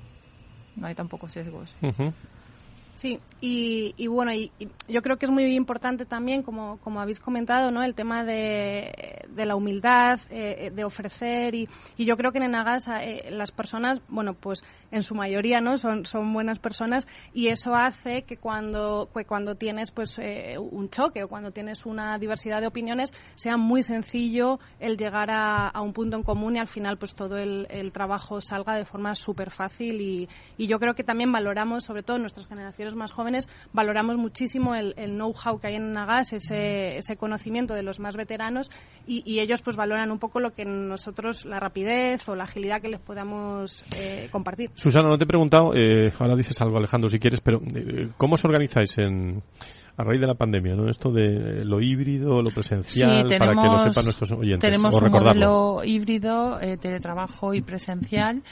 no 0.77 0.87
hay 0.87 0.95
tampoco 0.95 1.29
sesgos. 1.29 1.77
Sí, 2.99 3.21
y, 3.41 3.95
y 3.97 4.09
bueno, 4.09 4.33
y, 4.33 4.51
yo 4.89 5.03
creo 5.03 5.19
que 5.19 5.27
es 5.27 5.31
muy 5.31 5.45
importante 5.55 6.05
también, 6.05 6.43
como, 6.43 6.79
como 6.79 7.01
habéis 7.01 7.21
comentado, 7.21 7.71
¿no? 7.71 7.85
el 7.85 7.95
tema 7.95 8.25
de, 8.25 9.25
de 9.29 9.47
la 9.47 9.55
humildad, 9.55 10.19
eh, 10.31 10.73
de 10.75 10.83
ofrecer, 10.83 11.55
y, 11.55 11.69
y, 11.97 12.05
yo 12.05 12.17
creo 12.17 12.33
que 12.33 12.39
en 12.39 12.47
Enagas 12.47 12.89
eh, 12.89 13.29
las 13.31 13.53
personas, 13.53 14.01
bueno, 14.09 14.35
pues 14.35 14.65
en 14.91 15.03
su 15.03 15.15
mayoría 15.15 15.61
no 15.61 15.77
son, 15.77 16.05
son 16.07 16.33
buenas 16.33 16.59
personas 16.59 17.07
y 17.33 17.49
eso 17.49 17.75
hace 17.75 18.23
que 18.23 18.37
cuando, 18.37 19.09
cuando 19.27 19.55
tienes 19.55 19.91
pues 19.91 20.19
eh, 20.19 20.57
un 20.59 20.89
choque 20.89 21.25
o 21.25 21.29
cuando 21.29 21.51
tienes 21.51 21.85
una 21.87 22.19
diversidad 22.19 22.61
de 22.61 22.67
opiniones 22.67 23.13
sea 23.35 23.57
muy 23.57 23.83
sencillo 23.83 24.59
el 24.81 24.97
llegar 24.97 25.31
a, 25.31 25.69
a 25.69 25.81
un 25.83 25.93
punto 25.93 26.17
en 26.17 26.23
común 26.23 26.57
y 26.57 26.59
al 26.59 26.69
final 26.69 26.97
pues 26.97 27.15
todo 27.15 27.37
el, 27.37 27.67
trabajo 27.93 28.41
salga 28.41 28.75
de 28.75 28.85
forma 28.85 29.15
súper 29.15 29.51
fácil 29.51 30.01
y, 30.01 30.29
y 30.57 30.67
yo 30.67 30.79
creo 30.79 30.95
que 30.95 31.03
también 31.03 31.33
valoramos, 31.33 31.85
sobre 31.85 32.03
todo 32.03 32.19
nuestras 32.19 32.47
generaciones 32.47 32.88
más 32.95 33.13
jóvenes, 33.13 33.49
valoramos 33.73 34.17
muchísimo 34.17 34.75
el, 34.75 34.95
el 34.97 35.13
know-how 35.13 35.59
que 35.59 35.69
hay 35.69 35.75
en 35.77 35.93
Nagas, 35.93 36.33
ese, 36.33 36.97
ese 36.97 37.17
conocimiento 37.17 37.75
de 37.75 37.83
los 37.83 38.01
más 38.01 38.17
veteranos 38.17 38.71
y, 39.07 39.23
y, 39.25 39.41
ellos 39.41 39.63
pues 39.63 39.77
valoran 39.77 40.11
un 40.11 40.19
poco 40.19 40.41
lo 40.41 40.55
que 40.55 40.65
nosotros, 40.65 41.45
la 41.45 41.59
rapidez 41.61 42.29
o 42.29 42.35
la 42.35 42.45
agilidad 42.45 42.81
que 42.81 42.89
les 42.89 43.01
podamos 43.01 43.85
eh, 43.99 44.29
compartir. 44.31 44.71
Susana, 44.75 45.09
no 45.09 45.17
te 45.17 45.25
he 45.25 45.27
preguntado, 45.27 45.75
eh, 45.75 46.13
ahora 46.19 46.37
dices 46.37 46.61
algo 46.61 46.77
Alejandro 46.77 47.09
si 47.09 47.19
quieres, 47.19 47.41
pero 47.41 47.61
eh, 47.75 48.11
¿cómo 48.17 48.35
os 48.35 48.45
organizáis 48.45 48.97
en, 48.99 49.43
a 49.99 50.05
raíz 50.05 50.21
de 50.21 50.29
la 50.29 50.35
pandemia, 50.35 50.77
¿no? 50.77 50.89
Esto 50.89 51.11
de 51.11 51.65
lo 51.65 51.81
híbrido, 51.81 52.41
lo 52.41 52.51
presencial, 52.51 53.23
sí, 53.23 53.27
tenemos, 53.27 53.57
para 53.57 53.63
que 53.63 53.69
lo 53.69 53.79
sepan 53.91 54.05
nuestros 54.05 54.31
oyentes. 54.31 54.61
Tenemos 54.61 54.95
o 54.95 55.05
un 55.05 55.11
modelo 55.11 55.85
híbrido, 55.85 56.61
eh, 56.61 56.77
teletrabajo 56.77 57.53
y 57.53 57.63
presencial. 57.63 58.43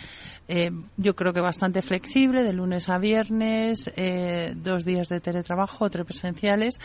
Eh, 0.48 0.70
yo 0.96 1.14
creo 1.16 1.32
que 1.32 1.40
bastante 1.40 1.82
flexible, 1.82 2.42
de 2.44 2.52
lunes 2.52 2.88
a 2.88 2.98
viernes, 2.98 3.92
eh, 3.96 4.54
dos 4.56 4.84
días 4.84 5.08
de 5.08 5.20
teletrabajo, 5.20 5.90
tres 5.90 6.04
presenciales. 6.04 6.80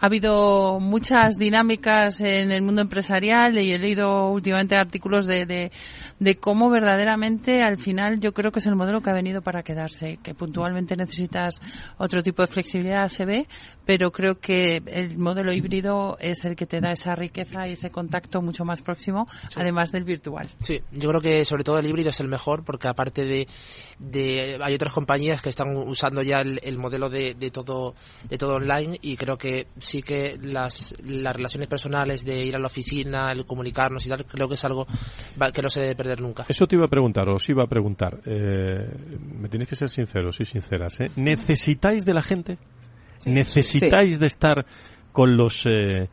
Ha 0.00 0.06
habido 0.06 0.78
muchas 0.80 1.36
dinámicas 1.36 2.20
en 2.20 2.52
el 2.52 2.62
mundo 2.62 2.82
empresarial 2.82 3.58
y 3.58 3.72
he 3.72 3.78
leído 3.78 4.30
últimamente 4.30 4.76
artículos 4.76 5.26
de, 5.26 5.44
de, 5.44 5.72
de 6.20 6.36
cómo 6.36 6.70
verdaderamente 6.70 7.62
al 7.62 7.76
final 7.76 8.18
yo 8.18 8.32
creo 8.32 8.50
que 8.50 8.60
es 8.60 8.66
el 8.66 8.76
modelo 8.76 9.02
que 9.02 9.10
ha 9.10 9.14
venido 9.14 9.42
para 9.42 9.62
quedarse, 9.62 10.18
que 10.22 10.34
puntualmente 10.34 10.96
necesitas 10.96 11.60
otro 11.98 12.22
tipo 12.22 12.42
de 12.42 12.48
flexibilidad, 12.48 13.08
se 13.08 13.26
ve, 13.26 13.46
pero 13.84 14.01
creo 14.10 14.38
que 14.40 14.82
el 14.86 15.18
modelo 15.18 15.52
híbrido 15.52 16.16
es 16.18 16.44
el 16.44 16.56
que 16.56 16.66
te 16.66 16.80
da 16.80 16.90
esa 16.92 17.14
riqueza 17.14 17.68
y 17.68 17.72
ese 17.72 17.90
contacto 17.90 18.42
mucho 18.42 18.64
más 18.64 18.82
próximo, 18.82 19.28
sí. 19.48 19.60
además 19.60 19.92
del 19.92 20.04
virtual. 20.04 20.48
Sí, 20.60 20.80
yo 20.90 21.08
creo 21.10 21.20
que 21.20 21.44
sobre 21.44 21.64
todo 21.64 21.78
el 21.78 21.86
híbrido 21.86 22.10
es 22.10 22.20
el 22.20 22.28
mejor 22.28 22.64
porque 22.64 22.88
aparte 22.88 23.24
de, 23.24 23.46
de 23.98 24.58
hay 24.62 24.74
otras 24.74 24.92
compañías 24.92 25.40
que 25.42 25.50
están 25.50 25.76
usando 25.76 26.22
ya 26.22 26.40
el, 26.40 26.58
el 26.62 26.78
modelo 26.78 27.08
de, 27.08 27.34
de, 27.38 27.50
todo 27.50 27.94
de 28.28 28.38
todo 28.38 28.54
online 28.54 28.98
y 29.00 29.16
creo 29.16 29.36
que 29.36 29.66
sí 29.78 30.02
que 30.02 30.38
las, 30.40 30.94
las 31.02 31.34
relaciones 31.36 31.68
personales 31.68 32.24
de 32.24 32.44
ir 32.44 32.56
a 32.56 32.58
la 32.58 32.66
oficina, 32.66 33.30
el 33.32 33.44
comunicarnos 33.44 34.06
y 34.06 34.08
tal, 34.08 34.24
creo 34.24 34.48
que 34.48 34.54
es 34.54 34.64
algo 34.64 34.86
que 35.52 35.62
no 35.62 35.68
se 35.68 35.80
debe 35.80 35.94
perder 35.94 36.20
nunca. 36.20 36.44
Eso 36.48 36.66
te 36.66 36.76
iba 36.76 36.86
a 36.86 36.88
preguntar, 36.88 37.28
os 37.28 37.48
iba 37.48 37.64
a 37.64 37.66
preguntar. 37.66 38.18
Eh, 38.24 38.88
me 39.38 39.48
tienes 39.48 39.68
que 39.68 39.76
ser 39.76 39.88
sinceros 39.88 40.40
y 40.40 40.44
sinceras. 40.44 41.00
¿eh? 41.00 41.10
¿Necesitáis 41.16 42.04
de 42.04 42.14
la 42.14 42.22
gente? 42.22 42.58
Necesitáis 43.26 44.18
de 44.18 44.26
estar 44.26 44.66
con 45.12 45.36
los 45.36 45.66
eh, 45.66 46.08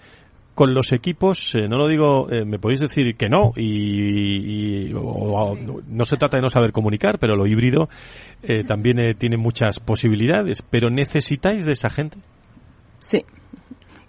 con 0.59 0.73
los 0.73 0.91
equipos, 0.91 1.55
eh, 1.55 1.69
no 1.69 1.77
lo 1.77 1.87
digo, 1.87 2.29
eh, 2.29 2.43
me 2.43 2.59
podéis 2.59 2.81
decir 2.81 3.15
que 3.15 3.29
no, 3.29 3.53
y, 3.55 4.89
y 4.89 4.93
o, 4.93 4.99
o, 4.99 5.57
no 5.57 6.03
se 6.03 6.17
trata 6.17 6.37
de 6.37 6.41
no 6.41 6.49
saber 6.49 6.73
comunicar, 6.73 7.17
pero 7.17 7.37
lo 7.37 7.47
híbrido 7.47 7.87
eh, 8.43 8.65
también 8.65 8.97
tiene 9.17 9.37
muchas 9.37 9.79
posibilidades, 9.79 10.61
pero 10.69 10.89
necesitáis 10.89 11.65
de 11.65 11.71
esa 11.71 11.89
gente. 11.89 12.17
Sí, 12.99 13.23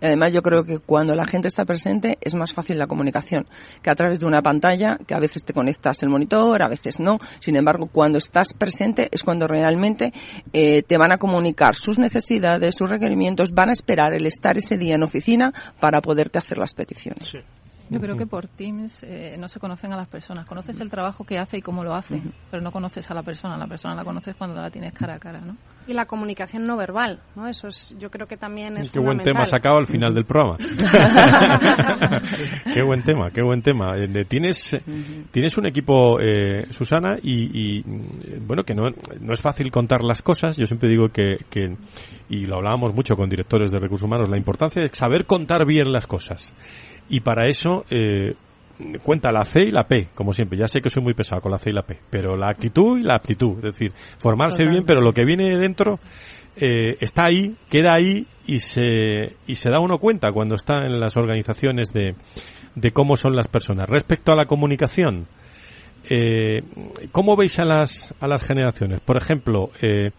Y 0.00 0.06
además 0.06 0.32
yo 0.32 0.42
creo 0.42 0.64
que 0.64 0.78
cuando 0.78 1.14
la 1.14 1.24
gente 1.24 1.48
está 1.48 1.64
presente 1.64 2.18
es 2.20 2.34
más 2.34 2.52
fácil 2.52 2.78
la 2.78 2.86
comunicación 2.86 3.46
que 3.82 3.90
a 3.90 3.94
través 3.94 4.20
de 4.20 4.26
una 4.26 4.42
pantalla 4.42 4.96
que 5.06 5.14
a 5.14 5.20
veces 5.20 5.44
te 5.44 5.52
conectas 5.52 6.02
el 6.02 6.08
monitor, 6.08 6.62
a 6.62 6.68
veces 6.68 7.00
no. 7.00 7.18
Sin 7.38 7.56
embargo, 7.56 7.88
cuando 7.92 8.18
estás 8.18 8.54
presente 8.54 9.08
es 9.10 9.22
cuando 9.22 9.46
realmente 9.46 10.12
eh, 10.52 10.82
te 10.82 10.96
van 10.96 11.12
a 11.12 11.18
comunicar 11.18 11.74
sus 11.74 11.98
necesidades, 11.98 12.74
sus 12.74 12.88
requerimientos, 12.88 13.52
van 13.52 13.68
a 13.68 13.72
esperar 13.72 14.14
el 14.14 14.26
estar 14.26 14.56
ese 14.56 14.76
día 14.76 14.94
en 14.94 15.02
oficina 15.02 15.52
para 15.80 16.00
poderte 16.00 16.38
hacer 16.38 16.58
las 16.58 16.74
peticiones. 16.74 17.42
Yo 17.90 18.00
creo 18.00 18.16
que 18.16 18.26
por 18.26 18.46
Teams 18.46 19.02
eh, 19.02 19.36
no 19.36 19.48
se 19.48 19.58
conocen 19.58 19.92
a 19.92 19.96
las 19.96 20.06
personas. 20.06 20.46
Conoces 20.46 20.80
el 20.80 20.88
trabajo 20.88 21.24
que 21.24 21.38
hace 21.38 21.58
y 21.58 21.60
cómo 21.60 21.82
lo 21.82 21.92
hace, 21.92 22.22
pero 22.50 22.62
no 22.62 22.70
conoces 22.70 23.10
a 23.10 23.14
la 23.14 23.24
persona. 23.24 23.56
La 23.56 23.66
persona 23.66 23.96
la 23.96 24.04
conoces 24.04 24.36
cuando 24.36 24.60
la 24.60 24.70
tienes 24.70 24.92
cara 24.92 25.14
a 25.14 25.18
cara, 25.18 25.40
¿no? 25.40 25.56
Y 25.88 25.92
la 25.92 26.06
comunicación 26.06 26.66
no 26.66 26.76
verbal, 26.76 27.20
¿no? 27.34 27.48
Eso 27.48 27.66
es, 27.66 27.92
yo 27.98 28.08
creo 28.10 28.28
que 28.28 28.36
también 28.36 28.76
es 28.76 28.92
Qué 28.92 29.00
buen 29.00 29.18
tema 29.18 29.44
sacado 29.44 29.78
al 29.78 29.86
final 29.86 30.14
del 30.14 30.24
programa. 30.24 30.56
qué 32.72 32.82
buen 32.82 33.02
tema, 33.02 33.30
qué 33.30 33.42
buen 33.42 33.60
tema. 33.62 33.96
Eh, 33.96 34.24
Tienes, 34.24 34.76
tienes 35.32 35.58
un 35.58 35.66
equipo, 35.66 36.20
eh, 36.20 36.66
Susana, 36.70 37.16
y, 37.20 37.78
y, 37.78 37.82
bueno, 38.46 38.62
que 38.62 38.74
no, 38.74 38.84
no 39.20 39.32
es 39.32 39.40
fácil 39.40 39.70
contar 39.72 40.04
las 40.04 40.22
cosas. 40.22 40.56
Yo 40.56 40.66
siempre 40.66 40.88
digo 40.88 41.08
que, 41.08 41.38
que, 41.50 41.76
y 42.28 42.44
lo 42.44 42.56
hablábamos 42.56 42.94
mucho 42.94 43.16
con 43.16 43.28
directores 43.28 43.72
de 43.72 43.80
recursos 43.80 44.06
humanos, 44.06 44.28
la 44.28 44.36
importancia 44.36 44.82
es 44.84 44.92
saber 44.92 45.24
contar 45.26 45.66
bien 45.66 45.90
las 45.92 46.06
cosas. 46.06 46.52
Y 47.10 47.20
para 47.20 47.46
eso 47.46 47.84
eh, 47.90 48.34
cuenta 49.02 49.30
la 49.30 49.44
C 49.44 49.62
y 49.62 49.70
la 49.70 49.84
P, 49.84 50.08
como 50.14 50.32
siempre. 50.32 50.58
Ya 50.58 50.66
sé 50.66 50.80
que 50.80 50.88
soy 50.88 51.02
muy 51.02 51.14
pesado 51.14 51.42
con 51.42 51.52
la 51.52 51.58
C 51.58 51.70
y 51.70 51.74
la 51.74 51.82
P, 51.82 51.98
pero 52.08 52.36
la 52.36 52.48
actitud 52.48 52.98
y 52.98 53.02
la 53.02 53.14
aptitud. 53.14 53.56
Es 53.58 53.74
decir, 53.74 53.92
formarse 54.18 54.64
bien, 54.66 54.84
pero 54.86 55.00
lo 55.00 55.12
que 55.12 55.24
viene 55.24 55.56
dentro 55.58 55.98
eh, 56.56 56.96
está 57.00 57.26
ahí, 57.26 57.54
queda 57.68 57.94
ahí 57.94 58.26
y 58.46 58.58
se, 58.58 59.36
y 59.46 59.54
se 59.54 59.70
da 59.70 59.80
uno 59.80 59.98
cuenta 59.98 60.32
cuando 60.32 60.54
está 60.54 60.78
en 60.78 60.98
las 60.98 61.16
organizaciones 61.16 61.92
de, 61.92 62.14
de 62.74 62.90
cómo 62.92 63.16
son 63.16 63.36
las 63.36 63.48
personas. 63.48 63.88
Respecto 63.88 64.32
a 64.32 64.36
la 64.36 64.46
comunicación, 64.46 65.26
eh, 66.08 66.62
¿cómo 67.12 67.36
veis 67.36 67.58
a 67.58 67.64
las, 67.64 68.14
a 68.20 68.26
las 68.26 68.46
generaciones? 68.46 69.00
Por 69.00 69.16
ejemplo, 69.16 69.70
eh, 69.82 70.10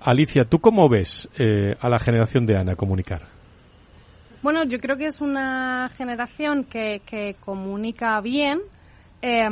Alicia, 0.00 0.44
¿tú 0.44 0.58
cómo 0.58 0.88
ves 0.88 1.28
eh, 1.38 1.74
a 1.80 1.88
la 1.88 1.98
generación 1.98 2.46
de 2.46 2.56
Ana 2.56 2.76
comunicar? 2.76 3.37
Bueno, 4.42 4.64
yo 4.64 4.78
creo 4.78 4.96
que 4.96 5.06
es 5.06 5.20
una 5.20 5.88
generación 5.96 6.64
que, 6.64 7.00
que 7.04 7.36
comunica 7.40 8.20
bien. 8.20 8.60
Eh, 9.20 9.48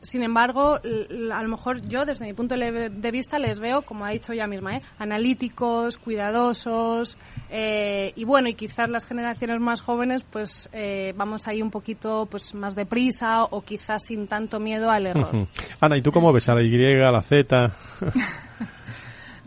sin 0.00 0.22
embargo, 0.22 0.76
a 0.76 1.42
lo 1.42 1.48
mejor 1.48 1.80
yo, 1.88 2.04
desde 2.04 2.24
mi 2.24 2.32
punto 2.32 2.56
de 2.56 3.10
vista, 3.12 3.38
les 3.38 3.60
veo, 3.60 3.82
como 3.82 4.04
ha 4.04 4.10
dicho 4.10 4.32
ella 4.32 4.46
misma, 4.46 4.76
¿eh? 4.76 4.82
analíticos, 4.98 5.98
cuidadosos, 5.98 7.16
eh, 7.50 8.12
y 8.16 8.24
bueno, 8.24 8.48
y 8.48 8.54
quizás 8.54 8.88
las 8.88 9.06
generaciones 9.06 9.60
más 9.60 9.80
jóvenes, 9.80 10.24
pues 10.24 10.68
eh, 10.72 11.12
vamos 11.16 11.46
ahí 11.46 11.62
un 11.62 11.70
poquito 11.70 12.26
pues 12.26 12.54
más 12.54 12.74
deprisa 12.74 13.44
o 13.44 13.62
quizás 13.62 14.04
sin 14.04 14.26
tanto 14.26 14.58
miedo 14.58 14.90
al 14.90 15.06
error. 15.06 15.48
Ana, 15.80 15.96
¿y 15.96 16.00
tú 16.00 16.10
cómo 16.10 16.32
ves 16.32 16.48
a 16.48 16.54
la 16.54 16.62
Y, 16.62 17.02
a 17.02 17.10
la 17.10 17.22
Z? 17.22 17.72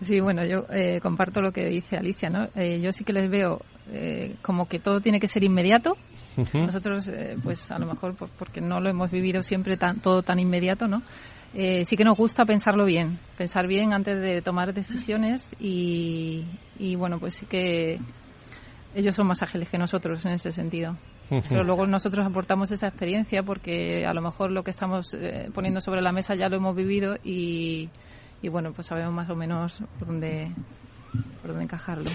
Sí, 0.02 0.20
bueno, 0.20 0.43
yo 0.45 0.66
eh, 0.72 0.99
comparto 1.02 1.41
lo 1.41 1.52
que 1.52 1.66
dice 1.66 1.95
Alicia, 1.95 2.30
¿no? 2.30 2.47
Eh, 2.56 2.80
yo 2.82 2.91
sí 2.91 3.04
que 3.04 3.14
les 3.14 3.30
veo 3.30 3.62
eh, 3.91 4.36
como 4.41 4.68
que 4.68 4.80
todo 4.80 4.99
tiene 4.99 5.20
que 5.20 5.28
ser 5.28 5.43
inmediato. 5.43 5.95
Uh 6.38 6.41
-huh. 6.41 6.66
Nosotros, 6.66 7.08
eh, 7.08 7.38
pues 7.43 7.70
a 7.72 7.78
lo 7.78 7.86
mejor 7.86 8.16
por, 8.16 8.30
porque 8.30 8.62
no 8.62 8.80
lo 8.80 8.89
hemos 8.89 9.12
vivido 9.12 9.43
siempre 9.43 9.78
tan, 9.78 9.99
todo 9.99 10.24
tan 10.24 10.39
inmediato, 10.39 10.88
¿no? 10.88 11.04
Eh, 11.54 11.84
sí 11.86 11.97
que 11.97 12.06
nos 12.06 12.18
gusta 12.18 12.45
pensarlo 12.45 12.86
bien, 12.86 13.20
pensar 13.38 13.68
bien 13.68 13.93
antes 13.93 14.20
de 14.22 14.41
tomar 14.41 14.74
decisiones 14.74 15.47
y, 15.60 16.45
y 16.80 16.95
bueno, 16.95 17.20
pues 17.20 17.34
sí 17.34 17.45
que 17.45 17.99
ellos 18.95 19.14
son 19.16 19.28
más 19.28 19.41
ágiles 19.43 19.70
que 19.70 19.78
nosotros 19.78 20.26
en 20.26 20.32
ese 20.32 20.52
sentido. 20.52 20.97
Uh 21.30 21.36
-huh. 21.36 21.43
Pero 21.49 21.64
luego 21.64 21.86
nosotros 21.86 22.26
aportamos 22.26 22.72
esa 22.72 22.88
experiencia 22.88 23.43
porque 23.43 24.06
a 24.06 24.14
lo 24.14 24.22
mejor 24.22 24.52
lo 24.52 24.64
que 24.64 24.72
estamos 24.72 25.14
eh, 25.14 25.49
poniendo 25.54 25.80
sobre 25.82 26.02
la 26.02 26.12
mesa 26.12 26.36
ya 26.36 26.47
lo 26.49 26.56
hemos 26.58 26.76
vivido 26.76 27.18
y, 27.24 27.89
y 28.41 28.49
bueno, 28.49 28.71
pues 28.73 28.87
sabemos 28.87 29.13
más 29.13 29.29
o 29.29 29.35
menos 29.35 29.81
por 29.99 30.07
dónde 30.07 30.51
por 31.41 31.51
dónde 31.51 31.65
encajarlo. 31.65 32.09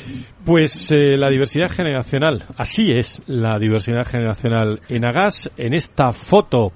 Pues 0.45 0.91
eh, 0.91 1.17
la 1.17 1.29
diversidad 1.29 1.69
generacional, 1.69 2.47
así 2.57 2.93
es 2.93 3.23
la 3.27 3.59
diversidad 3.59 4.05
generacional 4.07 4.81
en 4.89 5.05
Agas, 5.05 5.51
en 5.57 5.75
esta 5.75 6.13
foto 6.13 6.73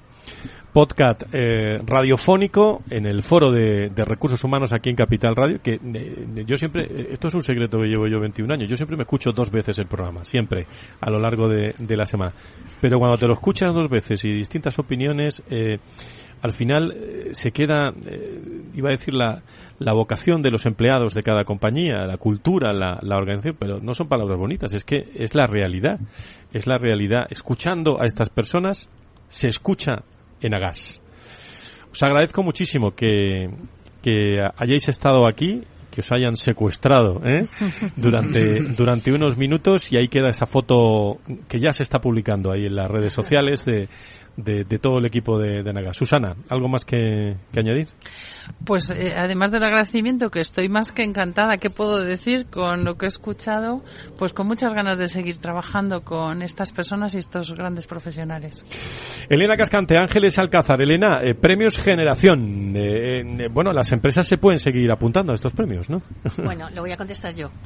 podcast 0.71 1.23
eh, 1.33 1.79
radiofónico 1.85 2.81
en 2.89 3.05
el 3.05 3.21
foro 3.21 3.51
de, 3.51 3.89
de, 3.89 4.05
recursos 4.05 4.41
humanos 4.43 4.71
aquí 4.71 4.89
en 4.89 4.95
Capital 4.95 5.35
Radio, 5.35 5.59
que 5.61 5.73
eh, 5.73 6.43
yo 6.45 6.55
siempre, 6.55 7.11
esto 7.11 7.27
es 7.27 7.33
un 7.33 7.41
secreto 7.41 7.77
que 7.79 7.87
llevo 7.87 8.07
yo 8.07 8.19
21 8.19 8.53
años, 8.53 8.69
yo 8.69 8.75
siempre 8.75 8.95
me 8.95 9.03
escucho 9.03 9.31
dos 9.31 9.51
veces 9.51 9.77
el 9.79 9.87
programa, 9.87 10.23
siempre, 10.23 10.65
a 10.99 11.09
lo 11.09 11.19
largo 11.19 11.49
de, 11.49 11.73
de 11.77 11.97
la 11.97 12.05
semana. 12.05 12.33
Pero 12.79 12.99
cuando 12.99 13.17
te 13.17 13.27
lo 13.27 13.33
escuchas 13.33 13.73
dos 13.75 13.89
veces 13.89 14.23
y 14.23 14.31
distintas 14.31 14.77
opiniones, 14.79 15.43
eh, 15.49 15.79
al 16.41 16.51
final 16.51 16.91
eh, 16.91 17.29
se 17.31 17.51
queda, 17.51 17.89
eh, 18.05 18.41
iba 18.73 18.89
a 18.89 18.91
decir, 18.91 19.13
la, 19.13 19.43
la, 19.79 19.93
vocación 19.93 20.41
de 20.41 20.49
los 20.49 20.65
empleados 20.65 21.13
de 21.13 21.21
cada 21.21 21.43
compañía, 21.43 22.05
la 22.05 22.17
cultura, 22.17 22.73
la, 22.73 22.99
la, 23.01 23.17
organización, 23.17 23.57
pero 23.59 23.79
no 23.79 23.93
son 23.93 24.07
palabras 24.07 24.39
bonitas, 24.39 24.73
es 24.73 24.83
que 24.83 25.11
es 25.15 25.35
la 25.35 25.45
realidad, 25.45 25.99
es 26.51 26.65
la 26.65 26.77
realidad. 26.77 27.27
Escuchando 27.29 28.01
a 28.01 28.05
estas 28.05 28.29
personas, 28.29 28.89
se 29.27 29.47
escucha 29.47 30.03
en 30.41 30.55
Agas. 30.55 31.01
Os 31.91 32.01
agradezco 32.03 32.41
muchísimo 32.41 32.91
que, 32.91 33.49
que 34.01 34.39
hayáis 34.57 34.89
estado 34.89 35.27
aquí, 35.27 35.61
que 35.91 36.01
os 36.01 36.11
hayan 36.11 36.37
secuestrado 36.37 37.21
¿eh? 37.25 37.45
durante, 37.97 38.61
durante 38.75 39.11
unos 39.11 39.37
minutos 39.37 39.91
y 39.91 39.97
ahí 39.97 40.07
queda 40.07 40.29
esa 40.29 40.45
foto 40.45 41.19
que 41.47 41.59
ya 41.59 41.71
se 41.71 41.83
está 41.83 41.99
publicando 41.99 42.51
ahí 42.51 42.65
en 42.65 42.75
las 42.75 42.89
redes 42.89 43.13
sociales 43.13 43.65
de 43.65 43.89
de, 44.37 44.63
de, 44.63 44.79
todo 44.79 44.99
el 44.99 45.05
equipo 45.05 45.37
de, 45.37 45.63
de 45.63 45.73
Naga. 45.73 45.93
Susana, 45.93 46.35
¿algo 46.49 46.67
más 46.67 46.85
que, 46.85 47.35
que 47.51 47.59
añadir? 47.59 47.87
Pues 48.65 48.89
eh, 48.89 49.13
además 49.17 49.51
del 49.51 49.63
agradecimiento, 49.63 50.29
que 50.29 50.39
estoy 50.39 50.69
más 50.69 50.91
que 50.91 51.03
encantada, 51.03 51.57
¿qué 51.57 51.69
puedo 51.69 52.03
decir 52.03 52.47
con 52.49 52.83
lo 52.83 52.95
que 52.97 53.05
he 53.05 53.09
escuchado? 53.09 53.83
Pues 54.17 54.33
con 54.33 54.47
muchas 54.47 54.73
ganas 54.73 54.97
de 54.97 55.07
seguir 55.07 55.37
trabajando 55.37 56.01
con 56.01 56.41
estas 56.41 56.71
personas 56.71 57.15
y 57.15 57.17
estos 57.17 57.53
grandes 57.53 57.87
profesionales. 57.87 58.65
Elena 59.29 59.55
Cascante, 59.55 59.97
Ángeles 59.97 60.37
Alcázar. 60.37 60.81
Elena, 60.81 61.21
eh, 61.23 61.35
premios 61.35 61.77
Generación. 61.77 62.75
Eh, 62.75 63.21
eh, 63.21 63.47
bueno, 63.51 63.71
las 63.73 63.91
empresas 63.91 64.27
se 64.27 64.37
pueden 64.37 64.59
seguir 64.59 64.91
apuntando 64.91 65.31
a 65.31 65.35
estos 65.35 65.53
premios, 65.53 65.89
¿no? 65.89 66.01
Bueno, 66.43 66.69
lo 66.69 66.81
voy 66.81 66.91
a 66.91 66.97
contestar 66.97 67.33
yo. 67.33 67.49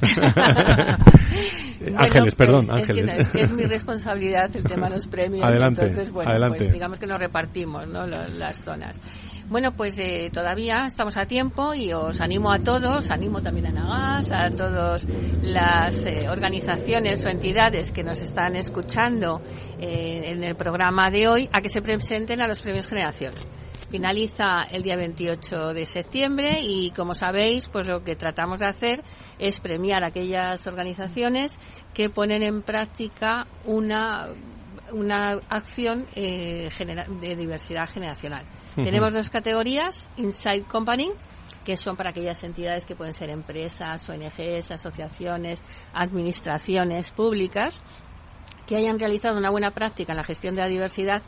bueno, 1.80 1.98
Ángeles, 1.98 2.34
perdón, 2.34 2.66
pues, 2.66 2.88
Ángeles. 2.88 3.20
Es, 3.20 3.28
que, 3.28 3.40
es, 3.40 3.52
mi 3.52 3.64
responsabilidad 3.64 4.54
el 4.54 4.64
tema 4.64 4.88
de 4.88 4.96
los 4.96 5.06
premios. 5.06 5.44
Adelante, 5.44 5.82
entonces, 5.82 6.12
bueno, 6.12 6.30
adelante. 6.30 6.58
Pues 6.58 6.72
digamos 6.72 6.98
que 6.98 7.06
nos 7.06 7.18
repartimos 7.18 7.86
¿no? 7.88 8.06
las 8.06 8.62
zonas. 8.62 9.00
Bueno, 9.48 9.70
pues 9.76 9.96
eh, 9.98 10.28
todavía 10.32 10.86
estamos 10.86 11.16
a 11.16 11.26
tiempo 11.26 11.72
y 11.72 11.92
os 11.92 12.20
animo 12.20 12.50
a 12.50 12.58
todos, 12.58 13.12
animo 13.12 13.40
también 13.40 13.68
a 13.68 13.70
Nagas, 13.70 14.32
a 14.32 14.50
todas 14.50 15.06
las 15.40 16.04
eh, 16.04 16.26
organizaciones 16.28 17.24
o 17.24 17.28
entidades 17.28 17.92
que 17.92 18.02
nos 18.02 18.20
están 18.20 18.56
escuchando 18.56 19.40
eh, 19.78 20.32
en 20.32 20.42
el 20.42 20.56
programa 20.56 21.12
de 21.12 21.28
hoy 21.28 21.48
a 21.52 21.60
que 21.60 21.68
se 21.68 21.80
presenten 21.80 22.40
a 22.40 22.48
los 22.48 22.60
premios 22.60 22.88
Generación. 22.88 23.34
Finaliza 23.88 24.64
el 24.64 24.82
día 24.82 24.96
28 24.96 25.74
de 25.74 25.86
septiembre 25.86 26.58
y, 26.60 26.90
como 26.90 27.14
sabéis, 27.14 27.68
pues 27.68 27.86
lo 27.86 28.02
que 28.02 28.16
tratamos 28.16 28.58
de 28.58 28.66
hacer 28.66 29.04
es 29.38 29.60
premiar 29.60 30.02
a 30.02 30.08
aquellas 30.08 30.66
organizaciones 30.66 31.56
que 31.94 32.10
ponen 32.10 32.42
en 32.42 32.62
práctica 32.62 33.46
una 33.64 34.26
una 34.92 35.40
acción 35.48 36.06
eh, 36.14 36.68
de 37.20 37.36
diversidad 37.36 37.88
generacional. 37.88 38.44
Uh 38.44 38.80
-huh. 38.80 38.84
Tenemos 38.84 39.12
dos 39.12 39.30
categorías, 39.30 40.10
Inside 40.16 40.64
Company, 40.64 41.10
que 41.64 41.76
son 41.76 41.96
para 41.96 42.10
aquellas 42.10 42.42
entidades 42.44 42.84
que 42.84 42.94
pueden 42.94 43.12
ser 43.12 43.28
empresas, 43.28 44.08
ONGs, 44.08 44.70
asociaciones, 44.70 45.62
administraciones 45.92 47.10
públicas, 47.10 47.80
que 48.66 48.76
hayan 48.76 48.98
realizado 48.98 49.36
una 49.36 49.50
buena 49.50 49.72
práctica 49.72 50.12
en 50.12 50.16
la 50.18 50.24
gestión 50.24 50.54
de 50.54 50.62
la 50.62 50.68
diversidad 50.68 51.22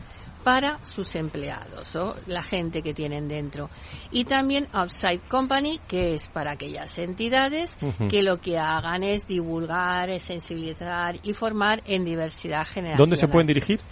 para 0.48 0.82
sus 0.82 1.14
empleados 1.14 1.94
o 1.94 2.16
la 2.26 2.42
gente 2.42 2.80
que 2.80 2.94
tienen 2.94 3.28
dentro. 3.28 3.68
Y 4.10 4.24
también 4.24 4.66
Outside 4.72 5.20
Company, 5.28 5.78
que 5.86 6.14
es 6.14 6.26
para 6.30 6.52
aquellas 6.52 6.96
entidades 6.98 7.76
uh 7.82 7.88
-huh. 7.88 8.08
que 8.08 8.22
lo 8.22 8.40
que 8.40 8.56
hagan 8.56 9.02
es 9.02 9.26
divulgar, 9.26 10.08
es 10.08 10.22
sensibilizar 10.22 11.16
y 11.22 11.34
formar 11.34 11.82
en 11.84 12.02
diversidad 12.02 12.66
generacional. 12.66 12.96
¿Dónde 12.96 13.16
se 13.16 13.28
pueden 13.28 13.46
dirigir? 13.46 13.82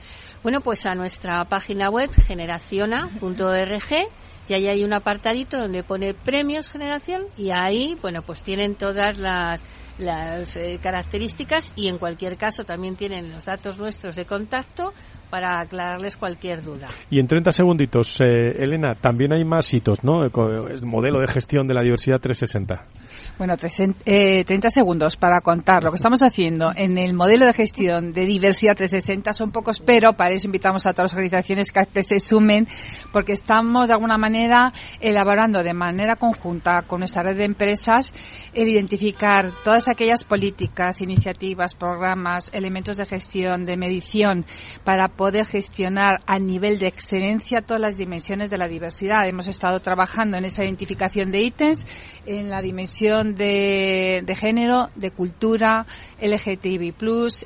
Bueno, 0.43 0.63
pues 0.63 0.87
a 0.87 0.95
nuestra 0.95 1.45
página 1.45 1.91
web 1.91 2.11
generaciona.org 2.27 3.93
y 4.49 4.55
ahí 4.55 4.69
hay 4.69 4.83
un 4.83 4.95
apartadito 4.95 5.59
donde 5.59 5.83
pone 5.83 6.15
premios 6.15 6.71
generación 6.71 7.27
y 7.37 7.51
ahí, 7.51 7.99
bueno, 8.01 8.23
pues 8.23 8.43
tienen 8.43 8.77
todas 8.77 9.19
las 9.19 9.61
las 9.99 10.57
eh, 10.57 10.79
características 10.83 11.73
y 11.75 11.89
en 11.89 11.99
cualquier 11.99 12.37
caso 12.37 12.65
también 12.65 12.97
tienen 12.97 13.33
los 13.33 13.45
datos 13.47 13.79
nuestros 13.79 14.15
de 14.15 14.27
contacto 14.27 14.93
para 15.31 15.61
aclararles 15.61 16.17
cualquier 16.17 16.63
duda. 16.63 16.89
Y 17.11 17.19
en 17.19 17.27
30 17.27 17.51
segunditos, 17.53 18.19
eh, 18.21 18.63
Elena, 18.63 18.95
también 18.95 19.33
hay 19.33 19.45
más 19.45 19.73
hitos, 19.73 20.05
¿no? 20.05 20.25
El 20.25 20.87
modelo 20.87 21.21
de 21.21 21.27
gestión 21.27 21.67
de 21.67 21.75
la 21.75 21.83
diversidad 21.83 22.19
360. 22.21 22.85
Bueno, 23.39 23.57
30 23.57 23.95
eh, 24.05 24.45
segundos 24.71 25.17
para 25.17 25.41
contar 25.41 25.85
lo 25.85 25.91
que 25.91 25.97
estamos 25.97 26.23
haciendo 26.23 26.73
en 26.75 26.99
el 26.99 27.15
modelo 27.15 27.47
de 27.47 27.53
gestión 27.53 28.13
de 28.13 28.25
diversidad 28.25 28.77
360 28.77 29.33
son 29.33 29.51
pocos, 29.51 29.81
pero 29.81 30.15
para 30.15 30.35
eso 30.35 30.47
invitamos 30.47 30.87
a 30.87 30.93
todas 30.93 31.13
las 31.13 31.15
organizaciones 31.15 31.73
que 31.73 32.03
se 32.03 32.21
sumen, 32.21 32.67
porque 33.13 33.33
estamos 33.33 33.89
de 33.89 33.95
alguna 33.95 34.19
manera 34.19 34.73
elaborando 35.01 35.63
de 35.63 35.75
manera 35.75 36.17
conjunta 36.17 36.83
con 36.83 37.01
nuestra 37.01 37.23
red 37.23 37.37
de 37.37 37.45
empresas 37.45 38.13
el 38.53 38.69
identificar 38.69 39.53
todas 39.65 39.89
aquellas 39.89 40.25
políticas, 40.25 41.01
iniciativas, 41.01 41.75
programas, 41.75 42.51
elementos 42.53 42.97
de 42.97 43.07
gestión, 43.07 43.65
de 43.65 43.77
medición, 43.77 44.45
para 44.85 45.09
poder 45.17 45.47
gestionar 45.47 46.21
a 46.27 46.39
nivel 46.39 46.79
de 46.79 46.87
excelencia 46.87 47.63
todas 47.63 47.81
las 47.81 47.97
dimensiones 47.97 48.51
de 48.51 48.59
la 48.59 48.69
diversidad. 48.69 49.27
Hemos 49.27 49.47
estado 49.47 49.81
trabajando 49.81 50.37
en 50.37 50.45
esa 50.45 50.65
identificación 50.65 51.33
de 51.33 51.43
ítems, 51.43 51.85
en 52.27 52.51
la 52.51 52.63
dimensión 52.63 53.35
de, 53.35 54.37
género, 54.39 54.91
de 54.95 55.11
cultura, 55.11 55.87
LGTBI+, 56.21 56.95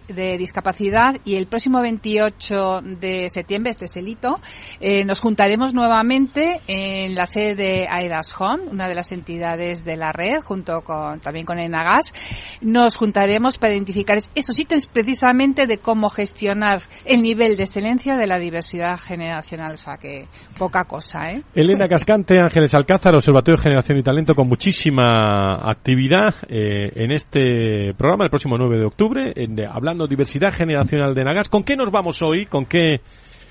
de 0.09 0.39
discapacidad 0.39 1.17
y 1.25 1.37
el 1.37 1.47
próximo 1.47 1.81
28 1.81 2.83
de 3.01 3.31
septiembre, 3.31 3.71
este 3.71 3.87
es 3.87 3.97
el 3.97 4.09
hito, 4.09 4.41
eh, 4.81 5.05
nos 5.05 5.21
juntaremos 5.21 5.75
nuevamente 5.75 6.61
en 6.67 7.15
la 7.15 7.27
sede 7.27 7.55
de 7.55 7.87
AEDAS 7.89 8.35
Home, 8.39 8.65
una 8.71 8.89
de 8.89 8.95
las 8.95 9.13
entidades 9.13 9.85
de 9.85 9.97
la 9.97 10.13
red, 10.13 10.41
junto 10.41 10.83
con 10.83 11.21
también 11.21 11.47
con 11.47 11.59
Enagas. 11.59 12.13
Nos 12.61 12.97
juntaremos 12.97 13.59
para 13.59 13.75
identificar 13.75 14.21
esos 14.35 14.59
ítems 14.59 14.87
precisamente 14.87 15.67
de 15.67 15.79
cómo 15.79 16.09
gestionar 16.09 16.83
el 17.05 17.23
nivel 17.23 17.57
de 17.57 17.60
excelencia 17.63 18.17
de 18.17 18.27
la 18.27 18.39
diversidad 18.39 18.99
generacional. 18.99 19.75
O 19.75 19.77
sea 19.77 19.97
que 19.97 20.27
poca 20.59 20.85
cosa, 20.85 21.33
¿eh? 21.33 21.43
Elena 21.55 21.89
Cascante, 21.89 22.39
Ángeles 22.39 22.75
Alcázar, 22.75 23.15
Observatorio 23.15 23.57
de 23.57 23.63
Generación 23.63 23.99
y 23.99 24.03
Talento, 24.03 24.35
con 24.35 24.49
muchísima 24.49 25.61
actividad 25.71 26.35
eh, 26.49 26.91
en 26.95 27.13
este 27.13 27.95
programa 27.97 28.25
el 28.25 28.31
próximo 28.31 28.57
9 28.59 28.79
de 28.79 28.87
octubre, 28.87 29.33
en, 29.37 29.61
hablando 29.67 30.07
diversidad 30.07 30.53
generacional 30.53 31.15
de 31.15 31.25
Nagas. 31.25 31.49
¿Con 31.49 31.65
qué 31.65 31.77
nos 31.77 31.91
vamos 31.91 32.23
hoy? 32.23 32.47
¿Con 32.47 32.67
qué 32.67 33.01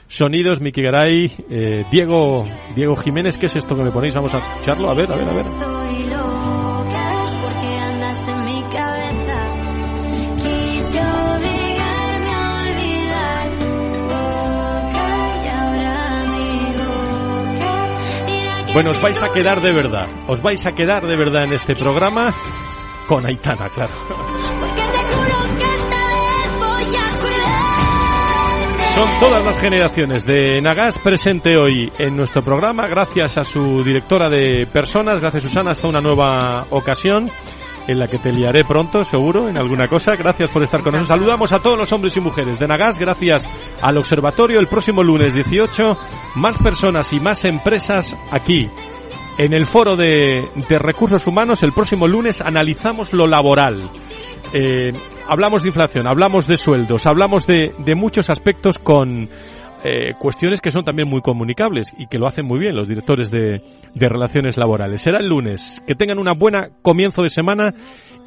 sonidos, 0.08 0.60
Miki 0.60 0.82
Garay, 0.82 1.32
eh, 1.50 1.86
Diego, 1.92 2.46
Diego 2.76 2.96
Jiménez? 2.96 3.38
¿Qué 3.38 3.46
es 3.46 3.56
esto 3.56 3.76
que 3.76 3.84
me 3.84 3.92
ponéis? 3.92 4.14
Vamos 4.16 4.34
a 4.34 4.40
escucharlo. 4.40 4.90
A 4.90 4.94
ver, 4.94 5.12
a 5.12 5.16
ver, 5.16 5.28
a 5.28 5.34
ver. 5.34 6.19
Bueno, 18.74 18.92
os 18.92 19.02
vais 19.02 19.22
a 19.24 19.32
quedar 19.32 19.62
de 19.62 19.72
verdad. 19.74 20.08
Os 20.28 20.42
vais 20.42 20.66
a 20.66 20.72
quedar 20.72 21.06
de 21.06 21.16
verdad 21.16 21.44
en 21.44 21.54
este 21.54 21.76
programa 21.76 22.34
con 23.08 23.26
Aitana, 23.26 23.70
claro. 23.70 23.94
Son 28.94 29.20
todas 29.20 29.44
las 29.44 29.60
generaciones 29.60 30.26
de 30.26 30.62
Nagas 30.62 31.00
presente 31.00 31.58
hoy 31.58 31.92
en 31.98 32.18
nuestro 32.18 32.42
programa, 32.42 32.88
gracias 32.88 33.38
a 33.38 33.44
su 33.44 33.84
directora 33.84 34.30
de 34.30 34.68
personas, 34.72 35.22
gracias 35.22 35.44
Susana, 35.44 35.72
hasta 35.72 35.88
una 35.88 36.02
nueva 36.02 36.66
ocasión 36.72 37.30
en 37.90 37.98
la 37.98 38.08
que 38.08 38.20
te 38.20 38.32
liaré 38.32 38.64
pronto, 38.64 39.04
seguro, 39.04 39.50
en 39.50 39.58
alguna 39.58 39.88
cosa. 39.88 40.16
Gracias 40.16 40.52
por 40.52 40.62
estar 40.62 40.84
con 40.84 40.94
nosotros. 40.94 41.18
Saludamos 41.18 41.52
a 41.52 41.60
todos 41.60 41.76
los 41.76 41.92
hombres 41.92 42.16
y 42.16 42.20
mujeres 42.20 42.60
de 42.60 42.68
Nagas, 42.68 43.00
gracias 43.00 43.50
al 43.82 43.98
observatorio. 43.98 44.60
El 44.60 44.68
próximo 44.68 45.04
lunes 45.04 45.34
18, 45.34 45.98
más 46.36 46.60
personas 46.60 47.12
y 47.14 47.20
más 47.20 47.44
empresas 47.46 48.16
aquí. 48.30 48.70
En 49.40 49.54
el 49.54 49.66
foro 49.66 49.96
de, 49.96 50.48
recursos 50.70 51.26
humanos, 51.26 51.64
el 51.64 51.74
próximo 51.74 52.08
lunes 52.08 52.42
analizamos 52.42 53.12
lo 53.12 53.26
laboral. 53.26 53.90
Eh, 54.54 54.94
hablamos 55.28 55.64
de 55.64 55.70
inflación, 55.70 56.08
hablamos 56.08 56.46
de 56.46 56.58
sueldos, 56.58 57.08
hablamos 57.08 57.48
de, 57.48 57.74
de 57.80 57.96
muchos 57.96 58.30
aspectos 58.30 58.78
con 58.78 59.30
eh, 59.84 60.14
cuestiones 60.20 60.62
que 60.62 60.72
son 60.72 60.84
también 60.84 61.08
muy 61.08 61.22
comunicables 61.22 61.94
y 61.98 62.08
que 62.08 62.18
lo 62.18 62.28
hacen 62.28 62.46
muy 62.46 62.60
bien 62.60 62.76
los 62.76 62.88
directores 62.88 63.32
de, 63.32 63.62
de 63.94 64.10
relaciones 64.10 64.58
laborales. 64.58 65.02
Será 65.02 65.20
el 65.20 65.28
lunes. 65.28 65.82
Que 65.88 65.96
tengan 65.96 66.20
una 66.20 66.34
buena 66.34 66.70
comienzo 66.82 67.24
de 67.24 67.30
semana 67.30 67.74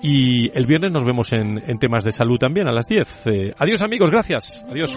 y 0.03 0.51
el 0.57 0.67
viernes 0.67 0.91
nos 0.93 1.05
vemos 1.05 1.33
en, 1.33 1.63
en 1.67 1.79
temas 1.79 2.05
de 2.05 2.11
salud 2.11 2.37
también 2.39 2.69
a 2.69 2.73
las 2.73 2.89
10. 2.89 3.27
Eh, 3.27 3.55
adiós 3.57 3.81
amigos, 3.83 4.11
gracias. 4.11 4.65
Adiós. 4.69 4.97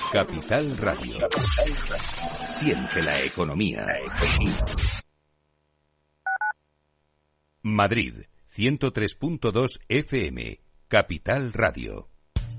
Capital 0.11 0.77
Radio. 0.77 1.29
Siente 2.45 3.01
la 3.01 3.17
economía. 3.23 3.87
Madrid, 7.61 8.25
103.2 8.53 9.79
FM. 9.87 10.59
Capital 10.89 11.53
Radio. 11.53 12.10